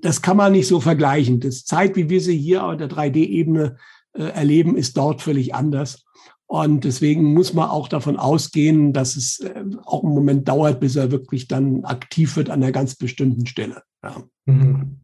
das 0.00 0.22
kann 0.22 0.36
man 0.36 0.52
nicht 0.52 0.68
so 0.68 0.80
vergleichen. 0.80 1.40
Das 1.40 1.64
Zeit, 1.64 1.96
wie 1.96 2.08
wir 2.08 2.20
sie 2.20 2.38
hier 2.38 2.64
auf 2.64 2.76
der 2.76 2.88
3D-Ebene 2.88 3.76
äh, 4.12 4.22
erleben, 4.22 4.76
ist 4.76 4.96
dort 4.96 5.22
völlig 5.22 5.52
anders. 5.52 6.04
Und 6.46 6.84
deswegen 6.84 7.34
muss 7.34 7.54
man 7.54 7.68
auch 7.68 7.88
davon 7.88 8.16
ausgehen, 8.16 8.92
dass 8.92 9.16
es 9.16 9.40
äh, 9.40 9.64
auch 9.84 10.04
einen 10.04 10.14
Moment 10.14 10.46
dauert, 10.46 10.78
bis 10.78 10.94
er 10.94 11.10
wirklich 11.10 11.48
dann 11.48 11.84
aktiv 11.84 12.36
wird 12.36 12.50
an 12.50 12.62
einer 12.62 12.70
ganz 12.70 12.94
bestimmten 12.94 13.46
Stelle. 13.46 13.82
Ja. 14.04 14.22
Mhm. 14.44 15.00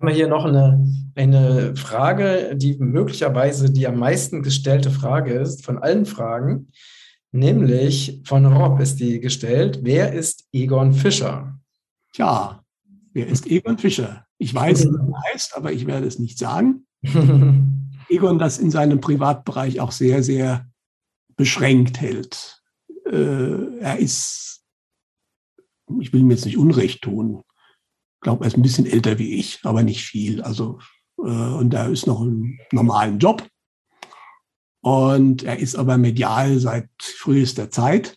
Haben 0.00 0.08
wir 0.08 0.14
hier 0.14 0.28
noch 0.28 0.46
eine, 0.46 0.82
eine 1.14 1.76
Frage, 1.76 2.56
die 2.56 2.78
möglicherweise 2.78 3.70
die 3.70 3.86
am 3.86 3.98
meisten 3.98 4.42
gestellte 4.42 4.90
Frage 4.90 5.34
ist 5.34 5.62
von 5.62 5.76
allen 5.76 6.06
Fragen, 6.06 6.72
nämlich 7.32 8.22
von 8.24 8.46
Rob 8.46 8.80
ist 8.80 8.98
die 8.98 9.20
gestellt. 9.20 9.80
Wer 9.82 10.14
ist 10.14 10.48
Egon 10.52 10.94
Fischer? 10.94 11.58
Tja, 12.14 12.64
wer 13.12 13.26
ist 13.26 13.46
Egon 13.46 13.76
Fischer? 13.76 14.24
Ich 14.38 14.54
weiß, 14.54 14.86
wie 14.86 14.96
er 14.96 15.34
heißt, 15.34 15.54
aber 15.54 15.70
ich 15.70 15.86
werde 15.86 16.06
es 16.06 16.18
nicht 16.18 16.38
sagen. 16.38 16.86
Egon 18.08 18.38
das 18.38 18.58
in 18.58 18.70
seinem 18.70 19.02
Privatbereich 19.02 19.80
auch 19.80 19.92
sehr, 19.92 20.22
sehr 20.22 20.66
beschränkt 21.36 22.00
hält. 22.00 22.62
Äh, 23.04 23.80
er 23.80 23.98
ist, 23.98 24.62
ich 26.00 26.10
will 26.14 26.20
ihm 26.20 26.30
jetzt 26.30 26.46
nicht 26.46 26.56
Unrecht 26.56 27.02
tun, 27.02 27.42
glaube, 28.20 28.44
er 28.44 28.48
ist 28.48 28.56
ein 28.56 28.62
bisschen 28.62 28.86
älter 28.86 29.18
wie 29.18 29.34
ich, 29.34 29.60
aber 29.64 29.82
nicht 29.82 30.04
viel. 30.04 30.42
Also, 30.42 30.78
äh, 31.18 31.22
und 31.22 31.74
er 31.74 31.88
ist 31.88 32.06
noch 32.06 32.20
im 32.20 32.58
normalen 32.72 33.18
Job. 33.18 33.46
Und 34.82 35.42
er 35.42 35.58
ist 35.58 35.76
aber 35.76 35.98
medial 35.98 36.58
seit 36.58 36.88
frühester 36.98 37.70
Zeit, 37.70 38.16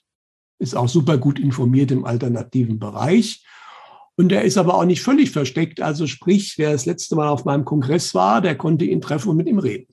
ist 0.59 0.75
auch 0.75 0.87
super 0.87 1.17
gut 1.17 1.39
informiert 1.39 1.91
im 1.91 2.05
alternativen 2.05 2.79
Bereich. 2.79 3.45
Und 4.15 4.31
er 4.31 4.43
ist 4.43 4.57
aber 4.57 4.75
auch 4.75 4.85
nicht 4.85 5.01
völlig 5.01 5.31
versteckt. 5.31 5.81
Also 5.81 6.07
sprich, 6.07 6.55
wer 6.57 6.71
das 6.71 6.85
letzte 6.85 7.15
Mal 7.15 7.27
auf 7.27 7.45
meinem 7.45 7.65
Kongress 7.65 8.13
war, 8.13 8.41
der 8.41 8.55
konnte 8.55 8.85
ihn 8.85 9.01
treffen 9.01 9.29
und 9.29 9.37
mit 9.37 9.47
ihm 9.47 9.59
reden. 9.59 9.87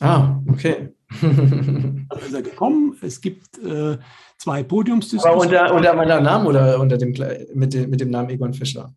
Ah, 0.00 0.40
okay. 0.48 0.90
Dann 1.20 2.06
ist 2.24 2.34
er 2.34 2.42
gekommen. 2.42 2.96
Es 3.00 3.20
gibt 3.20 3.58
äh, 3.58 3.98
zwei 4.38 4.62
Podiumsdiskussionen. 4.62 5.56
Aber 5.56 5.74
unter, 5.74 5.74
unter 5.74 5.94
meinem 5.94 6.22
Namen 6.22 6.46
oder 6.46 6.80
unter 6.80 6.98
dem, 6.98 7.14
mit, 7.54 7.72
dem, 7.72 7.90
mit 7.90 8.00
dem 8.00 8.10
Namen 8.10 8.30
Egon 8.30 8.52
Fischer? 8.52 8.94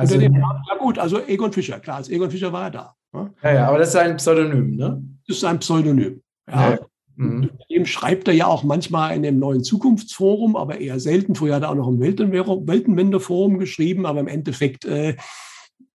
Also, 0.00 0.14
unter 0.14 0.28
dem 0.28 0.40
Namen, 0.40 0.62
ja 0.68 0.76
gut, 0.78 0.98
also 0.98 1.20
Egon 1.26 1.52
Fischer, 1.52 1.80
klar, 1.80 1.96
als 1.96 2.08
Egon 2.08 2.30
Fischer 2.30 2.52
war 2.52 2.64
er 2.64 2.70
da. 2.70 2.94
Ne? 3.12 3.34
Ja, 3.42 3.52
ja, 3.52 3.68
aber 3.68 3.78
das 3.78 3.90
ist 3.90 3.96
ein 3.96 4.16
Pseudonym, 4.16 4.76
ne? 4.76 5.02
Das 5.26 5.36
ist 5.36 5.44
ein 5.44 5.58
Pseudonym. 5.58 6.22
Ja. 6.48 6.70
ja. 6.70 6.78
Mhm. 7.16 7.50
Dem 7.70 7.84
schreibt 7.84 8.28
er 8.28 8.34
ja 8.34 8.46
auch 8.46 8.64
manchmal 8.64 9.14
in 9.14 9.22
dem 9.22 9.38
neuen 9.38 9.62
Zukunftsforum, 9.62 10.56
aber 10.56 10.80
eher 10.80 10.98
selten. 11.00 11.34
Früher 11.34 11.56
hat 11.56 11.62
er 11.62 11.70
auch 11.70 11.74
noch 11.74 11.88
im 11.88 12.00
Weltenwendeforum 12.00 13.58
geschrieben, 13.58 14.06
aber 14.06 14.20
im 14.20 14.28
Endeffekt, 14.28 14.86
äh, 14.86 15.16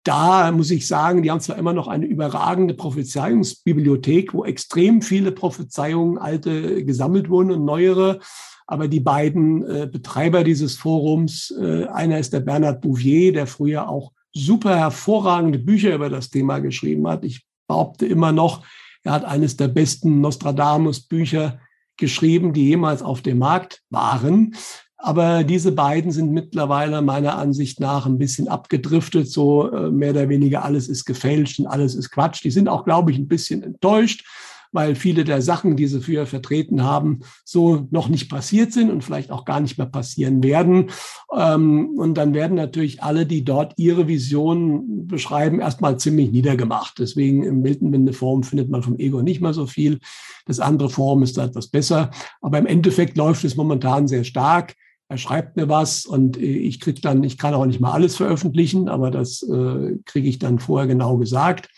da 0.04 0.52
muss 0.52 0.70
ich 0.70 0.88
sagen, 0.88 1.24
die 1.24 1.32
haben 1.32 1.40
zwar 1.40 1.58
immer 1.58 1.74
noch 1.74 1.88
eine 1.88 2.06
überragende 2.06 2.76
Prophezeiungsbibliothek, 2.76 4.36
wo 4.36 4.46
extrem 4.46 5.02
viele 5.02 5.32
Prophezeiungen, 5.32 6.20
alte 6.20 6.86
gesammelt 6.86 7.28
wurden 7.30 7.52
und 7.52 7.66
neuere. 7.66 8.20
Aber 8.68 8.88
die 8.88 9.00
beiden 9.00 9.64
äh, 9.64 9.88
Betreiber 9.92 10.44
dieses 10.44 10.76
Forums, 10.76 11.54
äh, 11.60 11.86
einer 11.86 12.20
ist 12.20 12.34
der 12.34 12.40
Bernhard 12.40 12.82
Bouvier, 12.82 13.32
der 13.32 13.48
früher 13.48 13.90
auch 13.90 14.12
super 14.34 14.78
hervorragende 14.78 15.60
Bücher 15.60 15.94
über 15.94 16.10
das 16.10 16.30
Thema 16.30 16.60
geschrieben 16.60 17.08
hat. 17.08 17.24
Ich 17.24 17.46
behaupte 17.68 18.06
immer 18.06 18.32
noch, 18.32 18.66
er 19.04 19.14
hat 19.14 19.26
eines 19.26 19.56
der 19.56 19.68
besten 19.68 20.20
Nostradamus-Bücher 20.22 21.60
geschrieben, 21.98 22.54
die 22.54 22.68
jemals 22.68 23.02
auf 23.02 23.22
dem 23.22 23.38
Markt 23.38 23.84
waren. 23.90 24.56
Aber 24.98 25.44
diese 25.44 25.72
beiden 25.72 26.12
sind 26.12 26.32
mittlerweile 26.32 27.02
meiner 27.02 27.38
Ansicht 27.38 27.80
nach 27.80 28.08
ein 28.08 28.18
bisschen 28.18 28.48
abgedriftet, 28.48 29.30
so 29.30 29.72
äh, 29.72 29.92
mehr 29.92 30.10
oder 30.12 30.30
weniger 30.30 30.66
alles 30.66 30.88
ist 30.88 31.06
gefälscht 31.06 31.60
und 31.60 31.68
alles 31.68 31.94
ist 31.94 32.10
Quatsch. 32.10 32.44
Die 32.44 32.52
sind 32.52 32.68
auch, 32.68 32.86
glaube 32.86 33.12
ich, 33.12 33.20
ein 33.20 33.28
bisschen 33.28 33.62
enttäuscht, 33.62 34.26
weil 34.72 34.96
viele 34.96 35.24
der 35.24 35.42
Sachen, 35.42 35.76
die 35.76 35.88
sie 35.88 36.02
früher 36.02 36.26
vertreten 36.26 36.84
haben, 36.84 37.20
so 37.44 37.88
noch 37.92 38.08
nicht 38.08 38.30
passiert 38.30 38.74
sind 38.74 38.92
und 38.92 39.04
vielleicht 39.04 39.32
auch 39.32 39.46
gar 39.46 39.60
nicht 39.60 39.78
mehr 39.78 39.88
passieren 39.88 40.44
werden. 40.44 40.92
Ähm, 41.36 41.90
und 41.98 42.16
dann 42.16 42.34
werden 42.34 42.56
natürlich 42.56 43.04
alle, 43.04 43.26
die 43.26 43.44
dort 43.44 43.74
ihre 43.78 44.08
Vision 44.08 45.08
beschreiben, 45.08 45.60
erstmal 45.60 45.98
ziemlich 45.98 46.32
niedergemacht. 46.32 47.00
Deswegen 47.00 47.44
im 47.44 47.62
Miltenwende-Forum 47.62 48.44
findet 48.44 48.70
man 48.70 48.84
vom 48.84 48.98
Ego 48.98 49.22
nicht 49.22 49.42
mehr 49.42 49.54
so 49.54 49.66
viel. 49.66 50.00
Das 50.46 50.60
andere 50.60 50.90
Forum 50.90 51.24
ist 51.24 51.38
da 51.38 51.46
etwas 51.46 51.68
besser. 51.68 52.12
Aber 52.42 52.58
im 52.58 52.66
Endeffekt 52.66 53.18
läuft 53.18 53.44
es 53.44 53.56
momentan 53.56 54.08
sehr 54.08 54.24
stark 54.24 54.76
er 55.08 55.18
schreibt 55.18 55.56
mir 55.56 55.70
was 55.70 56.06
und 56.06 56.38
ich 56.38 56.80
krieg 56.80 57.02
dann, 57.02 57.24
ich 57.24 57.38
kann 57.38 57.54
auch 57.54 57.66
nicht 57.66 57.80
mal 57.80 57.92
alles 57.92 58.16
veröffentlichen, 58.16 58.90
aber 58.90 59.12
das 59.12 59.44
äh, 59.44 59.98
kriege 60.06 60.28
ich 60.28 60.40
dann 60.40 60.58
vorher 60.58 60.88
genau 60.88 61.18
gesagt. 61.18 61.70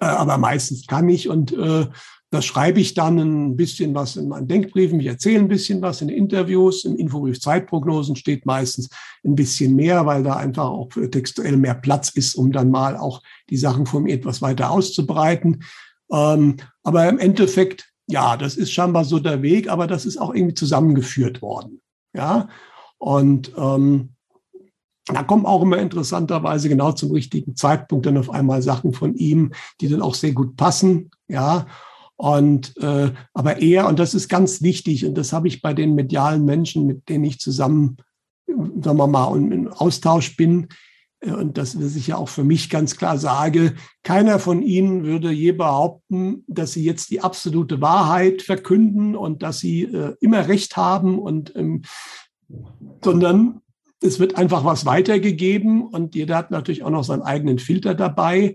Äh, 0.00 0.04
aber 0.04 0.38
meistens 0.38 0.86
kann 0.86 1.08
ich 1.08 1.28
und 1.28 1.52
äh, 1.52 1.86
das 2.30 2.44
schreibe 2.44 2.80
ich 2.80 2.94
dann 2.94 3.18
ein 3.18 3.56
bisschen 3.56 3.94
was 3.94 4.16
in 4.16 4.28
meinen 4.28 4.48
Denkbriefen. 4.48 4.98
Ich 4.98 5.06
erzähle 5.06 5.38
ein 5.38 5.48
bisschen 5.48 5.80
was 5.80 6.02
in 6.02 6.08
Interviews. 6.08 6.84
Im 6.84 6.96
Infobrief 6.96 7.40
Zeitprognosen 7.40 8.16
steht 8.16 8.44
meistens 8.46 8.90
ein 9.24 9.36
bisschen 9.36 9.76
mehr, 9.76 10.06
weil 10.06 10.24
da 10.24 10.34
einfach 10.34 10.64
auch 10.64 10.88
textuell 11.12 11.56
mehr 11.56 11.74
Platz 11.74 12.10
ist, 12.10 12.34
um 12.34 12.50
dann 12.50 12.70
mal 12.70 12.96
auch 12.96 13.22
die 13.48 13.56
Sachen 13.56 13.86
von 13.86 14.02
mir 14.02 14.14
etwas 14.14 14.42
weiter 14.42 14.70
auszubreiten. 14.70 15.62
Ähm, 16.10 16.56
aber 16.82 17.08
im 17.08 17.18
Endeffekt, 17.18 17.92
ja, 18.08 18.36
das 18.36 18.56
ist 18.56 18.72
scheinbar 18.72 19.04
so 19.04 19.20
der 19.20 19.42
Weg, 19.42 19.70
aber 19.70 19.86
das 19.86 20.04
ist 20.04 20.16
auch 20.16 20.34
irgendwie 20.34 20.54
zusammengeführt 20.54 21.42
worden. 21.42 21.80
Ja, 22.12 22.48
und 22.98 23.52
ähm, 23.56 24.15
da 25.06 25.22
kommen 25.22 25.46
auch 25.46 25.62
immer 25.62 25.78
interessanterweise 25.78 26.68
genau 26.68 26.92
zum 26.92 27.12
richtigen 27.12 27.54
Zeitpunkt 27.54 28.06
dann 28.06 28.18
auf 28.18 28.30
einmal 28.30 28.62
Sachen 28.62 28.92
von 28.92 29.14
ihm, 29.14 29.52
die 29.80 29.88
dann 29.88 30.02
auch 30.02 30.14
sehr 30.14 30.32
gut 30.32 30.56
passen. 30.56 31.10
Ja, 31.28 31.66
und 32.16 32.76
äh, 32.78 33.12
aber 33.34 33.60
er, 33.60 33.86
und 33.86 33.98
das 33.98 34.14
ist 34.14 34.28
ganz 34.28 34.62
wichtig, 34.62 35.04
und 35.04 35.14
das 35.16 35.32
habe 35.32 35.48
ich 35.48 35.62
bei 35.62 35.74
den 35.74 35.94
medialen 35.94 36.44
Menschen, 36.44 36.86
mit 36.86 37.08
denen 37.08 37.24
ich 37.24 37.38
zusammen, 37.38 37.98
sagen 38.46 38.96
wir 38.96 39.06
mal, 39.06 39.36
im 39.36 39.68
Austausch 39.68 40.36
bin, 40.36 40.68
äh, 41.20 41.32
und 41.32 41.58
das 41.58 41.80
was 41.80 41.94
ich 41.94 42.08
ja 42.08 42.16
auch 42.16 42.28
für 42.28 42.44
mich 42.44 42.70
ganz 42.70 42.96
klar 42.96 43.18
sage, 43.18 43.74
keiner 44.02 44.38
von 44.38 44.62
ihnen 44.62 45.04
würde 45.04 45.30
je 45.30 45.52
behaupten, 45.52 46.42
dass 46.48 46.72
sie 46.72 46.84
jetzt 46.84 47.10
die 47.10 47.20
absolute 47.20 47.80
Wahrheit 47.80 48.42
verkünden 48.42 49.14
und 49.14 49.42
dass 49.42 49.58
sie 49.58 49.82
äh, 49.82 50.14
immer 50.20 50.48
Recht 50.48 50.76
haben 50.76 51.18
und 51.18 51.54
ähm, 51.54 51.82
sondern 53.04 53.60
es 54.06 54.18
wird 54.18 54.36
einfach 54.36 54.64
was 54.64 54.86
weitergegeben 54.86 55.82
und 55.82 56.14
jeder 56.14 56.36
hat 56.36 56.50
natürlich 56.50 56.82
auch 56.82 56.90
noch 56.90 57.04
seinen 57.04 57.22
eigenen 57.22 57.58
Filter 57.58 57.94
dabei, 57.94 58.54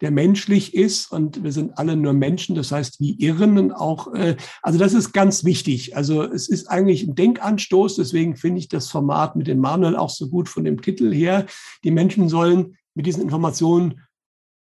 der 0.00 0.10
menschlich 0.10 0.74
ist 0.74 1.12
und 1.12 1.44
wir 1.44 1.52
sind 1.52 1.78
alle 1.78 1.94
nur 1.94 2.12
Menschen, 2.12 2.56
das 2.56 2.72
heißt 2.72 2.98
wie 3.00 3.12
Irren 3.20 3.56
und 3.56 3.72
auch, 3.72 4.12
äh, 4.14 4.36
also 4.60 4.78
das 4.78 4.94
ist 4.94 5.12
ganz 5.12 5.44
wichtig. 5.44 5.96
Also 5.96 6.22
es 6.24 6.48
ist 6.48 6.68
eigentlich 6.68 7.04
ein 7.04 7.14
Denkanstoß, 7.14 7.96
deswegen 7.96 8.36
finde 8.36 8.58
ich 8.58 8.68
das 8.68 8.88
Format 8.88 9.36
mit 9.36 9.46
dem 9.46 9.58
Manuel 9.58 9.96
auch 9.96 10.10
so 10.10 10.28
gut 10.28 10.48
von 10.48 10.64
dem 10.64 10.82
Titel 10.82 11.12
her. 11.12 11.46
Die 11.84 11.92
Menschen 11.92 12.28
sollen 12.28 12.76
mit 12.94 13.06
diesen 13.06 13.22
Informationen 13.22 14.00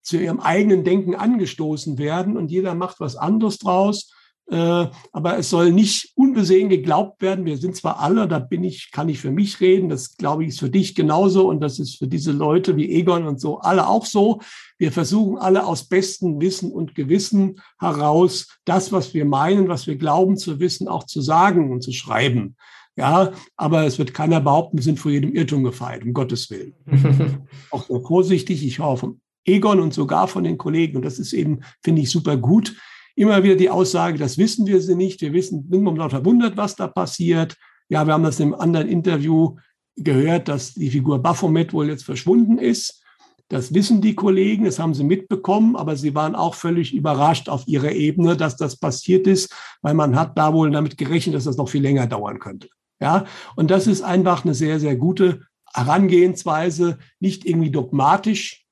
zu 0.03 0.19
ihrem 0.19 0.41
eigenen 0.41 0.85
Denken 0.85 1.15
angestoßen 1.15 1.97
werden 1.97 2.37
und 2.37 2.51
jeder 2.51 2.75
macht 2.75 3.01
was 3.01 3.17
anderes 3.17 3.59
draus. 3.59 4.13
Äh, 4.51 4.89
aber 5.13 5.39
es 5.39 5.51
soll 5.51 5.73
nicht 5.73 6.13
unbesehen 6.15 6.69
geglaubt 6.69 7.23
werden. 7.23 7.45
Wir 7.45 7.57
sind 7.57 7.77
zwar 7.77 8.01
alle, 8.01 8.27
da 8.27 8.39
bin 8.39 8.65
ich, 8.65 8.91
kann 8.91 9.09
ich 9.09 9.21
für 9.21 9.31
mich 9.31 9.61
reden, 9.61 9.89
das 9.89 10.17
glaube 10.17 10.43
ich 10.43 10.51
ist 10.51 10.61
für 10.61 10.71
dich 10.71 10.95
genauso 10.95 11.49
und 11.49 11.61
das 11.61 11.79
ist 11.79 11.97
für 11.99 12.09
diese 12.09 12.33
Leute 12.33 12.77
wie 12.77 12.91
Egon 12.91 13.27
und 13.27 13.41
so 13.41 13.61
alle 13.61 13.89
auch 13.89 14.05
so. 14.05 14.41
Wir 14.79 14.93
versuchen 14.93 15.39
alle 15.39 15.65
aus 15.65 15.85
bestem 15.85 16.41
Wissen 16.41 16.73
und 16.73 16.95
Gewissen 16.95 17.61
heraus 17.79 18.59
das, 18.65 18.93
was 18.93 19.15
wir 19.15 19.25
meinen, 19.25 19.69
was 19.69 19.87
wir 19.87 19.97
glauben 19.97 20.37
zu 20.37 20.61
wissen, 20.61 20.89
auch 20.89 21.05
zu 21.05 21.23
sagen 21.23 21.71
und 21.73 21.83
zu 21.83 21.93
schreiben. 21.93 22.57
Ja, 22.95 23.33
aber 23.57 23.87
es 23.87 23.99
wird 23.99 24.13
keiner 24.13 24.41
behaupten, 24.41 24.77
wir 24.77 24.85
sind 24.85 24.99
vor 24.99 25.11
jedem 25.11 25.33
Irrtum 25.33 25.65
gefeit, 25.65 26.03
um 26.03 26.13
Gottes 26.13 26.51
Willen. 26.51 26.75
auch 27.71 27.87
so 27.87 28.05
vorsichtig, 28.05 28.67
ich 28.67 28.77
von 28.77 29.21
Egon 29.47 29.81
und 29.81 29.95
sogar 29.95 30.29
von 30.29 30.45
den 30.45 30.59
Kollegen 30.59 30.97
und 30.97 31.05
das 31.05 31.19
ist 31.19 31.33
eben, 31.33 31.61
finde 31.83 32.03
ich, 32.03 32.11
super 32.11 32.37
gut 32.37 32.77
immer 33.15 33.43
wieder 33.43 33.57
die 33.57 33.71
Aussage, 33.71 34.19
das 34.19 34.39
wissen 34.39 34.67
wir 34.67 34.81
sie 34.81 34.95
nicht, 34.95 35.21
wir 35.21 35.33
wissen, 35.33 35.69
sind 35.71 35.83
momentan 35.83 36.11
verwundert, 36.11 36.57
was 36.57 36.77
da 36.77 36.87
passiert. 36.87 37.57
Ja, 37.89 38.07
wir 38.07 38.15
haben 38.15 38.25
das 38.25 38.41
im 38.41 38.55
anderen 38.55 38.89
Interview 38.89 39.57
gehört, 39.97 40.49
dass 40.49 40.75
die 40.75 40.91
Figur 40.91 41.19
Baphomet 41.19 41.73
wohl 41.73 41.89
jetzt 41.89 42.05
verschwunden 42.05 42.59
ist. 42.59 43.03
Das 43.49 43.75
wissen 43.75 44.01
die 44.01 44.15
Kollegen, 44.15 44.65
das 44.65 44.79
haben 44.79 44.95
sie 44.95 45.05
mitbekommen, 45.05 45.77
aber 45.77 45.95
sie 45.97 46.15
waren 46.15 46.35
auch 46.35 46.55
völlig 46.55 46.95
überrascht 46.95 47.51
auf 47.51 47.69
ihrer 47.69 47.93
Ebene, 47.93 48.35
dass 48.35 48.57
das 48.57 48.77
passiert 48.77 49.27
ist, 49.27 49.53
weil 49.83 49.93
man 49.93 50.17
hat 50.17 50.39
da 50.39 50.55
wohl 50.55 50.71
damit 50.71 50.97
gerechnet, 50.97 51.35
dass 51.35 51.45
das 51.45 51.59
noch 51.59 51.69
viel 51.69 51.83
länger 51.83 52.07
dauern 52.07 52.39
könnte. 52.39 52.71
Ja, 52.99 53.27
und 53.57 53.71
das 53.71 53.87
ist 53.87 54.01
einfach 54.01 54.45
eine 54.45 54.55
sehr, 54.55 54.81
sehr 54.81 54.97
gute 54.97 55.43
Herangehensweise, 55.75 56.99
nicht 57.21 57.45
irgendwie 57.45 57.71
dogmatisch. 57.71 58.65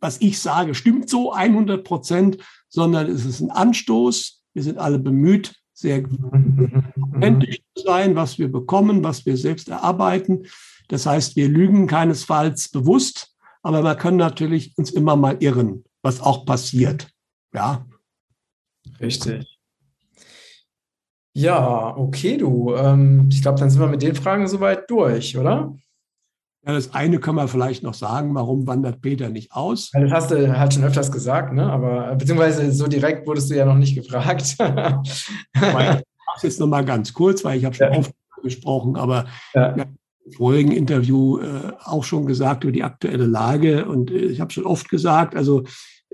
Was 0.00 0.20
ich 0.20 0.38
sage, 0.38 0.74
stimmt 0.74 1.10
so 1.10 1.32
100 1.32 1.84
Prozent, 1.84 2.38
sondern 2.76 3.10
es 3.10 3.24
ist 3.24 3.40
ein 3.40 3.50
Anstoß. 3.50 4.42
Wir 4.52 4.62
sind 4.62 4.76
alle 4.76 4.98
bemüht, 4.98 5.54
sehr 5.72 6.04
authentisch 7.00 7.62
zu 7.74 7.84
sein, 7.84 8.14
was 8.16 8.38
wir 8.38 8.52
bekommen, 8.52 9.02
was 9.02 9.24
wir 9.24 9.38
selbst 9.38 9.70
erarbeiten. 9.70 10.44
Das 10.88 11.06
heißt, 11.06 11.36
wir 11.36 11.48
lügen 11.48 11.86
keinesfalls 11.86 12.68
bewusst, 12.68 13.34
aber 13.62 13.82
wir 13.82 13.94
können 13.94 14.18
natürlich 14.18 14.76
uns 14.76 14.90
immer 14.90 15.16
mal 15.16 15.38
irren, 15.40 15.84
was 16.02 16.20
auch 16.20 16.44
passiert. 16.44 17.08
Ja. 17.54 17.86
Richtig. 19.00 19.58
Ja, 21.32 21.96
okay, 21.96 22.36
du. 22.36 22.74
Ähm, 22.74 23.30
ich 23.32 23.40
glaube, 23.40 23.58
dann 23.58 23.70
sind 23.70 23.80
wir 23.80 23.88
mit 23.88 24.02
den 24.02 24.14
Fragen 24.14 24.46
soweit 24.46 24.90
durch, 24.90 25.38
oder? 25.38 25.74
Ja, 26.66 26.72
das 26.72 26.94
eine 26.94 27.20
können 27.20 27.36
wir 27.36 27.46
vielleicht 27.46 27.84
noch 27.84 27.94
sagen, 27.94 28.34
warum 28.34 28.66
wandert 28.66 29.00
Peter 29.00 29.28
nicht 29.28 29.52
aus? 29.52 29.90
das 29.92 30.10
hast 30.10 30.30
du 30.32 30.58
halt 30.58 30.74
schon 30.74 30.82
öfters 30.82 31.12
gesagt, 31.12 31.52
ne? 31.52 31.70
Aber 31.70 32.16
beziehungsweise 32.16 32.72
so 32.72 32.88
direkt 32.88 33.24
wurdest 33.26 33.50
du 33.50 33.54
ja 33.54 33.64
noch 33.64 33.76
nicht 33.76 33.94
gefragt. 33.94 34.56
ich 34.58 35.60
mache 35.60 36.02
es 36.36 36.42
jetzt 36.42 36.58
nochmal 36.58 36.84
ganz 36.84 37.12
kurz, 37.12 37.44
weil 37.44 37.58
ich 37.58 37.64
habe 37.64 37.74
schon 37.76 37.92
ja. 37.92 37.98
oft 37.98 38.12
gesprochen, 38.42 38.96
aber 38.96 39.26
ja. 39.54 39.68
im 39.74 39.96
vorigen 40.32 40.72
Interview 40.72 41.38
äh, 41.38 41.72
auch 41.84 42.02
schon 42.02 42.26
gesagt 42.26 42.64
über 42.64 42.72
die 42.72 42.82
aktuelle 42.82 43.26
Lage 43.26 43.86
und 43.86 44.10
äh, 44.10 44.14
ich 44.14 44.40
habe 44.40 44.52
schon 44.52 44.66
oft 44.66 44.88
gesagt, 44.88 45.36
also 45.36 45.62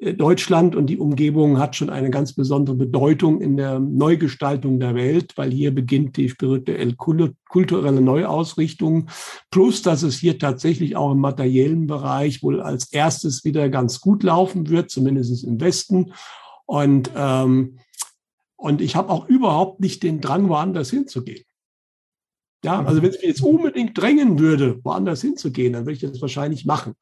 Deutschland 0.03 0.75
und 0.75 0.87
die 0.87 0.99
Umgebung 0.99 1.61
hat 1.61 1.77
schon 1.77 1.89
eine 1.89 2.11
ganz 2.11 2.33
besondere 2.33 2.75
Bedeutung 2.75 3.41
in 3.41 3.57
der 3.57 3.79
Neugestaltung 3.79 4.81
der 4.81 4.97
Welt, 4.97 5.35
weil 5.37 5.53
hier 5.53 5.73
beginnt 5.73 6.17
die 6.17 6.29
spirituell 6.29 6.97
kulturelle 6.97 8.01
Neuausrichtung. 8.01 9.09
Plus, 9.53 9.83
dass 9.83 10.03
es 10.03 10.19
hier 10.19 10.41
tatsächlich 10.41 10.97
auch 10.97 11.13
im 11.13 11.21
materiellen 11.21 11.87
Bereich 11.87 12.43
wohl 12.43 12.61
als 12.61 12.93
erstes 12.93 13.45
wieder 13.45 13.69
ganz 13.69 14.01
gut 14.01 14.25
laufen 14.25 14.69
wird, 14.69 14.91
zumindest 14.91 15.45
im 15.45 15.61
Westen. 15.61 16.13
Und, 16.67 17.13
ähm, 17.15 17.79
und 18.57 18.81
ich 18.81 18.97
habe 18.97 19.11
auch 19.11 19.29
überhaupt 19.29 19.79
nicht 19.79 20.03
den 20.03 20.21
Drang, 20.21 20.49
woanders 20.49 20.91
hinzugehen. 20.91 21.45
Ja, 22.65 22.85
also 22.85 23.03
wenn 23.03 23.11
es 23.11 23.21
mir 23.21 23.29
jetzt 23.29 23.43
unbedingt 23.43 23.97
drängen 23.97 24.41
würde, 24.41 24.81
woanders 24.83 25.21
hinzugehen, 25.21 25.75
dann 25.75 25.83
würde 25.83 25.93
ich 25.93 26.01
das 26.01 26.21
wahrscheinlich 26.21 26.65
machen. 26.65 26.95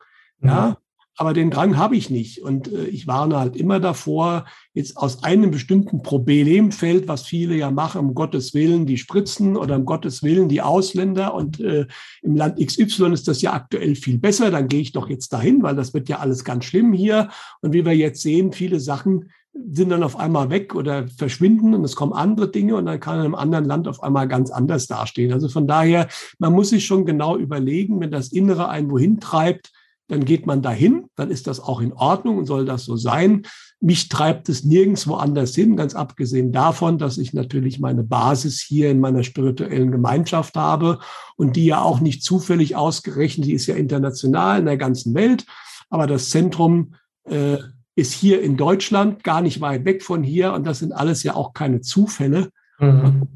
Ja, 0.43 0.77
aber 1.17 1.35
den 1.35 1.51
Drang 1.51 1.77
habe 1.77 1.97
ich 1.97 2.09
nicht. 2.09 2.43
Und 2.43 2.73
äh, 2.73 2.85
ich 2.85 3.07
warne 3.07 3.39
halt 3.39 3.57
immer 3.57 3.81
davor, 3.81 4.47
jetzt 4.73 4.97
aus 4.97 5.23
einem 5.23 5.51
bestimmten 5.51 6.03
Problemfeld, 6.03 7.09
was 7.09 7.23
viele 7.23 7.57
ja 7.57 7.71
machen, 7.71 8.01
um 8.01 8.15
Gottes 8.15 8.55
Willen 8.55 8.87
die 8.87 8.97
Spritzen 8.97 9.57
oder 9.57 9.77
um 9.77 9.85
Gottes 9.85 10.23
Willen 10.23 10.49
die 10.49 10.63
Ausländer. 10.63 11.35
Und 11.35 11.61
äh, 11.61 11.87
im 12.23 12.37
Land 12.37 12.59
XY 12.65 13.13
ist 13.13 13.29
das 13.29 13.43
ja 13.43 13.53
aktuell 13.53 13.97
viel 13.97 14.19
besser. 14.19 14.51
Dann 14.51 14.69
gehe 14.69 14.81
ich 14.81 14.93
doch 14.93 15.09
jetzt 15.11 15.33
dahin, 15.33 15.63
weil 15.63 15.77
das 15.77 15.93
wird 15.93 16.09
ja 16.09 16.21
alles 16.21 16.45
ganz 16.45 16.65
schlimm 16.65 16.93
hier. 16.93 17.29
Und 17.61 17.73
wie 17.73 17.85
wir 17.85 17.97
jetzt 17.97 18.23
sehen, 18.23 18.53
viele 18.53 18.81
Sachen 18.81 19.31
sind 19.53 19.91
dann 19.91 20.03
auf 20.03 20.17
einmal 20.17 20.49
weg 20.51 20.75
oder 20.75 21.09
verschwinden 21.09 21.75
und 21.75 21.85
es 21.85 21.97
kommen 21.97 22.13
andere 22.13 22.51
Dinge 22.51 22.77
und 22.77 22.87
dann 22.87 23.01
kann 23.01 23.17
in 23.19 23.25
einem 23.25 23.35
anderen 23.35 23.65
Land 23.65 23.89
auf 23.89 24.03
einmal 24.03 24.29
ganz 24.29 24.51
anders 24.51 24.87
dastehen. 24.87 25.33
Also 25.33 25.49
von 25.49 25.67
daher, 25.67 26.09
man 26.39 26.53
muss 26.53 26.71
sich 26.71 26.87
schon 26.87 27.05
genau 27.05 27.37
überlegen, 27.37 28.01
wenn 28.01 28.13
das 28.13 28.33
Innere 28.33 28.69
einen 28.69 28.91
wohin 28.91 29.19
treibt, 29.19 29.73
dann 30.11 30.25
geht 30.25 30.45
man 30.45 30.61
dahin, 30.61 31.05
dann 31.15 31.31
ist 31.31 31.47
das 31.47 31.61
auch 31.61 31.81
in 31.81 31.93
Ordnung 31.93 32.39
und 32.39 32.47
soll 32.47 32.65
das 32.65 32.85
so 32.85 32.97
sein. 32.97 33.43
Mich 33.81 34.09
treibt 34.09 34.49
es 34.49 34.65
nirgendwo 34.65 35.15
anders 35.15 35.55
hin, 35.55 35.77
ganz 35.77 35.95
abgesehen 35.95 36.51
davon, 36.51 36.99
dass 36.99 37.17
ich 37.17 37.33
natürlich 37.33 37.79
meine 37.79 38.03
Basis 38.03 38.61
hier 38.61 38.91
in 38.91 38.99
meiner 38.99 39.23
spirituellen 39.23 39.93
Gemeinschaft 39.93 40.57
habe 40.57 40.99
und 41.37 41.55
die 41.55 41.67
ja 41.67 41.81
auch 41.81 42.01
nicht 42.01 42.25
zufällig 42.25 42.75
ausgerechnet, 42.75 43.47
die 43.47 43.55
ist 43.55 43.67
ja 43.67 43.77
international 43.77 44.59
in 44.59 44.67
der 44.67 44.77
ganzen 44.77 45.15
Welt, 45.15 45.47
aber 45.89 46.09
das 46.09 46.31
Zentrum 46.31 46.95
äh, 47.25 47.59
ist 47.95 48.13
hier 48.13 48.43
in 48.43 48.57
Deutschland, 48.57 49.23
gar 49.23 49.43
nicht 49.43 49.61
weit 49.61 49.85
weg 49.85 50.03
von 50.03 50.25
hier 50.25 50.53
und 50.55 50.67
das 50.67 50.81
sind 50.81 50.93
alles 50.93 51.23
ja 51.23 51.35
auch 51.35 51.53
keine 51.53 51.83
Zufälle. 51.83 52.51
Mhm. 52.81 53.29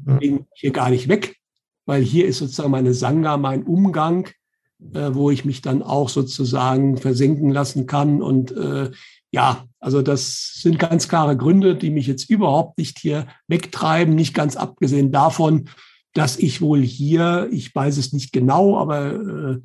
Hier 0.55 0.71
gar 0.71 0.89
nicht 0.89 1.07
weg, 1.07 1.37
weil 1.85 2.01
hier 2.01 2.25
ist 2.25 2.39
sozusagen 2.39 2.71
meine 2.71 2.93
Sangha, 2.93 3.37
mein 3.37 3.63
Umgang 3.63 4.27
äh, 4.93 5.13
wo 5.13 5.31
ich 5.31 5.45
mich 5.45 5.61
dann 5.61 5.81
auch 5.81 6.09
sozusagen 6.09 6.97
versenken 6.97 7.49
lassen 7.49 7.85
kann. 7.85 8.21
Und 8.21 8.51
äh, 8.51 8.91
ja, 9.31 9.65
also 9.79 10.01
das 10.01 10.53
sind 10.55 10.79
ganz 10.79 11.07
klare 11.07 11.37
Gründe, 11.37 11.75
die 11.75 11.89
mich 11.89 12.07
jetzt 12.07 12.29
überhaupt 12.29 12.77
nicht 12.77 12.99
hier 12.99 13.27
wegtreiben, 13.47 14.15
nicht 14.15 14.33
ganz 14.33 14.55
abgesehen 14.55 15.11
davon, 15.11 15.69
dass 16.13 16.37
ich 16.37 16.61
wohl 16.61 16.81
hier, 16.81 17.49
ich 17.51 17.73
weiß 17.75 17.97
es 17.97 18.13
nicht 18.13 18.31
genau, 18.31 18.77
aber 18.77 19.13
äh, 19.13 19.61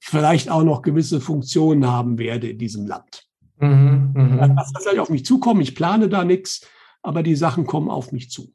vielleicht 0.00 0.50
auch 0.50 0.64
noch 0.64 0.82
gewisse 0.82 1.20
Funktionen 1.20 1.86
haben 1.86 2.18
werde 2.18 2.48
in 2.48 2.58
diesem 2.58 2.86
Land. 2.86 3.26
Mhm, 3.58 4.12
mh. 4.14 4.48
Das 4.48 4.84
soll 4.84 4.98
auf 4.98 5.10
mich 5.10 5.24
zukommen. 5.24 5.60
Ich 5.60 5.74
plane 5.74 6.08
da 6.08 6.24
nichts, 6.24 6.66
aber 7.02 7.22
die 7.22 7.36
Sachen 7.36 7.66
kommen 7.66 7.90
auf 7.90 8.12
mich 8.12 8.30
zu. 8.30 8.52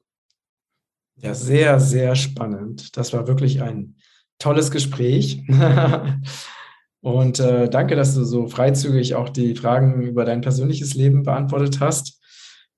Ja, 1.18 1.34
sehr, 1.34 1.80
sehr 1.80 2.16
spannend. 2.16 2.98
Das 2.98 3.14
war 3.14 3.28
wirklich 3.28 3.62
ein 3.62 3.96
tolles 4.40 4.72
Gespräch. 4.72 5.44
Und 7.02 7.40
äh, 7.40 7.70
danke, 7.70 7.96
dass 7.96 8.16
du 8.16 8.24
so 8.24 8.48
freizügig 8.48 9.16
auch 9.16 9.30
die 9.30 9.56
Fragen 9.56 10.02
über 10.02 10.26
dein 10.26 10.42
persönliches 10.42 10.96
Leben 10.96 11.24
beantwortet 11.24 11.80
hast. 11.80 12.20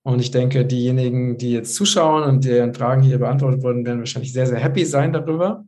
Und 0.04 0.20
ich 0.20 0.30
denke, 0.30 0.64
diejenigen, 0.64 1.38
die 1.38 1.52
jetzt 1.52 1.74
zuschauen 1.74 2.24
und 2.24 2.44
deren 2.44 2.74
Fragen 2.74 3.02
hier 3.02 3.18
beantwortet 3.18 3.62
wurden, 3.62 3.86
werden 3.86 4.00
wahrscheinlich 4.00 4.32
sehr, 4.32 4.46
sehr 4.46 4.58
happy 4.58 4.84
sein 4.84 5.12
darüber. 5.12 5.64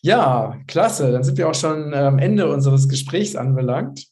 Ja, 0.00 0.58
klasse. 0.66 1.10
Dann 1.12 1.24
sind 1.24 1.38
wir 1.38 1.48
auch 1.48 1.54
schon 1.54 1.92
am 1.94 2.18
Ende 2.18 2.50
unseres 2.50 2.88
Gesprächs 2.88 3.36
anbelangt. 3.36 4.06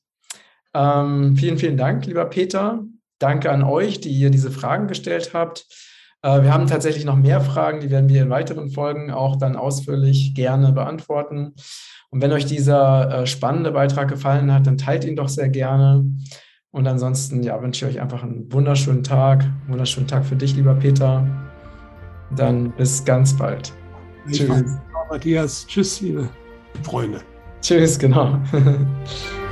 Ähm, 0.75 1.37
vielen, 1.37 1.59
vielen 1.59 1.77
Dank, 1.77 2.07
lieber 2.07 2.25
Peter. 2.27 2.83
Danke 3.19 3.51
an 3.51 3.63
euch, 3.63 4.01
die 4.01 4.11
ihr 4.11 4.31
diese 4.31 4.51
Fragen 4.51 4.89
gestellt 4.89 5.33
habt. 5.33 5.67
Äh, 6.27 6.43
wir 6.43 6.53
haben 6.53 6.67
tatsächlich 6.67 7.05
noch 7.05 7.17
mehr 7.17 7.41
Fragen, 7.41 7.81
die 7.81 7.91
werden 7.91 8.09
wir 8.09 8.23
in 8.23 8.31
weiteren 8.31 8.71
Folgen 8.71 9.13
auch 9.13 9.37
dann 9.37 9.55
ausführlich 9.55 10.35
gerne 10.35 10.73
beantworten. 10.73 11.55
Und 12.11 12.21
wenn 12.21 12.33
euch 12.33 12.47
dieser 12.47 13.23
äh, 13.23 13.27
spannende 13.27 13.71
Beitrag 13.71 14.09
gefallen 14.09 14.53
hat, 14.53 14.67
dann 14.67 14.77
teilt 14.77 15.05
ihn 15.05 15.15
doch 15.15 15.29
sehr 15.29 15.49
gerne. 15.49 16.05
Und 16.73 16.87
ansonsten 16.89 17.43
ja, 17.45 17.63
wünsche 17.63 17.87
ich 17.87 17.95
euch 17.95 18.03
einfach 18.03 18.25
einen 18.25 18.53
wunderschönen 18.53 19.05
Tag, 19.05 19.45
einen 19.45 19.69
wunderschönen 19.69 20.09
Tag 20.09 20.25
für 20.25 20.37
dich, 20.37 20.57
lieber 20.57 20.75
Peter. 20.75 21.25
Dann 22.35 22.73
bis 22.73 23.05
ganz 23.05 23.37
bald. 23.37 23.73
Ich 24.29 24.39
Tschüss. 24.39 24.65
Matthias. 25.09 25.65
Tschüss, 25.69 26.01
liebe 26.01 26.29
Freunde. 26.83 27.21
Tschüss, 27.61 27.97
genau. 27.97 28.41